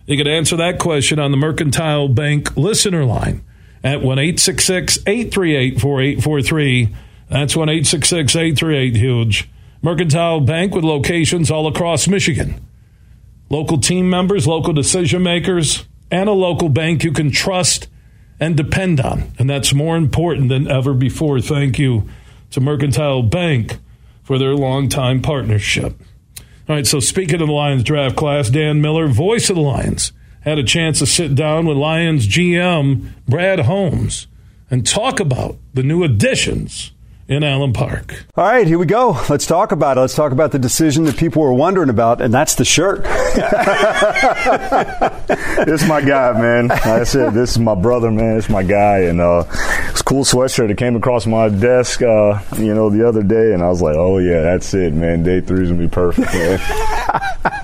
[0.06, 3.44] You can answer that question on the Mercantile Bank listener line
[3.84, 6.96] at 1 838 4843.
[7.28, 9.48] That's 1 838 Huge.
[9.82, 12.66] Mercantile Bank with locations all across Michigan.
[13.50, 17.88] Local team members, local decision makers, and a local bank you can trust
[18.40, 19.32] and depend on.
[19.38, 21.40] And that's more important than ever before.
[21.40, 22.08] Thank you
[22.50, 23.78] to Mercantile Bank
[24.22, 26.00] for their longtime partnership.
[26.68, 30.12] All right, so speaking of the Lions draft class, Dan Miller, voice of the Lions,
[30.42, 34.26] had a chance to sit down with Lions GM Brad Holmes
[34.70, 36.92] and talk about the new additions
[37.28, 38.24] in Allen Park.
[38.36, 39.10] All right, here we go.
[39.28, 40.00] Let's talk about it.
[40.00, 43.05] Let's talk about the decision that people were wondering about, and that's the shirt.
[45.66, 46.68] this is my guy, man.
[46.68, 48.38] Like I said, this is my brother, man.
[48.38, 49.44] It's my guy, and uh,
[49.90, 50.70] it's a cool sweatshirt.
[50.70, 53.96] It came across my desk, uh, you know, the other day, and I was like,
[53.96, 55.22] oh yeah, that's it, man.
[55.22, 56.59] Day three's gonna be perfect, man.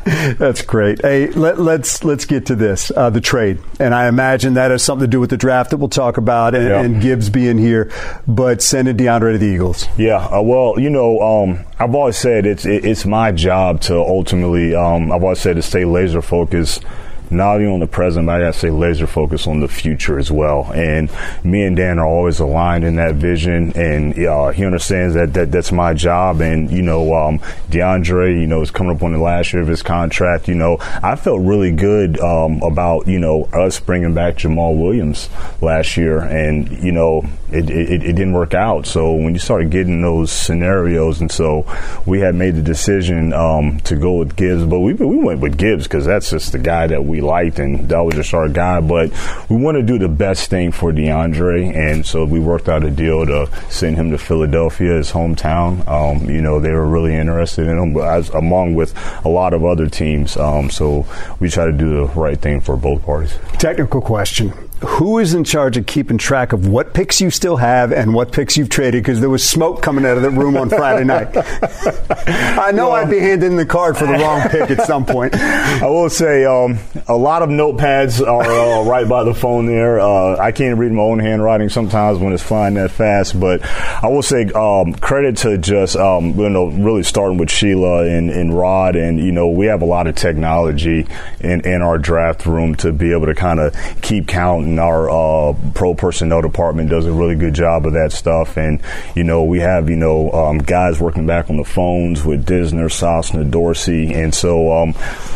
[0.39, 1.01] That's great.
[1.01, 4.71] Hey, let, us let's, let's get to this uh, the trade, and I imagine that
[4.71, 7.57] has something to do with the draft that we'll talk about, and, and Gibbs being
[7.57, 7.91] here,
[8.27, 9.87] but sending DeAndre to the Eagles.
[9.97, 13.97] Yeah, uh, well, you know, um, I've always said it's it, it's my job to
[13.97, 14.75] ultimately.
[14.75, 16.85] Um, I've always said to stay laser focused
[17.31, 20.19] not only on the present, but I got to say laser focus on the future
[20.19, 20.71] as well.
[20.73, 21.11] And
[21.43, 25.51] me and Dan are always aligned in that vision, and uh, he understands that, that
[25.51, 26.41] that's my job.
[26.41, 27.39] And you know, um,
[27.71, 30.49] DeAndre, you know, is coming up on the last year of his contract.
[30.49, 35.29] You know, I felt really good um, about you know us bringing back Jamaal Williams
[35.61, 38.87] last year, and you know, it, it, it didn't work out.
[38.87, 41.67] So when you started getting those scenarios, and so
[42.07, 45.57] we had made the decision um, to go with Gibbs, but we we went with
[45.57, 48.81] Gibbs because that's just the guy that we liked, and that was just our guy.
[48.81, 49.11] But
[49.49, 52.91] we want to do the best thing for DeAndre, and so we worked out a
[52.91, 55.87] deal to send him to Philadelphia, his hometown.
[55.89, 59.65] Um, you know, they were really interested in him, as, among with a lot of
[59.65, 60.37] other teams.
[60.37, 61.07] Um, so
[61.41, 63.39] we try to do the right thing for both parties.
[63.59, 64.53] Technical question
[64.85, 68.33] who is in charge of keeping track of what picks you still have and what
[68.33, 69.03] picks you've traded?
[69.03, 71.29] Because there was smoke coming out of the room on Friday night.
[71.37, 75.35] I know well, I'd be handing the card for the wrong pick at some point.
[75.35, 76.79] I will say um,
[77.09, 80.01] a lot of notepads are uh, right by the phone there.
[80.01, 84.09] Uh, I can't read my own handwriting sometimes when it's flying that fast, but I
[84.09, 88.57] will say um, credit to just um, you know really starting with Sheila and, and
[88.57, 91.07] Rod, and you know we have a lot of technology
[91.41, 95.09] in, in our draft room to be able to kind of keep count and our
[95.09, 98.57] uh, pro personnel department does a really good job of that stuff.
[98.57, 98.81] And
[99.15, 102.87] you know, we have you know um, guys working back on the phones with Disner,
[102.87, 104.95] Sosna, Dorsey, and so um,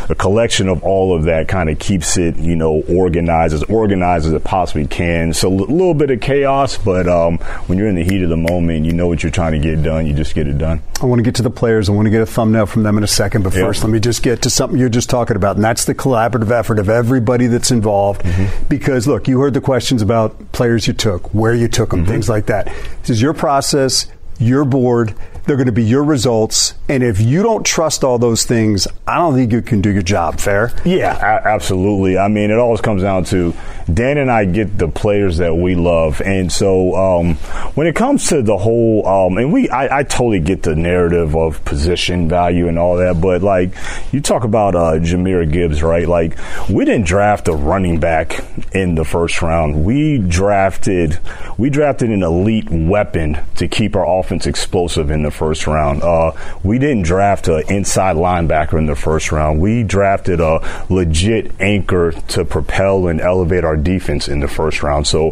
[0.09, 4.25] a collection of all of that kind of keeps it you know organized as organized
[4.25, 5.33] as it possibly can.
[5.33, 7.37] So a little bit of chaos, but um,
[7.67, 9.81] when you're in the heat of the moment, you know what you're trying to get
[9.81, 10.05] done.
[10.05, 10.81] You just get it done.
[11.01, 11.87] I want to get to the players.
[11.87, 14.01] I want to get a thumbnail from them in a second, but first, let me
[14.01, 17.47] just get to something you're just talking about, and that's the collaborative effort of everybody
[17.47, 18.21] that's involved.
[18.23, 18.65] Mm-hmm.
[18.67, 22.11] Because look, you heard the questions about players you took, where you took them, mm-hmm.
[22.11, 22.65] things like that.
[23.01, 24.07] This is your process,
[24.39, 25.13] your board.
[25.49, 26.75] They're going to be your results.
[26.89, 30.03] And if you don't trust all those things, I don't think you can do your
[30.03, 30.39] job.
[30.39, 30.71] Fair?
[30.85, 32.19] Yeah, a- absolutely.
[32.19, 33.55] I mean, it always comes down to
[33.91, 36.21] Dan and I get the players that we love.
[36.21, 37.33] And so um,
[37.73, 41.35] when it comes to the whole, um, and we, I, I, totally get the narrative
[41.35, 43.19] of position value and all that.
[43.19, 43.73] But like,
[44.11, 46.07] you talk about uh, Jahmyr Gibbs, right?
[46.07, 46.37] Like,
[46.69, 48.39] we didn't draft a running back
[48.73, 49.83] in the first round.
[49.83, 51.19] We drafted,
[51.57, 56.03] we drafted an elite weapon to keep our offense explosive in the first round.
[56.03, 56.33] Uh,
[56.63, 59.61] we didn't draft an inside linebacker in the first round.
[59.61, 60.59] We drafted a
[60.89, 65.07] legit anchor to propel and elevate our defense in the first round.
[65.07, 65.31] So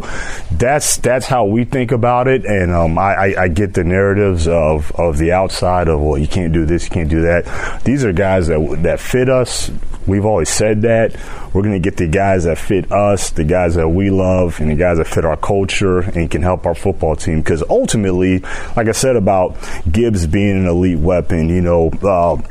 [0.50, 2.46] that's that's how we think about it.
[2.46, 6.28] And um, I, I, I, get the narratives of, of the outside of well, you
[6.28, 7.82] can't do this, you can't do that.
[7.84, 9.70] These are guys that that fit us.
[10.08, 11.16] We've always said that
[11.54, 14.72] we're going to get the guys that fit us, the guys that we love, and
[14.72, 17.40] the guys that fit our culture and can help our football team.
[17.40, 18.40] Because ultimately,
[18.76, 19.58] like I said about
[19.92, 22.42] Gibbs being an elite weapon, you know, uh,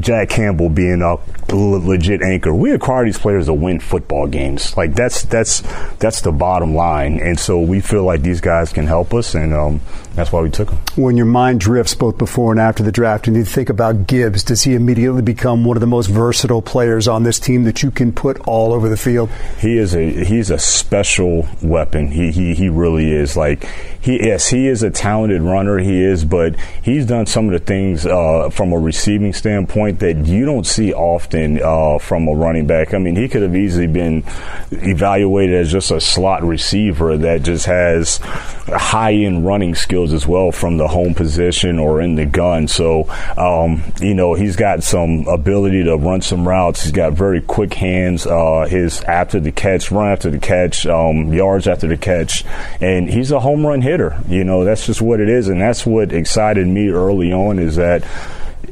[0.00, 1.16] Jack Campbell being a
[1.54, 2.54] legit anchor.
[2.54, 4.76] We acquire these players to win football games.
[4.76, 5.62] Like that's that's
[5.98, 9.54] that's the bottom line, and so we feel like these guys can help us, and
[9.54, 9.80] um,
[10.14, 10.78] that's why we took them.
[10.96, 14.42] When your mind drifts both before and after the draft, and you think about Gibbs,
[14.44, 17.90] does he immediately become one of the most versatile players on this team that you
[17.90, 19.30] can put all over the field?
[19.58, 22.08] He is a he's a special weapon.
[22.08, 23.36] He he he really is.
[23.36, 23.64] Like
[24.00, 25.78] he yes he is a talented runner.
[25.78, 30.26] He is, but he's done some of the things uh, from a receiving standpoint that
[30.26, 32.92] you don't see often uh, from a running back.
[32.92, 34.24] I mean, he could have easily been
[34.70, 40.52] evaluated as just a slot receiver that just has high end running skills as well
[40.52, 42.68] from the home position or in the gun.
[42.68, 46.82] So, um, you know, he's got some ability to run some routes.
[46.82, 48.26] He's got very quick hands.
[48.26, 52.44] Uh, his after the catch, run after the catch, um, yards after the catch,
[52.80, 54.20] and he's a home run hitter.
[54.28, 57.76] You know, that's just what it is, and that's what excited me early on is
[57.76, 58.04] that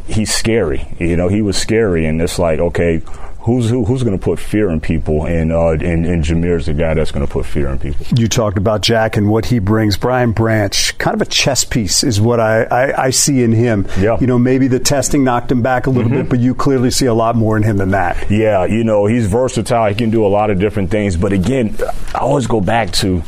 [0.06, 0.86] he's scary.
[0.98, 3.02] You know, he was scary, and it's like, okay,
[3.46, 6.74] who's who, who's going to put fear in people, and uh, and, and Jahmyr's the
[6.74, 8.04] guy that's going to put fear in people.
[8.18, 9.96] You talked about Jack and what he brings.
[9.96, 13.86] Brian Branch, kind of a chess piece, is what I, I, I see in him.
[13.98, 14.18] Yeah.
[14.20, 16.22] You know, maybe the testing knocked him back a little mm-hmm.
[16.22, 18.30] bit, but you clearly see a lot more in him than that.
[18.30, 19.88] Yeah, you know, he's versatile.
[19.88, 21.76] He can do a lot of different things, but again,
[22.14, 23.22] I always go back to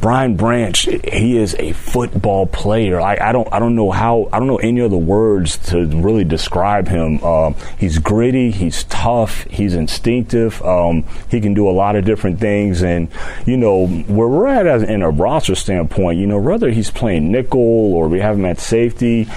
[0.00, 3.00] Brian Branch, he is a football player.
[3.00, 6.22] I, I, don't I don't know how I don't know any other words to really
[6.22, 7.18] describe him.
[7.22, 10.62] Uh, he's gritty, he's tough, he's instinctive.
[10.62, 13.08] Um, he can do a lot of different things, and
[13.44, 17.32] you know where we're at as in a roster standpoint, you know whether he's playing
[17.32, 19.28] nickel or we have him at safety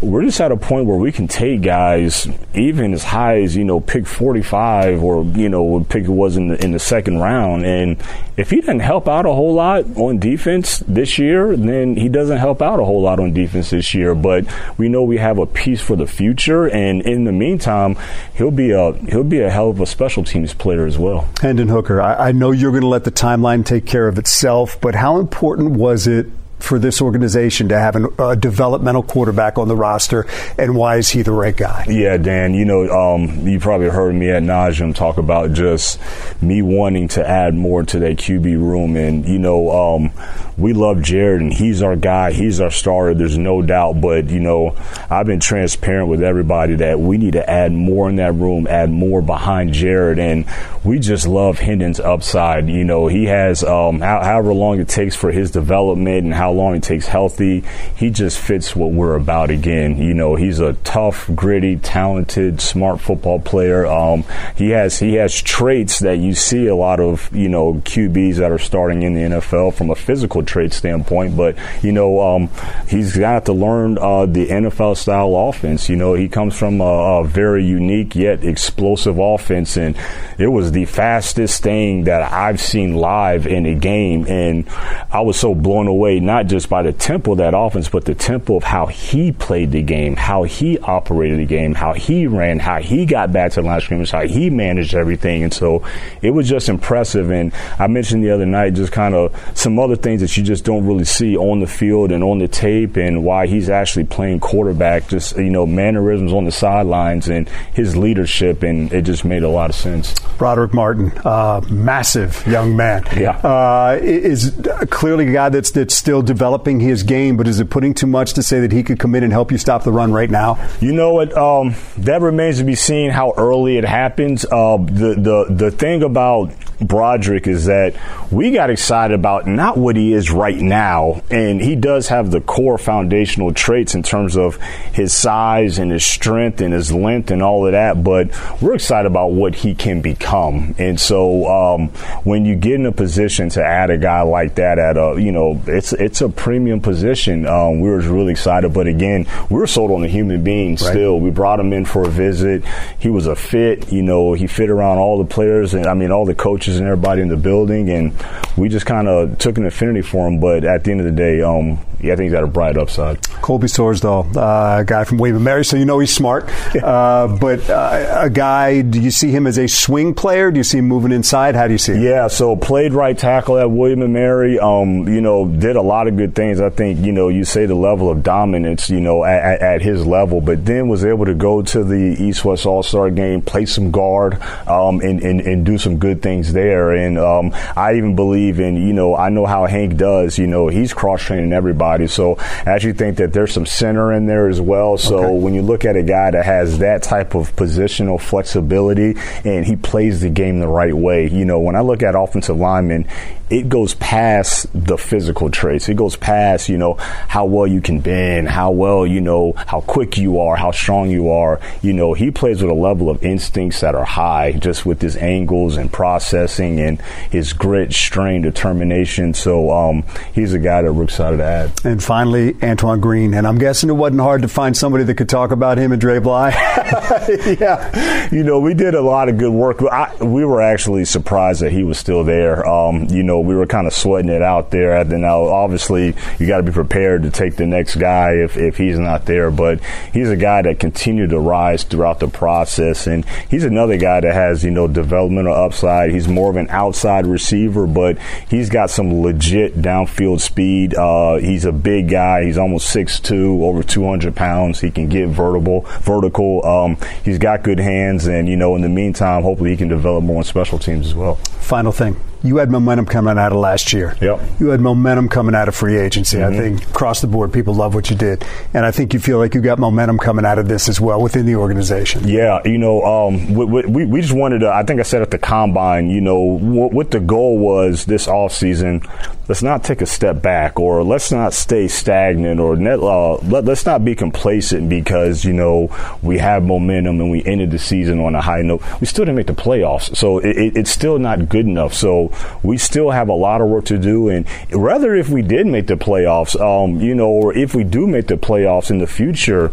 [0.00, 3.64] we're just at a point where we can take guys even as high as you
[3.64, 7.64] know pick 45 or you know pick it was in the in the second round
[7.64, 7.96] and
[8.36, 12.38] if he doesn't help out a whole lot on defense this year then he doesn't
[12.38, 14.14] help out a whole lot on defense this year.
[14.14, 14.46] But
[14.78, 17.96] we know we have a piece for the future and in the meantime
[18.34, 21.28] he'll be a he'll be a hell of a special teams player as well.
[21.40, 24.80] Hendon Hooker I, I know you're going to let the timeline take care of itself
[24.80, 26.26] but how important was it
[26.58, 30.26] for this organization to have an, a developmental quarterback on the roster,
[30.58, 31.84] and why is he the right guy?
[31.88, 36.00] Yeah, Dan, you know, um, you probably heard me at nauseum talk about just
[36.42, 40.12] me wanting to add more to that QB room, and you know, um,
[40.58, 43.12] we love Jared, and he's our guy, he's our starter.
[43.12, 44.74] There's no doubt, but you know,
[45.10, 48.90] I've been transparent with everybody that we need to add more in that room, add
[48.90, 50.46] more behind Jared, and
[50.82, 52.68] we just love Hendon's upside.
[52.68, 56.74] You know, he has um, however long it takes for his development and how long
[56.74, 57.62] it takes healthy.
[57.94, 59.98] He just fits what we're about again.
[59.98, 63.86] You know, he's a tough, gritty, talented, smart football player.
[63.86, 64.24] Um,
[64.56, 68.50] he has he has traits that you see a lot of you know QBs that
[68.50, 71.36] are starting in the NFL from a physical trait standpoint.
[71.36, 72.50] But you know, um,
[72.88, 75.88] he's got to learn uh, the NFL style offense.
[75.88, 79.96] You know, he comes from a, a very unique yet explosive offense, and
[80.38, 84.68] it was the fastest thing that I've seen live in a game, and
[85.10, 86.20] I was so blown away.
[86.20, 89.72] Not just by the tempo of that offense, but the tempo of how he played
[89.72, 93.60] the game, how he operated the game, how he ran, how he got back to
[93.60, 95.42] the line of scrimmage, how he managed everything.
[95.42, 95.84] And so
[96.22, 97.30] it was just impressive.
[97.30, 100.64] And I mentioned the other night just kind of some other things that you just
[100.64, 104.40] don't really see on the field and on the tape and why he's actually playing
[104.40, 108.62] quarterback, just, you know, mannerisms on the sidelines and his leadership.
[108.62, 110.14] And it just made a lot of sense.
[110.38, 113.04] Broderick Martin, uh, massive young man.
[113.16, 113.38] Yeah.
[113.38, 114.60] Uh, is
[114.90, 118.34] clearly a guy that's, that's still developing his game, but is it putting too much
[118.34, 120.58] to say that he could come in and help you stop the run right now?
[120.80, 121.36] You know what?
[121.36, 124.44] Um, that remains to be seen how early it happens.
[124.44, 127.94] Uh, the the the thing about Broderick is that
[128.30, 132.40] we got excited about not what he is right now, and he does have the
[132.40, 134.56] core foundational traits in terms of
[134.92, 138.02] his size and his strength and his length and all of that.
[138.02, 138.30] But
[138.60, 141.88] we're excited about what he can become, and so um,
[142.24, 145.32] when you get in a position to add a guy like that at a you
[145.32, 147.46] know it's it's a premium position.
[147.46, 150.72] Um, we were really excited, but again, we are sold on the human being.
[150.72, 150.80] Right.
[150.80, 152.64] Still, we brought him in for a visit.
[152.98, 153.92] He was a fit.
[153.92, 156.86] You know, he fit around all the players and I mean all the coaches and
[156.86, 158.12] everybody in the building, and
[158.56, 160.40] we just kind of took an affinity for him.
[160.40, 162.76] But at the end of the day, um, yeah, I think he's got a bright
[162.76, 163.22] upside.
[163.40, 166.48] Colby Sorsdahl, uh, a guy from William and Mary, so you know he's smart.
[166.76, 170.50] Uh, but uh, a guy, do you see him as a swing player?
[170.50, 171.54] Do you see him moving inside?
[171.54, 172.02] How do you see him?
[172.02, 174.58] Yeah, so played right tackle at William and Mary.
[174.58, 176.60] Um, you know, did a lot of good things.
[176.60, 180.06] I think you know you say the level of dominance, you know, at, at his
[180.06, 183.66] level, but then was able to go to the East West All Star game, play
[183.66, 186.92] some guard, um, and, and, and do some good things there.
[186.92, 190.38] And um, I even believe in you know I know how Hank does.
[190.38, 192.06] You know, he's cross training everybody.
[192.08, 194.96] So I actually think that there's some center in there as well.
[194.98, 195.38] So Okay.
[195.38, 199.14] when you look at a guy that has that type of positional flexibility
[199.44, 202.56] and he plays the game the right way, you know, when I look at offensive
[202.56, 203.06] linemen,
[203.48, 205.88] it goes past the physical traits.
[205.88, 209.82] It goes past, you know, how well you can bend, how well, you know, how
[209.82, 211.60] quick you are, how strong you are.
[211.80, 215.16] You know, he plays with a level of instincts that are high, just with his
[215.16, 217.00] angles and processing and
[217.30, 219.32] his grit, strain, determination.
[219.32, 221.72] So um, he's a guy that we're excited to add.
[221.84, 223.32] And finally, Antoine Green.
[223.34, 226.00] And I'm guessing it wasn't hard to find somebody that could talk about him and
[226.00, 226.50] Dre Bly.
[227.60, 229.82] yeah, you know, we did a lot of good work.
[229.82, 232.66] I, we were actually surprised that he was still there.
[232.66, 234.94] Um, you know, we were kind of sweating it out there.
[234.96, 238.76] And now, obviously, you got to be prepared to take the next guy if, if
[238.76, 239.50] he's not there.
[239.50, 239.80] But
[240.12, 244.34] he's a guy that continued to rise throughout the process, and he's another guy that
[244.34, 246.10] has you know developmental upside.
[246.10, 248.18] He's more of an outside receiver, but
[248.48, 250.94] he's got some legit downfield speed.
[250.94, 252.44] Uh, he's a big guy.
[252.44, 254.80] He's almost 6'2", over 200 pounds.
[254.80, 255.82] He can get vertical.
[256.00, 256.64] Vertical.
[256.64, 260.24] Um, he's got good hands, and you know, in the meantime, hopefully he can develop
[260.24, 261.36] more on special teams as well.
[261.60, 262.16] Final thing.
[262.42, 264.14] You had momentum coming out of last year.
[264.20, 264.40] Yep.
[264.60, 266.42] You had momentum coming out of free agency.
[266.42, 266.56] I Mhm.
[266.56, 268.44] think across the board, people love what you did.
[268.74, 271.20] And I think you feel like you got momentum coming out of this as well
[271.20, 272.22] within the organization.
[272.28, 275.30] Yeah, you know, um, we, we- we, just wanted to, I think I said at
[275.30, 279.04] the combine, you know, what, what the goal was this offseason,
[279.48, 283.64] let's not take a step back or let's not stay stagnant or net, uh, let,
[283.64, 285.88] let's not be complacent because, you know,
[286.22, 288.82] we have momentum and we ended the season on a high note.
[289.00, 290.14] We still didn't make the playoffs.
[290.16, 291.94] So it, it, it's still not good enough.
[291.94, 292.25] So
[292.62, 294.28] We still have a lot of work to do.
[294.28, 298.06] And rather if we did make the playoffs, um, you know, or if we do
[298.06, 299.72] make the playoffs in the future,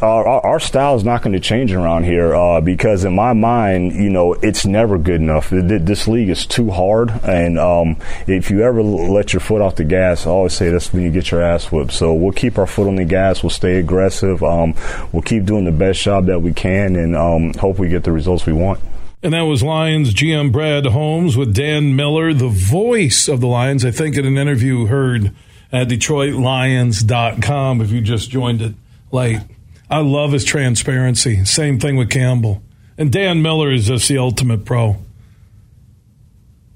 [0.00, 3.32] uh, our, our, style is not going to change around here uh, because in my
[3.32, 5.50] mind, you know, it's never good enough.
[5.50, 7.96] This league is too hard, and um,
[8.26, 11.10] if you ever let your foot off the gas, I always say that's when you
[11.10, 11.92] get your ass whipped.
[11.92, 13.42] So we'll keep our foot on the gas.
[13.42, 14.42] We'll stay aggressive.
[14.42, 14.74] Um,
[15.12, 18.12] we'll keep doing the best job that we can, and um, hope we get the
[18.12, 18.80] results we want.
[19.22, 23.84] And that was Lions GM Brad Holmes with Dan Miller, the voice of the Lions.
[23.84, 25.32] I think in an interview heard
[25.70, 28.74] at DetroitLions.com if you just joined it
[29.12, 29.40] late.
[29.88, 31.44] I love his transparency.
[31.44, 32.62] Same thing with Campbell.
[32.98, 34.96] And Dan Miller is just the ultimate pro.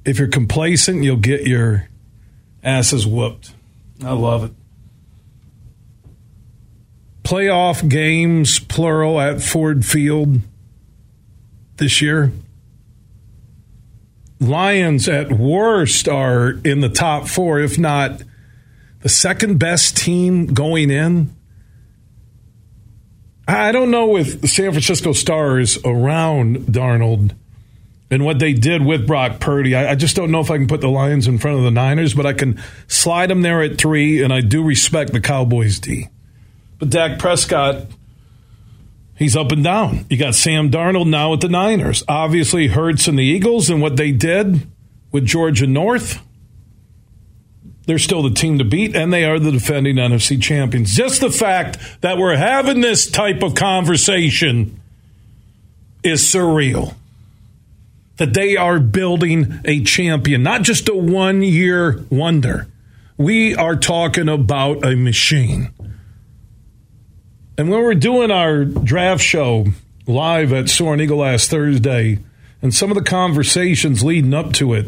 [0.05, 1.89] If you're complacent, you'll get your
[2.63, 3.55] asses whooped.
[4.05, 4.53] I love it.
[7.25, 10.43] Playoff games, plural, at Ford Field
[11.77, 12.33] this year.
[14.39, 18.23] Lions, at worst, are in the top four, if not
[19.01, 21.35] the second best team going in.
[23.49, 27.35] I don't know with San Francisco Stars around Darnold
[28.11, 29.75] and what they did with Brock Purdy.
[29.75, 31.71] I, I, just don't know if I can put the Lions in front of the
[31.71, 35.79] Niners, but I can slide them there at three, and I do respect the Cowboys
[35.79, 36.09] D.
[36.79, 37.87] But Dak Prescott,
[39.17, 40.07] he's up and down.
[40.09, 42.05] You got Sam Darnold now with the Niners.
[42.09, 44.67] Obviously, Hurts and the Eagles and what they did
[45.13, 46.23] with Georgia North.
[47.87, 50.95] They're still the team to beat, and they are the defending NFC champions.
[50.95, 54.81] Just the fact that we're having this type of conversation
[56.03, 56.95] is surreal.
[58.17, 62.67] That they are building a champion, not just a one year wonder.
[63.19, 65.73] We are talking about a machine.
[67.59, 69.67] And when we're doing our draft show
[70.07, 72.19] live at Soaring Eagle last Thursday,
[72.61, 74.87] and some of the conversations leading up to it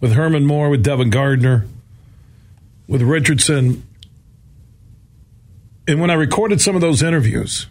[0.00, 1.66] with Herman Moore, with Devin Gardner,
[2.86, 3.86] with Richardson.
[5.86, 7.66] And when I recorded some of those interviews,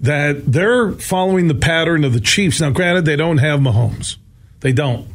[0.00, 2.60] that they're following the pattern of the Chiefs.
[2.60, 4.16] Now, granted, they don't have Mahomes.
[4.60, 5.08] They don't.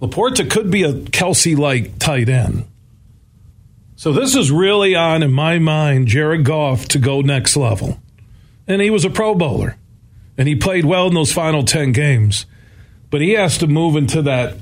[0.00, 2.66] LaPorta could be a Kelce like tight end.
[3.98, 8.00] So this is really on, in my mind, Jared Goff to go next level.
[8.68, 9.76] And he was a Pro Bowler.
[10.36, 12.46] And he played well in those final 10 games.
[13.10, 14.58] But he has to move into that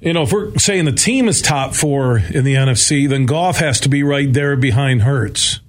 [0.00, 3.56] you know, if we're saying the team is top four in the NFC, then Goff
[3.56, 5.60] has to be right there behind Hurts.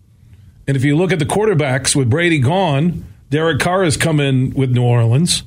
[0.67, 4.49] And if you look at the quarterbacks with Brady gone, Derek Carr has come in
[4.49, 5.43] with New Orleans.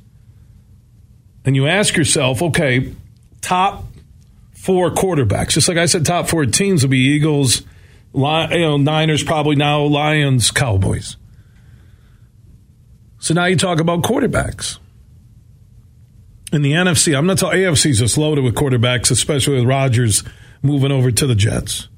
[1.45, 2.95] And you ask yourself, okay,
[3.43, 3.85] top
[4.61, 5.51] four quarterbacks.
[5.51, 7.63] Just like I said, top four teams will be Eagles,
[8.15, 11.17] you know, Niners, probably now Lions, Cowboys.
[13.19, 14.79] So now you talk about quarterbacks
[16.53, 20.25] in the NFC, I'm not talking AFC is just loaded with quarterbacks, especially with Rodgers
[20.63, 21.89] moving over to the Jets.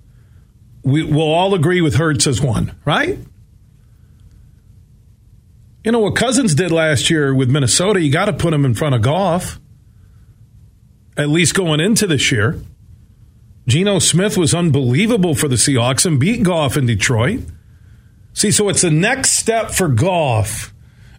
[0.83, 3.19] We, will all agree with Hurts as one, right?
[5.85, 8.75] You know what Cousins did last year with Minnesota, you got to put him in
[8.75, 9.60] front of Goff,
[11.21, 12.61] at least going into this year.
[13.67, 17.41] Geno Smith was unbelievable for the Seahawks and beat Goff in Detroit.
[18.33, 20.73] See, so it's the next step for Goff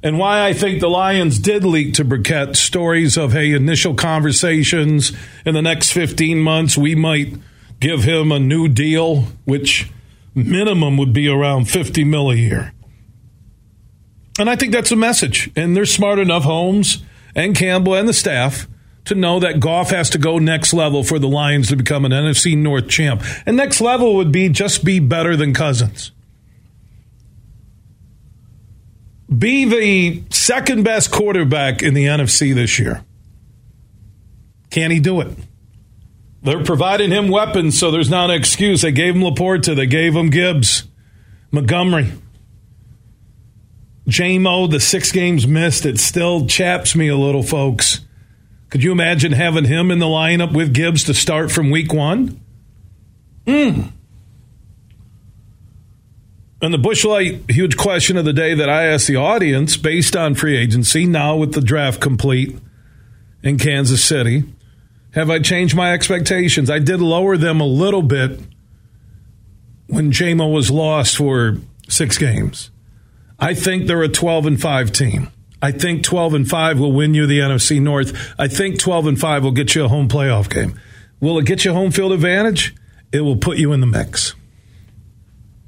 [0.03, 5.11] and why I think the Lions did leak to Birkett stories of, hey, initial conversations
[5.45, 7.36] in the next 15 months, we might
[7.80, 9.91] give him a new deal, which
[10.34, 12.73] minimum would be around 50 mil a year.
[14.40, 15.52] And I think that's a message.
[15.56, 17.03] And they're smart enough, Holmes
[17.36, 18.68] and Campbell and the staff,
[19.06, 22.11] to know that Goff has to go next level for the Lions to become an
[22.11, 23.23] NFC North champ.
[23.45, 26.11] And next level would be just be better than Cousins.
[29.36, 33.03] be the second best quarterback in the NFC this year.
[34.69, 35.30] Can he do it?
[36.44, 38.82] They're providing him weapons, so there's not an excuse.
[38.82, 40.84] They gave him LaPorta, they gave him Gibbs,
[41.52, 42.11] Montgomery.
[44.07, 48.02] JMO, the six games missed, it still chaps me a little, folks.
[48.72, 52.39] Could you imagine having him in the lineup with Gibbs to start from week one?
[53.45, 53.81] Hmm.
[56.61, 60.15] And the Busch Light huge question of the day that I asked the audience based
[60.15, 62.57] on free agency, now with the draft complete
[63.43, 64.45] in Kansas City,
[65.15, 66.69] have I changed my expectations?
[66.69, 68.39] I did lower them a little bit
[69.88, 71.57] when JMO was lost for
[71.89, 72.72] six games.
[73.38, 75.30] I think they're a 12 and 5 team.
[75.62, 78.34] I think 12 and 5 will win you the NFC North.
[78.40, 80.80] I think 12 and 5 will get you a home playoff game.
[81.20, 82.76] Will it get you home field advantage?
[83.12, 84.34] It will put you in the mix.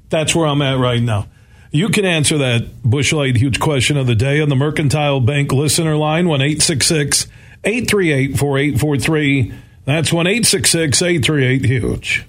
[0.08, 1.28] That's where I'm at right now.
[1.70, 5.52] You can answer that Busch Light huge question of the day on the Mercantile Bank
[5.52, 9.52] listener line, 1 838 4843.
[9.84, 12.24] That's 1 838 huge.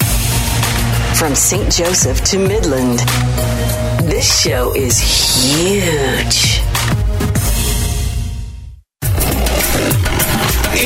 [1.16, 1.72] From St.
[1.72, 3.00] Joseph to Midland,
[4.10, 6.65] this show is huge.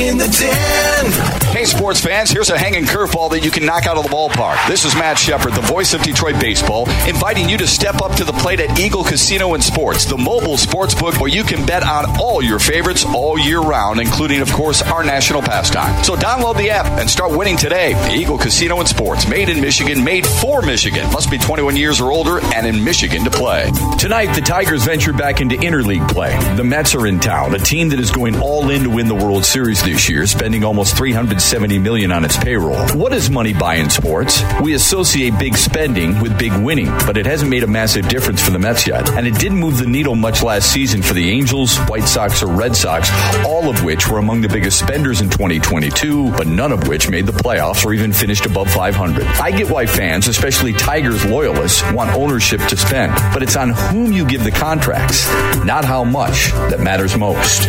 [0.00, 1.39] In the den.
[1.50, 4.68] Hey, sports fans, here's a hanging curveball that you can knock out of the ballpark.
[4.68, 8.24] This is Matt Shepard, the voice of Detroit Baseball, inviting you to step up to
[8.24, 11.82] the plate at Eagle Casino and Sports, the mobile sports book where you can bet
[11.82, 16.04] on all your favorites all year round, including, of course, our national pastime.
[16.04, 17.96] So download the app and start winning today.
[18.14, 21.10] Eagle Casino and Sports, made in Michigan, made for Michigan.
[21.10, 23.72] Must be 21 years or older and in Michigan to play.
[23.98, 26.38] Tonight, the Tigers venture back into interleague play.
[26.54, 29.16] The Mets are in town, a team that is going all in to win the
[29.16, 32.86] World Series this year, spending almost 300 70 million on its payroll.
[32.96, 34.42] What does money buy in sports?
[34.62, 38.50] We associate big spending with big winning, but it hasn't made a massive difference for
[38.50, 39.10] the Mets yet.
[39.10, 42.46] And it didn't move the needle much last season for the Angels, White Sox, or
[42.46, 43.10] Red Sox,
[43.44, 47.26] all of which were among the biggest spenders in 2022, but none of which made
[47.26, 49.24] the playoffs or even finished above 500.
[49.24, 54.12] I get why fans, especially Tigers loyalists, want ownership to spend, but it's on whom
[54.12, 55.26] you give the contracts,
[55.64, 57.68] not how much, that matters most.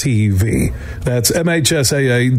[0.00, 0.72] TV.
[1.02, 2.38] That's MHSAA.tv.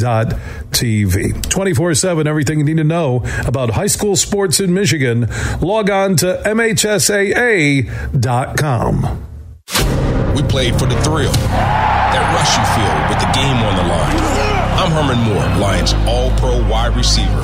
[1.49, 5.27] 24 7, everything you need to know about high school sports in Michigan.
[5.61, 7.87] Log on to MHSAA.com.
[10.35, 14.17] We played for the thrill, that rush you feel with the game on the line.
[14.79, 17.43] I'm Herman Moore, Lions All Pro wide receiver.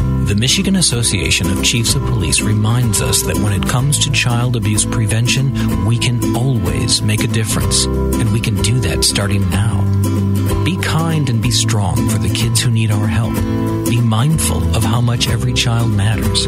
[0.31, 4.55] The Michigan Association of Chiefs of Police reminds us that when it comes to child
[4.55, 7.83] abuse prevention, we can always make a difference.
[7.83, 9.81] And we can do that starting now.
[10.63, 13.33] Be kind and be strong for the kids who need our help.
[13.89, 16.47] Be mindful of how much every child matters.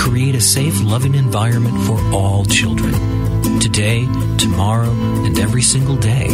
[0.00, 2.94] Create a safe, loving environment for all children.
[3.58, 6.28] Today, tomorrow, and every single day,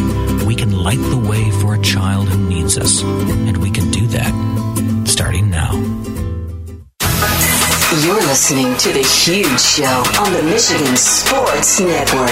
[0.45, 3.03] we can light the way for a child who needs us.
[3.03, 6.14] And we can do that starting now.
[8.05, 12.29] You're listening to The Huge Show on the Michigan Sports Network.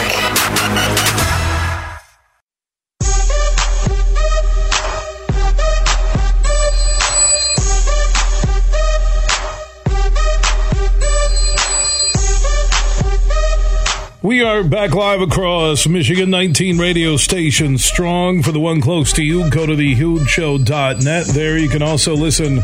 [14.22, 18.42] We are back live across Michigan 19 radio stations strong.
[18.42, 21.26] For the one close to you, go to thehugeshow.net.
[21.28, 22.60] There you can also listen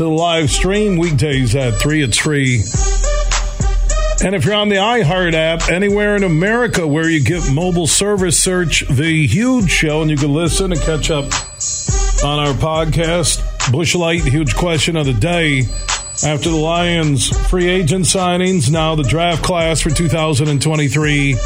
[0.00, 2.02] to the live stream weekdays at 3.
[2.02, 2.62] It's free.
[4.24, 8.42] And if you're on the iHeart app, anywhere in America where you get mobile service,
[8.42, 11.24] search The Huge Show and you can listen and catch up
[12.24, 13.42] on our podcast.
[13.70, 15.64] Busch Light, huge question of the day.
[16.26, 21.36] After the Lions free agent signings, now the draft class for 2023.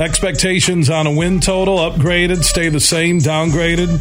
[0.00, 3.98] Expectations on a win total, upgraded, stay the same, downgraded?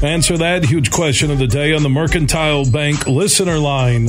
[0.00, 4.08] Answer that huge question of the day on the Mercantile Bank listener line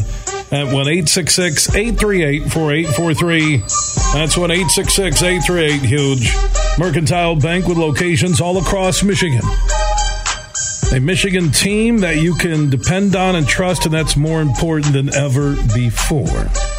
[0.51, 3.57] at 1 838 4843.
[4.13, 6.31] That's 1 838 huge.
[6.77, 9.41] Mercantile Bank with locations all across Michigan.
[10.93, 15.11] A Michigan team that you can depend on and trust, and that's more important than
[15.15, 16.72] ever before.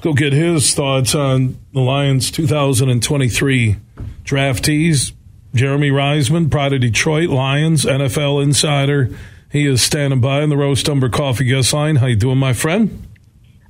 [0.00, 3.76] Let's go get his thoughts on the Lions 2023
[4.24, 5.12] draftees.
[5.54, 9.10] Jeremy Reisman, Pride of Detroit Lions, NFL insider.
[9.52, 11.96] He is standing by on the Roast Umber Coffee guest line.
[11.96, 13.06] How you doing, my friend?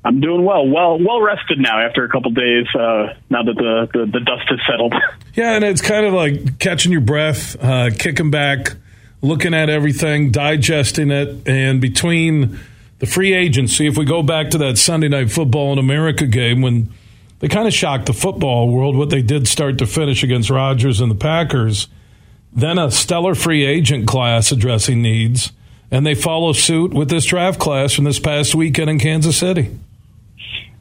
[0.05, 0.69] I'm doing well.
[0.69, 2.67] Well, well rested now after a couple days.
[2.77, 4.95] Uh, now that the, the, the dust has settled.
[5.35, 8.75] Yeah, and it's kind of like catching your breath, uh, kicking back,
[9.21, 12.59] looking at everything, digesting it, and between
[13.01, 16.61] the free agency, if we go back to that Sunday night football in America game
[16.61, 16.93] when
[17.41, 21.01] they kind of shocked the football world, what they did start to finish against Rodgers
[21.01, 21.89] and the Packers,
[22.53, 25.51] then a stellar free agent class addressing needs,
[25.91, 29.71] and they follow suit with this draft class from this past weekend in Kansas City.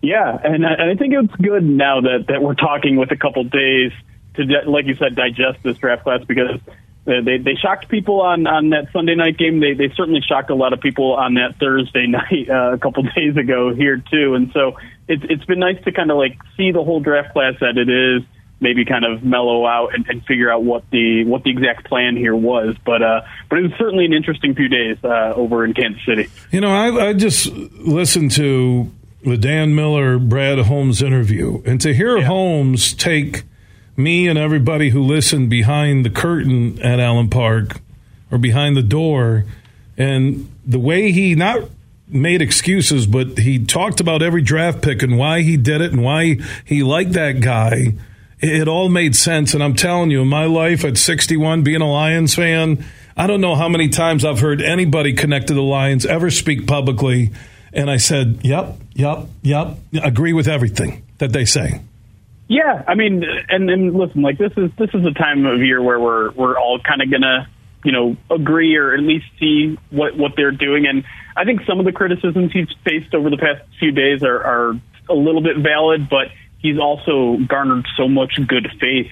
[0.01, 3.91] Yeah, and I, think it's good now that, that we're talking with a couple days
[4.35, 6.59] to, like you said, digest this draft class because
[7.23, 9.59] they they shocked people on on that Sunday night game.
[9.59, 13.03] They they certainly shocked a lot of people on that Thursday night uh, a couple
[13.15, 14.35] days ago here too.
[14.35, 14.77] And so
[15.07, 17.89] it's it's been nice to kind of like see the whole draft class that it
[17.89, 18.23] is.
[18.61, 22.17] Maybe kind of mellow out and, and figure out what the what the exact plan
[22.17, 25.73] here was, but uh, but it was certainly an interesting few days uh, over in
[25.73, 26.27] Kansas City.
[26.51, 28.91] You know, I, I just listened to
[29.23, 32.25] the Dan Miller Brad Holmes interview, and to hear yeah.
[32.25, 33.43] Holmes take
[33.99, 37.81] me and everybody who listened behind the curtain at Allen Park
[38.31, 39.45] or behind the door,
[39.97, 41.69] and the way he not
[42.07, 46.03] made excuses, but he talked about every draft pick and why he did it and
[46.03, 47.93] why he liked that guy.
[48.39, 49.53] It, all made sense.
[49.53, 52.85] And I'm telling you, in my life at 61, being a Lions fan,
[53.17, 56.65] I don't know how many times I've heard anybody connected to the Lions ever speak
[56.65, 57.31] publicly.
[57.73, 61.81] And I said, yep, yep, yep, agree with everything that they say.
[62.49, 65.81] Yeah, I mean, and and listen, like this is this is a time of year
[65.83, 67.47] where we're we're all kind of gonna
[67.85, 71.03] you know agree or at least see what what they're doing, and
[71.37, 74.81] I think some of the criticisms he's faced over the past few days are are
[75.07, 79.11] a little bit valid, but he's also garnered so much good faith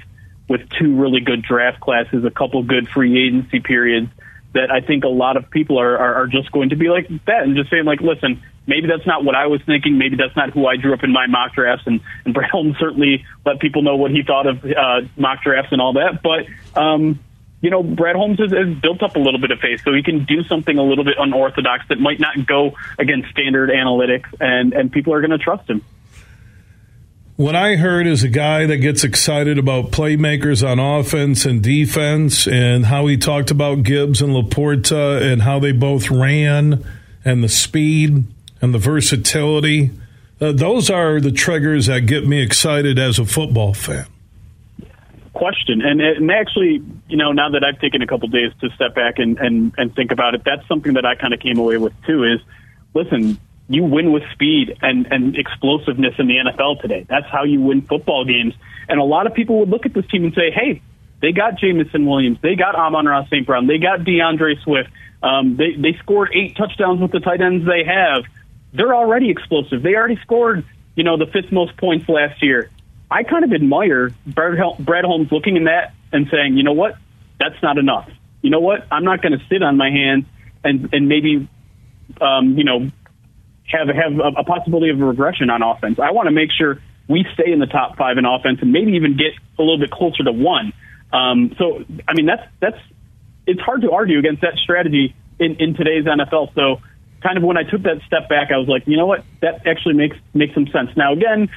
[0.49, 4.09] with two really good draft classes, a couple good free agency periods
[4.53, 7.07] that I think a lot of people are, are, are just going to be like
[7.25, 9.97] that and just saying like, listen, maybe that's not what I was thinking.
[9.97, 11.87] Maybe that's not who I drew up in my mock drafts.
[11.87, 15.71] And, and Brad Holmes certainly let people know what he thought of uh, mock drafts
[15.71, 16.21] and all that.
[16.21, 17.19] But, um,
[17.61, 20.03] you know, Brad Holmes has, has built up a little bit of faith, so he
[20.03, 24.73] can do something a little bit unorthodox that might not go against standard analytics, and,
[24.73, 25.81] and people are going to trust him.
[27.35, 32.47] What I heard is a guy that gets excited about playmakers on offense and defense,
[32.47, 36.83] and how he talked about Gibbs and LaPorta and how they both ran
[37.23, 38.23] and the speed
[38.61, 39.91] and the versatility.
[40.39, 44.05] Uh, those are the triggers that get me excited as a football fan.
[45.33, 48.95] Question, and, and actually, you know, now that I've taken a couple days to step
[48.95, 51.77] back and, and, and think about it, that's something that I kind of came away
[51.77, 52.23] with too.
[52.23, 52.39] Is
[52.93, 53.39] listen,
[53.69, 57.05] you win with speed and, and explosiveness in the NFL today.
[57.07, 58.53] That's how you win football games.
[58.89, 60.81] And a lot of people would look at this team and say, hey,
[61.21, 63.45] they got Jameson Williams, they got Amon-Ra St.
[63.45, 64.89] Brown, they got DeAndre Swift.
[65.21, 68.23] Um, they, they scored eight touchdowns with the tight ends they have
[68.77, 69.81] they're already explosive.
[69.83, 72.69] They already scored, you know, the fifth most points last year.
[73.09, 76.95] I kind of admire Brad Holmes looking in that and saying, you know what,
[77.39, 78.09] that's not enough.
[78.41, 80.25] You know what, I'm not going to sit on my hands
[80.63, 81.47] and and maybe,
[82.21, 82.91] um, you know,
[83.65, 85.99] have have a, a possibility of a regression on offense.
[85.99, 88.93] I want to make sure we stay in the top five in offense and maybe
[88.93, 90.73] even get a little bit closer to one.
[91.11, 92.77] Um, so, I mean, that's that's
[93.45, 96.53] it's hard to argue against that strategy in, in today's NFL.
[96.53, 96.81] So
[97.21, 99.65] kind of when I took that step back, I was like, you know what, that
[99.65, 100.89] actually makes makes some sense.
[100.95, 101.49] Now again,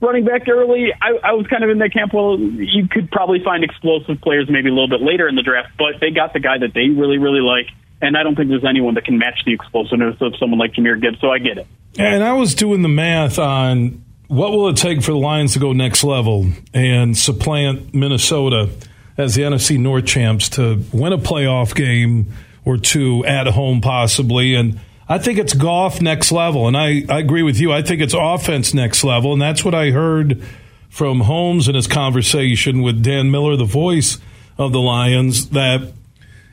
[0.00, 2.12] running back early, I, I was kind of in that camp.
[2.12, 5.70] Well, you could probably find explosive players maybe a little bit later in the draft,
[5.78, 7.66] but they got the guy that they really really like,
[8.00, 11.00] and I don't think there's anyone that can match the explosiveness of someone like Jahmyr
[11.00, 11.20] Gibbs.
[11.20, 11.66] So I get it.
[11.98, 15.58] And I was doing the math on what will it take for the Lions to
[15.58, 18.70] go next level and supplant Minnesota
[19.18, 22.32] as the NFC North champs to win a playoff game
[22.64, 24.80] or two at home possibly and
[25.12, 27.70] I think it's Goff next level, and I, I agree with you.
[27.70, 30.42] I think it's offense next level, and that's what I heard
[30.88, 34.16] from Holmes in his conversation with Dan Miller, the voice
[34.56, 35.92] of the Lions, that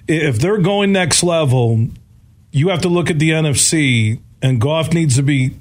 [0.09, 1.87] if they're going next level,
[2.51, 5.55] you have to look at the NFC, and Goff needs to be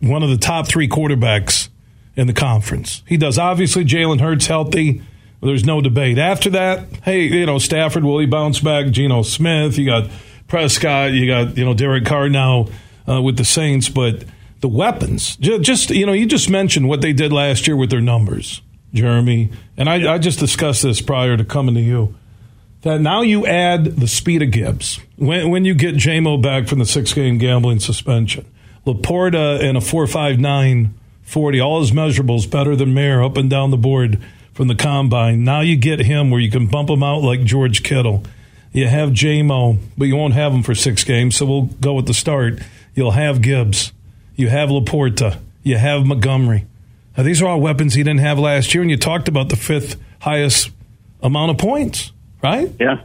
[0.00, 1.70] one of the top three quarterbacks
[2.16, 3.02] in the conference.
[3.06, 3.38] He does.
[3.38, 5.00] Obviously, Jalen Hurts healthy.
[5.40, 6.18] There's no debate.
[6.18, 8.90] After that, hey, you know, Stafford, will he bounce back?
[8.90, 10.10] Geno Smith, you got
[10.52, 12.66] Prescott, you got you know Derek Carr now
[13.08, 14.22] uh, with the Saints, but
[14.60, 18.02] the weapons, just you know, you just mentioned what they did last year with their
[18.02, 18.60] numbers,
[18.92, 22.14] Jeremy, and I, I just discussed this prior to coming to you.
[22.82, 26.80] That now you add the speed of Gibbs when when you get JMO back from
[26.80, 28.44] the six game gambling suspension,
[28.86, 30.92] LaPorta and a four five nine
[31.22, 34.22] forty, all his measurables better than Mayer up and down the board
[34.52, 35.44] from the combine.
[35.44, 38.22] Now you get him where you can bump him out like George Kittle.
[38.72, 42.06] You have JMO, but you won't have him for six games, so we'll go with
[42.06, 42.60] the start.
[42.94, 43.92] You'll have Gibbs.
[44.34, 45.38] You have LaPorta.
[45.62, 46.66] You have Montgomery.
[47.16, 49.56] Now, these are all weapons he didn't have last year, and you talked about the
[49.56, 50.70] fifth highest
[51.22, 52.12] amount of points,
[52.42, 52.72] right?
[52.80, 53.04] Yeah.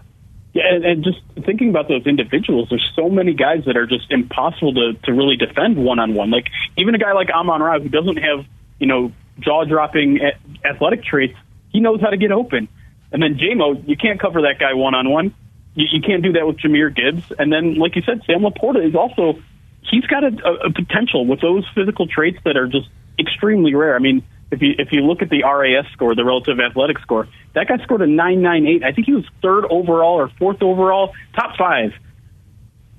[0.53, 4.11] Yeah, and, and just thinking about those individuals, there's so many guys that are just
[4.11, 6.31] impossible to, to really defend one on one.
[6.31, 8.43] Like even a guy like Amon Ra who doesn't have
[8.79, 10.19] you know jaw dropping
[10.65, 11.35] athletic traits,
[11.69, 12.67] he knows how to get open.
[13.11, 15.35] And then JMO, you can't cover that guy one on one.
[15.77, 17.31] You can't do that with Jahmyr Gibbs.
[17.37, 19.39] And then, like you said, Sam LaPorta is also
[19.81, 22.89] he's got a, a potential with those physical traits that are just
[23.19, 23.95] extremely rare.
[23.95, 27.27] I mean, if you if you look at the RAS score, the relative athletic score,
[27.53, 28.83] that guy scored a nine nine eight.
[28.83, 31.93] I think he was third overall or fourth overall, top five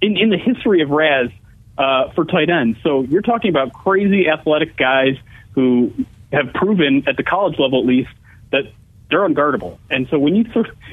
[0.00, 1.30] in in the history of RAS
[1.76, 2.78] uh, for tight ends.
[2.82, 5.16] So you're talking about crazy athletic guys
[5.52, 5.92] who
[6.32, 8.10] have proven at the college level at least
[8.52, 8.64] that
[9.10, 9.78] they're unguardable.
[9.90, 10.44] And so when you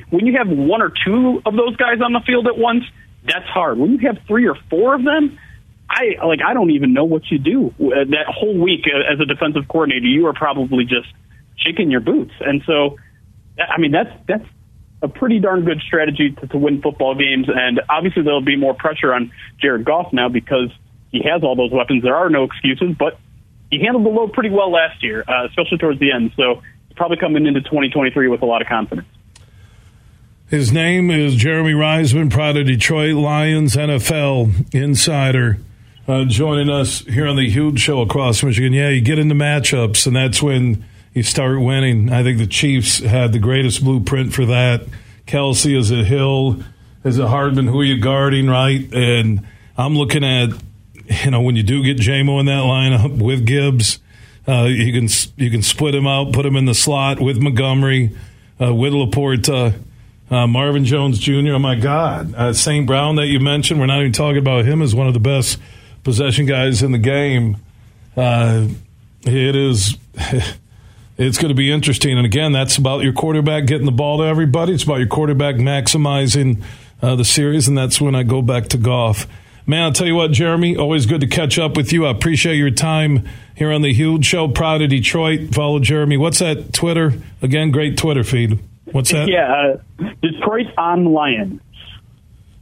[0.10, 2.84] when you have one or two of those guys on the field at once,
[3.24, 3.78] that's hard.
[3.78, 5.38] When you have three or four of them,
[5.90, 9.20] I like I don't even know what you do uh, that whole week uh, as
[9.20, 10.08] a defensive coordinator.
[10.08, 11.08] You are probably just
[11.58, 12.98] shaking your boots, and so
[13.60, 14.46] I mean that's that's
[15.02, 17.48] a pretty darn good strategy to, to win football games.
[17.54, 19.32] And obviously there'll be more pressure on
[19.62, 20.70] Jared Goff now because
[21.12, 22.04] he has all those weapons.
[22.04, 23.20] There are no excuses, but
[23.70, 26.32] he handled the load pretty well last year, uh, especially towards the end.
[26.36, 26.62] So
[26.96, 29.08] probably coming into 2023 with a lot of confidence.
[30.48, 35.60] His name is Jeremy Reisman, Pride of Detroit Lions NFL insider
[36.08, 38.74] uh, joining us here on the huge show across Michigan.
[38.74, 42.12] Yeah, you get into matchups, and that's when you start winning.
[42.12, 44.86] I think the Chiefs had the greatest blueprint for that.
[45.26, 46.64] Kelce is a Hill,
[47.04, 47.68] is a Hardman.
[47.68, 48.88] Who are you guarding, right?
[48.94, 49.48] And
[49.78, 50.50] I'm looking at,
[51.24, 54.00] you know, when you do get JMO in that lineup with Gibbs,
[54.48, 58.16] uh, you can you can split him out, put him in the slot with Montgomery,
[58.62, 59.80] uh, with LaPorta.
[60.30, 61.54] Uh, Marvin Jones Jr.
[61.54, 62.88] Oh my God, uh, St.
[62.88, 63.80] Brown that you mentioned.
[63.80, 65.60] We're not even talking about him as one of the best
[66.04, 67.58] possession guys in the game.
[68.18, 68.68] Uh,
[69.24, 69.98] it is.
[71.18, 72.18] It's going to be interesting.
[72.18, 74.74] And again, that's about your quarterback getting the ball to everybody.
[74.74, 76.62] It's about your quarterback maximizing
[77.02, 77.70] uh, the series.
[77.70, 79.26] And that's when I go back to Goff.
[79.68, 82.06] Man, I'll tell you what, Jeremy, always good to catch up with you.
[82.06, 84.48] I appreciate your time here on the Huge Show.
[84.48, 85.56] Pride of Detroit.
[85.56, 86.18] Follow Jeremy.
[86.18, 87.14] What's that Twitter?
[87.42, 88.60] Again, great Twitter feed.
[88.92, 89.28] What's that?
[89.28, 91.62] Yeah, uh, Detroit on Lion.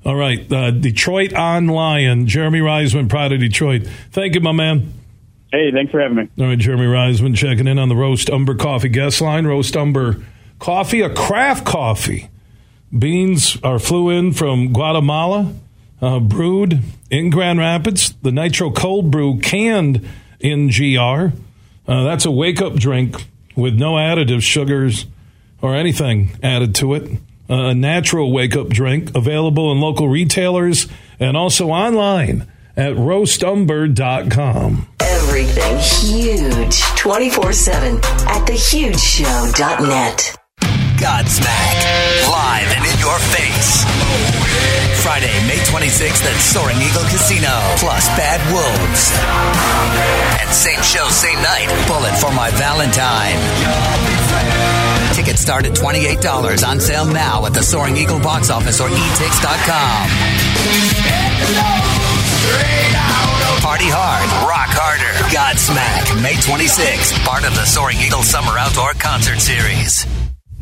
[0.06, 2.28] All right, uh, Detroit on Lion.
[2.28, 3.88] Jeremy Reisman, Pride of Detroit.
[4.12, 4.94] Thank you, my man.
[5.52, 6.30] Hey, thanks for having me.
[6.40, 9.46] All right, Jeremy Reisman checking in on the Roast Umber Coffee guest line.
[9.46, 10.24] Roast Umber
[10.60, 12.30] Coffee, a craft coffee.
[12.98, 15.54] Beans are flew in from Guatemala,
[16.04, 18.14] uh, brewed in Grand Rapids.
[18.22, 20.08] The Nitro Cold Brew canned
[20.40, 21.36] in GR.
[21.88, 25.06] Uh, that's a wake up drink with no additives, sugars,
[25.62, 27.10] or anything added to it
[27.50, 30.88] a natural wake up drink available in local retailers
[31.20, 34.88] and also online at roastumber.com.
[35.00, 40.36] Everything huge 24 7 at thehugeshow.net.
[40.98, 44.33] Godsmack, live and in your face.
[45.04, 49.12] Friday, May 26th at Soaring Eagle Casino, plus Bad Wolves.
[50.40, 53.36] And same show, same night, Bullet for My Valentine.
[55.14, 60.08] Tickets start at $28 on sale now at the Soaring Eagle box office or etix.com.
[63.60, 65.12] Party hard, rock harder.
[65.36, 70.23] Godsmack, May 26th, part of the Soaring Eagle Summer Outdoor Concert Series.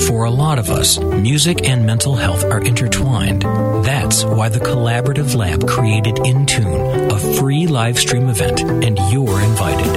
[0.00, 3.42] For a lot of us, music and mental health are intertwined.
[3.84, 9.90] That's why the Collaborative Lab created Intune, a free live stream event, and you're invited.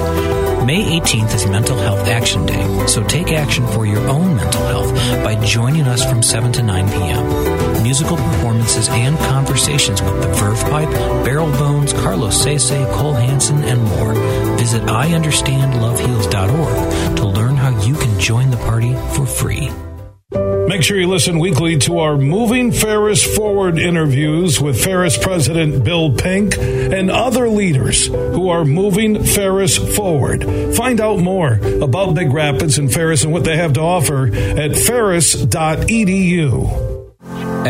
[0.66, 4.94] May 18th is Mental Health Action Day, so take action for your own mental health
[5.24, 7.84] by joining us from 7 to 9 p.m.
[7.84, 10.90] Musical performances and conversations with the Verve Pipe,
[11.26, 14.14] Barrel Bones, Carlos Sese, Cole Hansen, and more.
[14.58, 19.72] Visit IUnderstandLoveHeals.org to learn how you can join the party for free.
[20.32, 26.14] Make sure you listen weekly to our Moving Ferris Forward interviews with Ferris President Bill
[26.14, 30.44] Pink and other leaders who are moving Ferris forward.
[30.76, 34.78] Find out more about Big Rapids and Ferris and what they have to offer at
[34.78, 36.89] ferris.edu.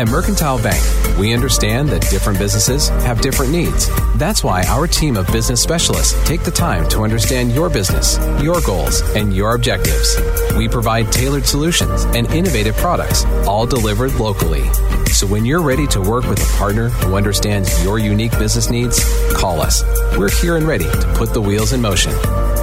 [0.00, 0.82] At Mercantile Bank,
[1.18, 3.90] we understand that different businesses have different needs.
[4.16, 8.62] That's why our team of business specialists take the time to understand your business, your
[8.62, 10.18] goals, and your objectives.
[10.56, 14.64] We provide tailored solutions and innovative products, all delivered locally.
[15.12, 19.04] So when you're ready to work with a partner who understands your unique business needs,
[19.34, 19.84] call us.
[20.16, 22.12] We're here and ready to put the wheels in motion.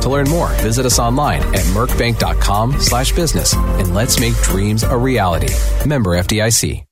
[0.02, 4.98] To learn more, visit us online at mercbank.com slash business and let's make dreams a
[4.98, 5.54] reality.
[5.86, 6.87] Member FDIC.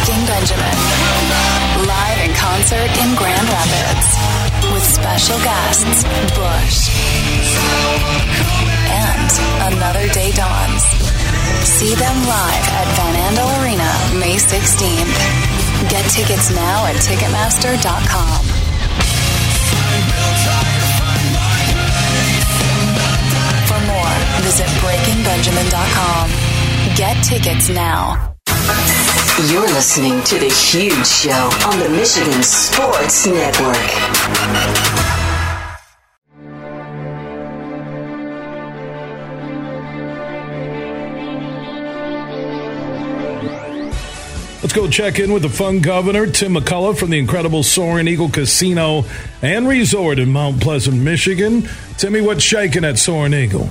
[0.00, 0.76] Breaking Benjamin.
[1.84, 4.08] Live in concert in Grand Rapids.
[4.72, 6.88] With special guests, Bush.
[8.88, 10.82] And Another Day Dawns.
[11.68, 15.12] See them live at Van Andel Arena May 16th.
[15.90, 18.40] Get tickets now at Ticketmaster.com.
[23.68, 24.16] For more,
[24.48, 26.30] visit BreakingBenjamin.com.
[26.96, 28.30] Get tickets now.
[29.48, 33.74] You're listening to The Huge Show on the Michigan Sports Network.
[44.62, 48.28] Let's go check in with the fun governor, Tim McCullough from the incredible Soaring Eagle
[48.28, 49.04] Casino
[49.40, 51.66] and Resort in Mount Pleasant, Michigan.
[51.96, 53.70] Timmy, what's shaking at Soaring Eagle?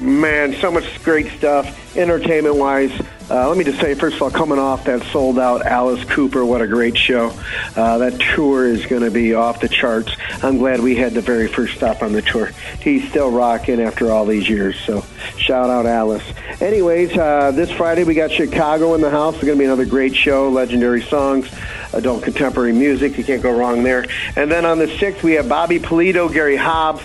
[0.00, 2.98] Man, so much great stuff, entertainment wise.
[3.32, 6.44] Uh, let me just say, first of all, coming off that sold out Alice Cooper,
[6.44, 7.32] what a great show.
[7.74, 10.14] Uh, that tour is going to be off the charts.
[10.42, 12.50] I'm glad we had the very first stop on the tour.
[12.82, 15.02] He's still rocking after all these years, so
[15.38, 16.22] shout out Alice.
[16.60, 19.36] Anyways, uh, this Friday we got Chicago in the house.
[19.36, 21.48] It's going to be another great show, legendary songs
[21.94, 23.16] adult contemporary music.
[23.18, 24.06] You can't go wrong there.
[24.36, 27.02] And then on the 6th, we have Bobby Pulido, Gary Hobbs,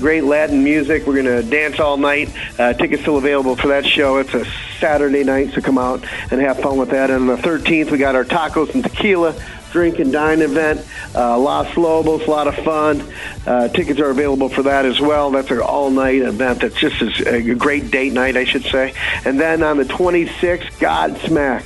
[0.00, 1.06] great Latin music.
[1.06, 2.30] We're going to dance all night.
[2.58, 4.18] Uh, tickets still available for that show.
[4.18, 4.44] It's a
[4.78, 7.10] Saturday night, so come out and have fun with that.
[7.10, 9.34] And on the 13th, we got our tacos and tequila
[9.74, 10.86] drink and dine event.
[11.16, 13.02] Uh, Los Lobos, a lot of fun.
[13.44, 15.32] Uh, tickets are available for that as well.
[15.32, 16.60] That's an all night event.
[16.60, 18.94] That's just a great date night, I should say.
[19.24, 21.64] And then on the 26th, Godsmack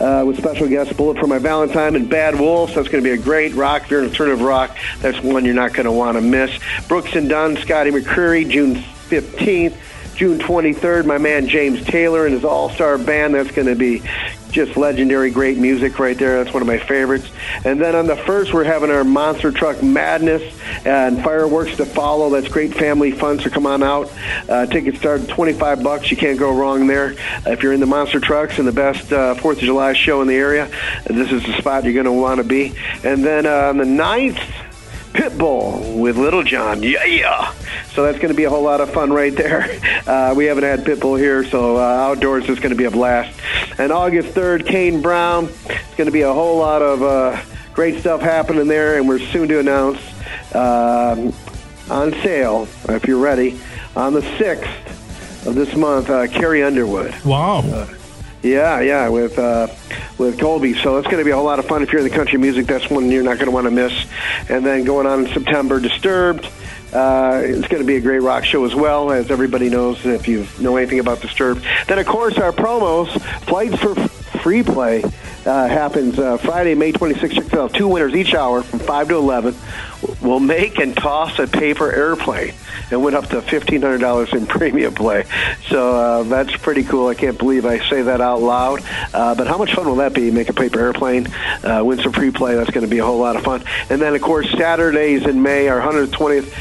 [0.00, 2.74] uh, with special guests Bullet for My Valentine and Bad Wolves.
[2.74, 4.76] That's going to be a great rock, if you're an alternative rock.
[5.00, 6.58] That's one you're not going to want to miss.
[6.88, 9.76] Brooks and Dunn, Scotty McCreery, June 15th.
[10.14, 13.34] June 23rd, my man James Taylor and his all star band.
[13.34, 14.02] That's going to be
[14.50, 16.42] just legendary, great music right there.
[16.42, 17.28] That's one of my favorites.
[17.64, 20.42] And then on the first, we're having our Monster Truck Madness
[20.84, 22.30] and fireworks to follow.
[22.30, 24.12] That's great family fun, so come on out.
[24.48, 26.10] Uh, tickets start at 25 bucks.
[26.10, 27.14] You can't go wrong there.
[27.46, 30.28] if you're in the Monster Trucks and the best uh, 4th of July show in
[30.28, 30.70] the area,
[31.06, 32.74] this is the spot you're going to want to be.
[33.04, 34.69] And then uh, on the 9th,
[35.12, 36.82] Pitbull with Lil Jon.
[36.82, 37.52] Yeah, yeah.
[37.92, 39.68] So that's going to be a whole lot of fun right there.
[40.06, 43.38] Uh, we haven't had Pitbull here, so uh, outdoors is going to be a blast.
[43.78, 45.44] And August 3rd, Kane Brown.
[45.66, 47.40] It's going to be a whole lot of uh,
[47.74, 50.00] great stuff happening there, and we're soon to announce
[50.54, 51.32] um,
[51.90, 53.60] on sale, if you're ready,
[53.94, 57.14] on the 6th of this month, uh, Carrie Underwood.
[57.24, 57.88] Wow.
[58.42, 59.68] Yeah, yeah, with uh,
[60.16, 60.74] with Colby.
[60.74, 62.38] So it's going to be a whole lot of fun if you're in the country
[62.38, 62.66] music.
[62.66, 64.06] That's one you're not going to want to miss.
[64.48, 66.48] And then going on in September, Disturbed.
[66.92, 70.26] Uh, it's going to be a great rock show as well, as everybody knows if
[70.26, 71.64] you know anything about Disturbed.
[71.86, 73.08] Then, of course, our promos,
[73.44, 73.94] flights for
[74.40, 75.04] free play,
[75.46, 77.32] uh, happens uh, Friday, May 26th.
[77.32, 79.54] Check out two winners each hour from 5 to 11
[80.22, 82.54] will make and toss a paper airplane
[82.90, 85.24] and went up to $1,500 in premium play.
[85.68, 87.08] So uh, that's pretty cool.
[87.08, 88.80] I can't believe I say that out loud.
[89.12, 90.30] Uh, but how much fun will that be?
[90.30, 91.26] Make a paper airplane,
[91.64, 92.54] uh, win some free play.
[92.54, 93.62] That's going to be a whole lot of fun.
[93.88, 96.52] And then, of course, Saturdays in May, our 120th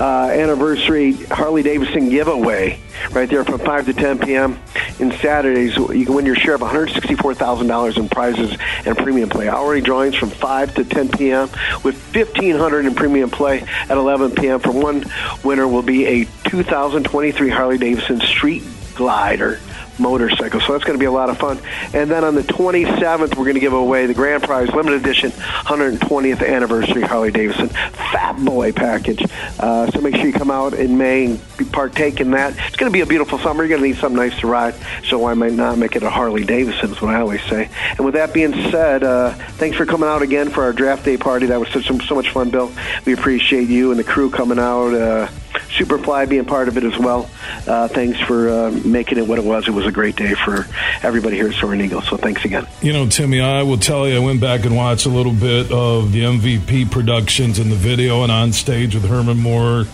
[0.00, 2.78] uh, anniversary Harley Davidson giveaway
[3.12, 4.58] right there from 5 to 10 p.m.
[4.98, 9.48] In Saturdays, you can win your share of $164,000 in prizes and premium play.
[9.48, 11.48] Hourly drawings from 5 to 10 p.m.
[11.84, 14.60] with 1500 in premium play at 11 p.m.
[14.60, 15.04] For one
[15.44, 18.62] winner will be a 2023 Harley Davidson Street
[18.94, 19.60] Glider
[19.98, 20.60] motorcycle.
[20.60, 21.58] So that's going to be a lot of fun.
[21.92, 25.30] And then on the 27th, we're going to give away the grand prize limited edition
[25.30, 29.24] 120th anniversary Harley Davidson Fat Boy package.
[29.58, 32.54] Uh, so make sure you come out in May and partake in that.
[32.66, 33.64] It's going to be a beautiful summer.
[33.64, 34.74] You're going to need something nice to ride.
[35.04, 36.90] So why might not make it a Harley Davidson?
[36.92, 37.68] Is what I always say.
[37.90, 41.16] And with that being said, uh, thanks for coming out again for our draft day
[41.16, 41.46] party.
[41.46, 42.72] That was such so much fun, Bill.
[43.04, 44.94] We appreciate you and the crew coming out.
[44.94, 47.30] Uh, Superfly being part of it as well.
[47.66, 49.68] Uh, thanks for uh, making it what it was.
[49.68, 50.66] It was a great day for
[51.02, 52.02] everybody here at Soaring Eagle.
[52.02, 52.66] So thanks again.
[52.82, 55.70] You know, Timmy, I will tell you, I went back and watched a little bit
[55.72, 59.84] of the MVP productions in the video and on stage with Herman Moore.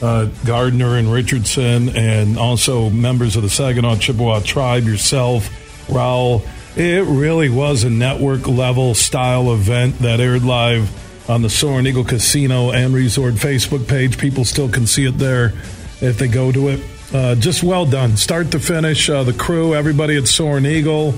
[0.00, 5.48] Uh, Gardner and Richardson, and also members of the Saginaw Chippewa tribe, yourself,
[5.86, 6.42] Raul.
[6.76, 10.90] It really was a network level style event that aired live
[11.28, 14.18] on the Soaring Eagle Casino and Resort Facebook page.
[14.18, 15.52] People still can see it there
[16.00, 16.80] if they go to it.
[17.14, 19.08] Uh, just well done, start to finish.
[19.08, 21.10] Uh, the crew, everybody at Soaring Eagle,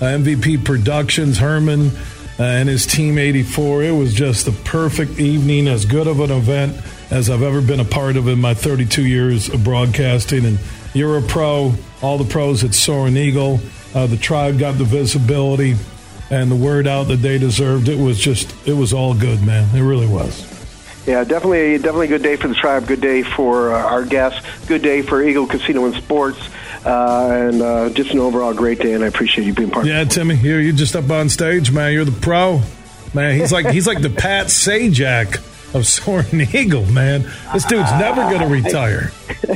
[0.00, 1.90] uh, MVP Productions, Herman
[2.38, 3.84] uh, and his team 84.
[3.84, 6.76] It was just the perfect evening, as good of an event
[7.10, 10.46] as I've ever been a part of in my 32 years of broadcasting.
[10.46, 10.58] And
[10.94, 13.60] you're a pro, all the pros at Soaring Eagle.
[13.94, 15.74] Uh, the tribe got the visibility
[16.32, 17.88] and the word out that they deserved.
[17.88, 19.68] It was just, it was all good, man.
[19.76, 20.48] It really was.
[21.06, 22.86] Yeah, definitely, definitely a good day for the tribe.
[22.86, 24.40] Good day for uh, our guests.
[24.66, 26.38] Good day for Eagle Casino and Sports,
[26.86, 28.94] uh, and uh, just an overall great day.
[28.94, 29.84] And I appreciate you being part.
[29.84, 30.12] Yeah, of it.
[30.12, 31.92] Timmy, here you just up on stage, man.
[31.92, 32.62] You're the pro,
[33.12, 33.38] man.
[33.38, 35.42] He's like he's like the Pat Sajak
[35.74, 37.22] of Soaring Eagle, man.
[37.52, 39.10] This dude's never going to retire.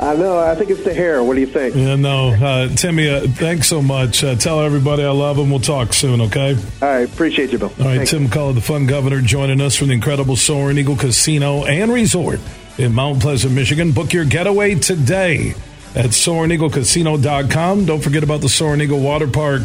[0.00, 0.38] I know.
[0.38, 1.22] I think it's the hair.
[1.24, 1.74] What do you think?
[1.74, 3.08] Yeah, no, uh, Timmy.
[3.08, 4.22] Uh, thanks so much.
[4.22, 5.50] Uh, tell everybody I love them.
[5.50, 6.20] We'll talk soon.
[6.22, 6.56] Okay.
[6.82, 7.10] All right.
[7.12, 7.68] Appreciate you, Bill.
[7.78, 8.10] All right, Thanks.
[8.10, 12.40] Tim McCullough, the Fun Governor, joining us from the incredible Soaring Eagle Casino and Resort
[12.78, 13.92] in Mount Pleasant, Michigan.
[13.92, 15.54] Book your getaway today
[15.94, 17.84] at SoaringEagleCasino.com.
[17.84, 19.62] Don't forget about the Soaring Eagle Water Park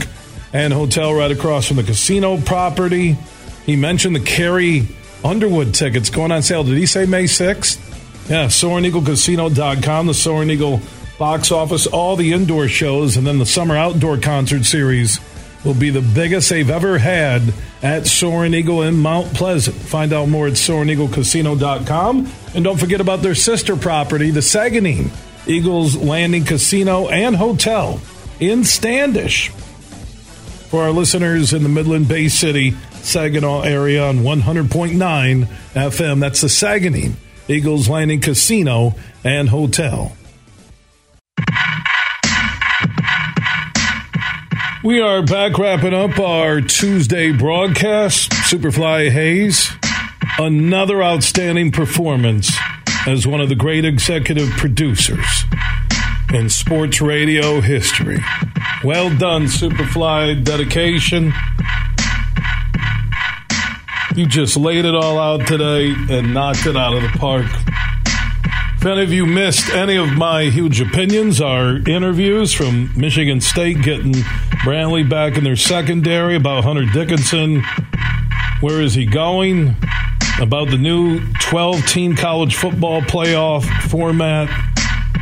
[0.54, 3.18] and Hotel right across from the casino property.
[3.66, 4.88] He mentioned the Carrie
[5.24, 6.64] Underwood tickets going on sale.
[6.64, 8.30] Did he say May 6th?
[8.30, 10.82] Yeah, SoaringEagleCasino.com, the Soaring Eagle
[11.18, 15.20] box office, all the indoor shows, and then the summer outdoor concert series
[15.64, 19.76] will be the biggest they've ever had at Soaring Eagle in Mount Pleasant.
[19.76, 22.32] Find out more at SoaringEagleCasino.com.
[22.54, 25.10] And don't forget about their sister property, the Saganing
[25.48, 28.00] Eagles Landing Casino and Hotel
[28.40, 29.50] in Standish.
[30.70, 32.76] For our listeners in the Midland Bay City,
[33.06, 37.14] Saginaw area on 100.9 FM, that's the Saganing
[37.48, 40.16] Eagles Landing Casino and Hotel.
[44.84, 48.32] We are back wrapping up our Tuesday broadcast.
[48.32, 49.72] Superfly Hayes,
[50.38, 52.52] another outstanding performance
[53.08, 55.46] as one of the great executive producers
[56.34, 58.20] in sports radio history.
[58.84, 61.34] Well done, Superfly dedication.
[64.16, 67.48] You just laid it all out today and knocked it out of the park.
[68.78, 73.82] If any of you missed any of my huge opinions, our interviews from Michigan State
[73.82, 74.14] getting
[74.64, 77.62] Brantley back in their secondary about Hunter Dickinson,
[78.62, 79.76] where is he going?
[80.40, 84.48] About the new 12 team college football playoff format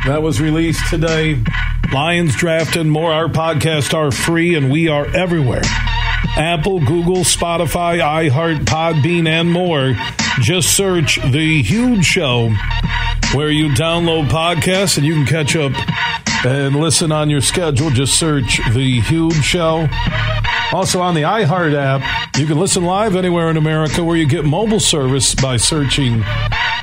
[0.06, 1.42] that was released today.
[1.92, 3.12] Lions drafting more.
[3.12, 5.62] Our podcasts are free and we are everywhere.
[6.36, 9.94] Apple, Google, Spotify, iHeart, Podbean, and more.
[10.40, 12.50] Just search The Huge Show
[13.34, 15.72] where you download podcasts and you can catch up
[16.46, 17.90] and listen on your schedule.
[17.90, 19.88] Just search The Huge Show.
[20.72, 24.44] Also on the iHeart app, you can listen live anywhere in America where you get
[24.44, 26.20] mobile service by searching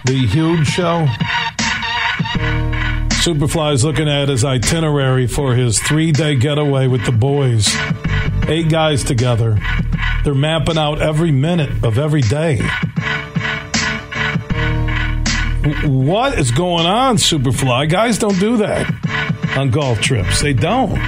[0.06, 1.08] The Huge Show.
[3.22, 7.74] Superfly's looking at his itinerary for his three day getaway with the boys.
[8.48, 9.60] Eight guys together.
[10.24, 12.58] They're mapping out every minute of every day.
[15.86, 17.90] What is going on, Superfly?
[17.90, 18.92] Guys don't do that
[19.58, 20.42] on golf trips.
[20.42, 21.00] They don't.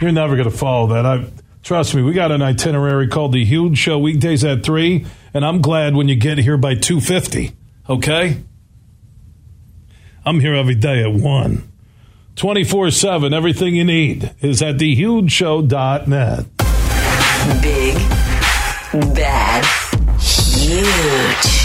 [0.00, 1.04] You're never going to follow that.
[1.04, 1.26] I
[1.62, 2.02] trust me.
[2.02, 6.08] We got an itinerary called the Huge Show weekdays at three, and I'm glad when
[6.08, 7.52] you get here by two fifty.
[7.88, 8.38] Okay.
[10.24, 11.69] I'm here every day at 1.
[12.36, 13.34] 24 7.
[13.34, 16.46] Everything you need is at thehugeshow.net.
[17.62, 17.94] Big,
[19.14, 19.64] bad,
[20.20, 21.59] huge.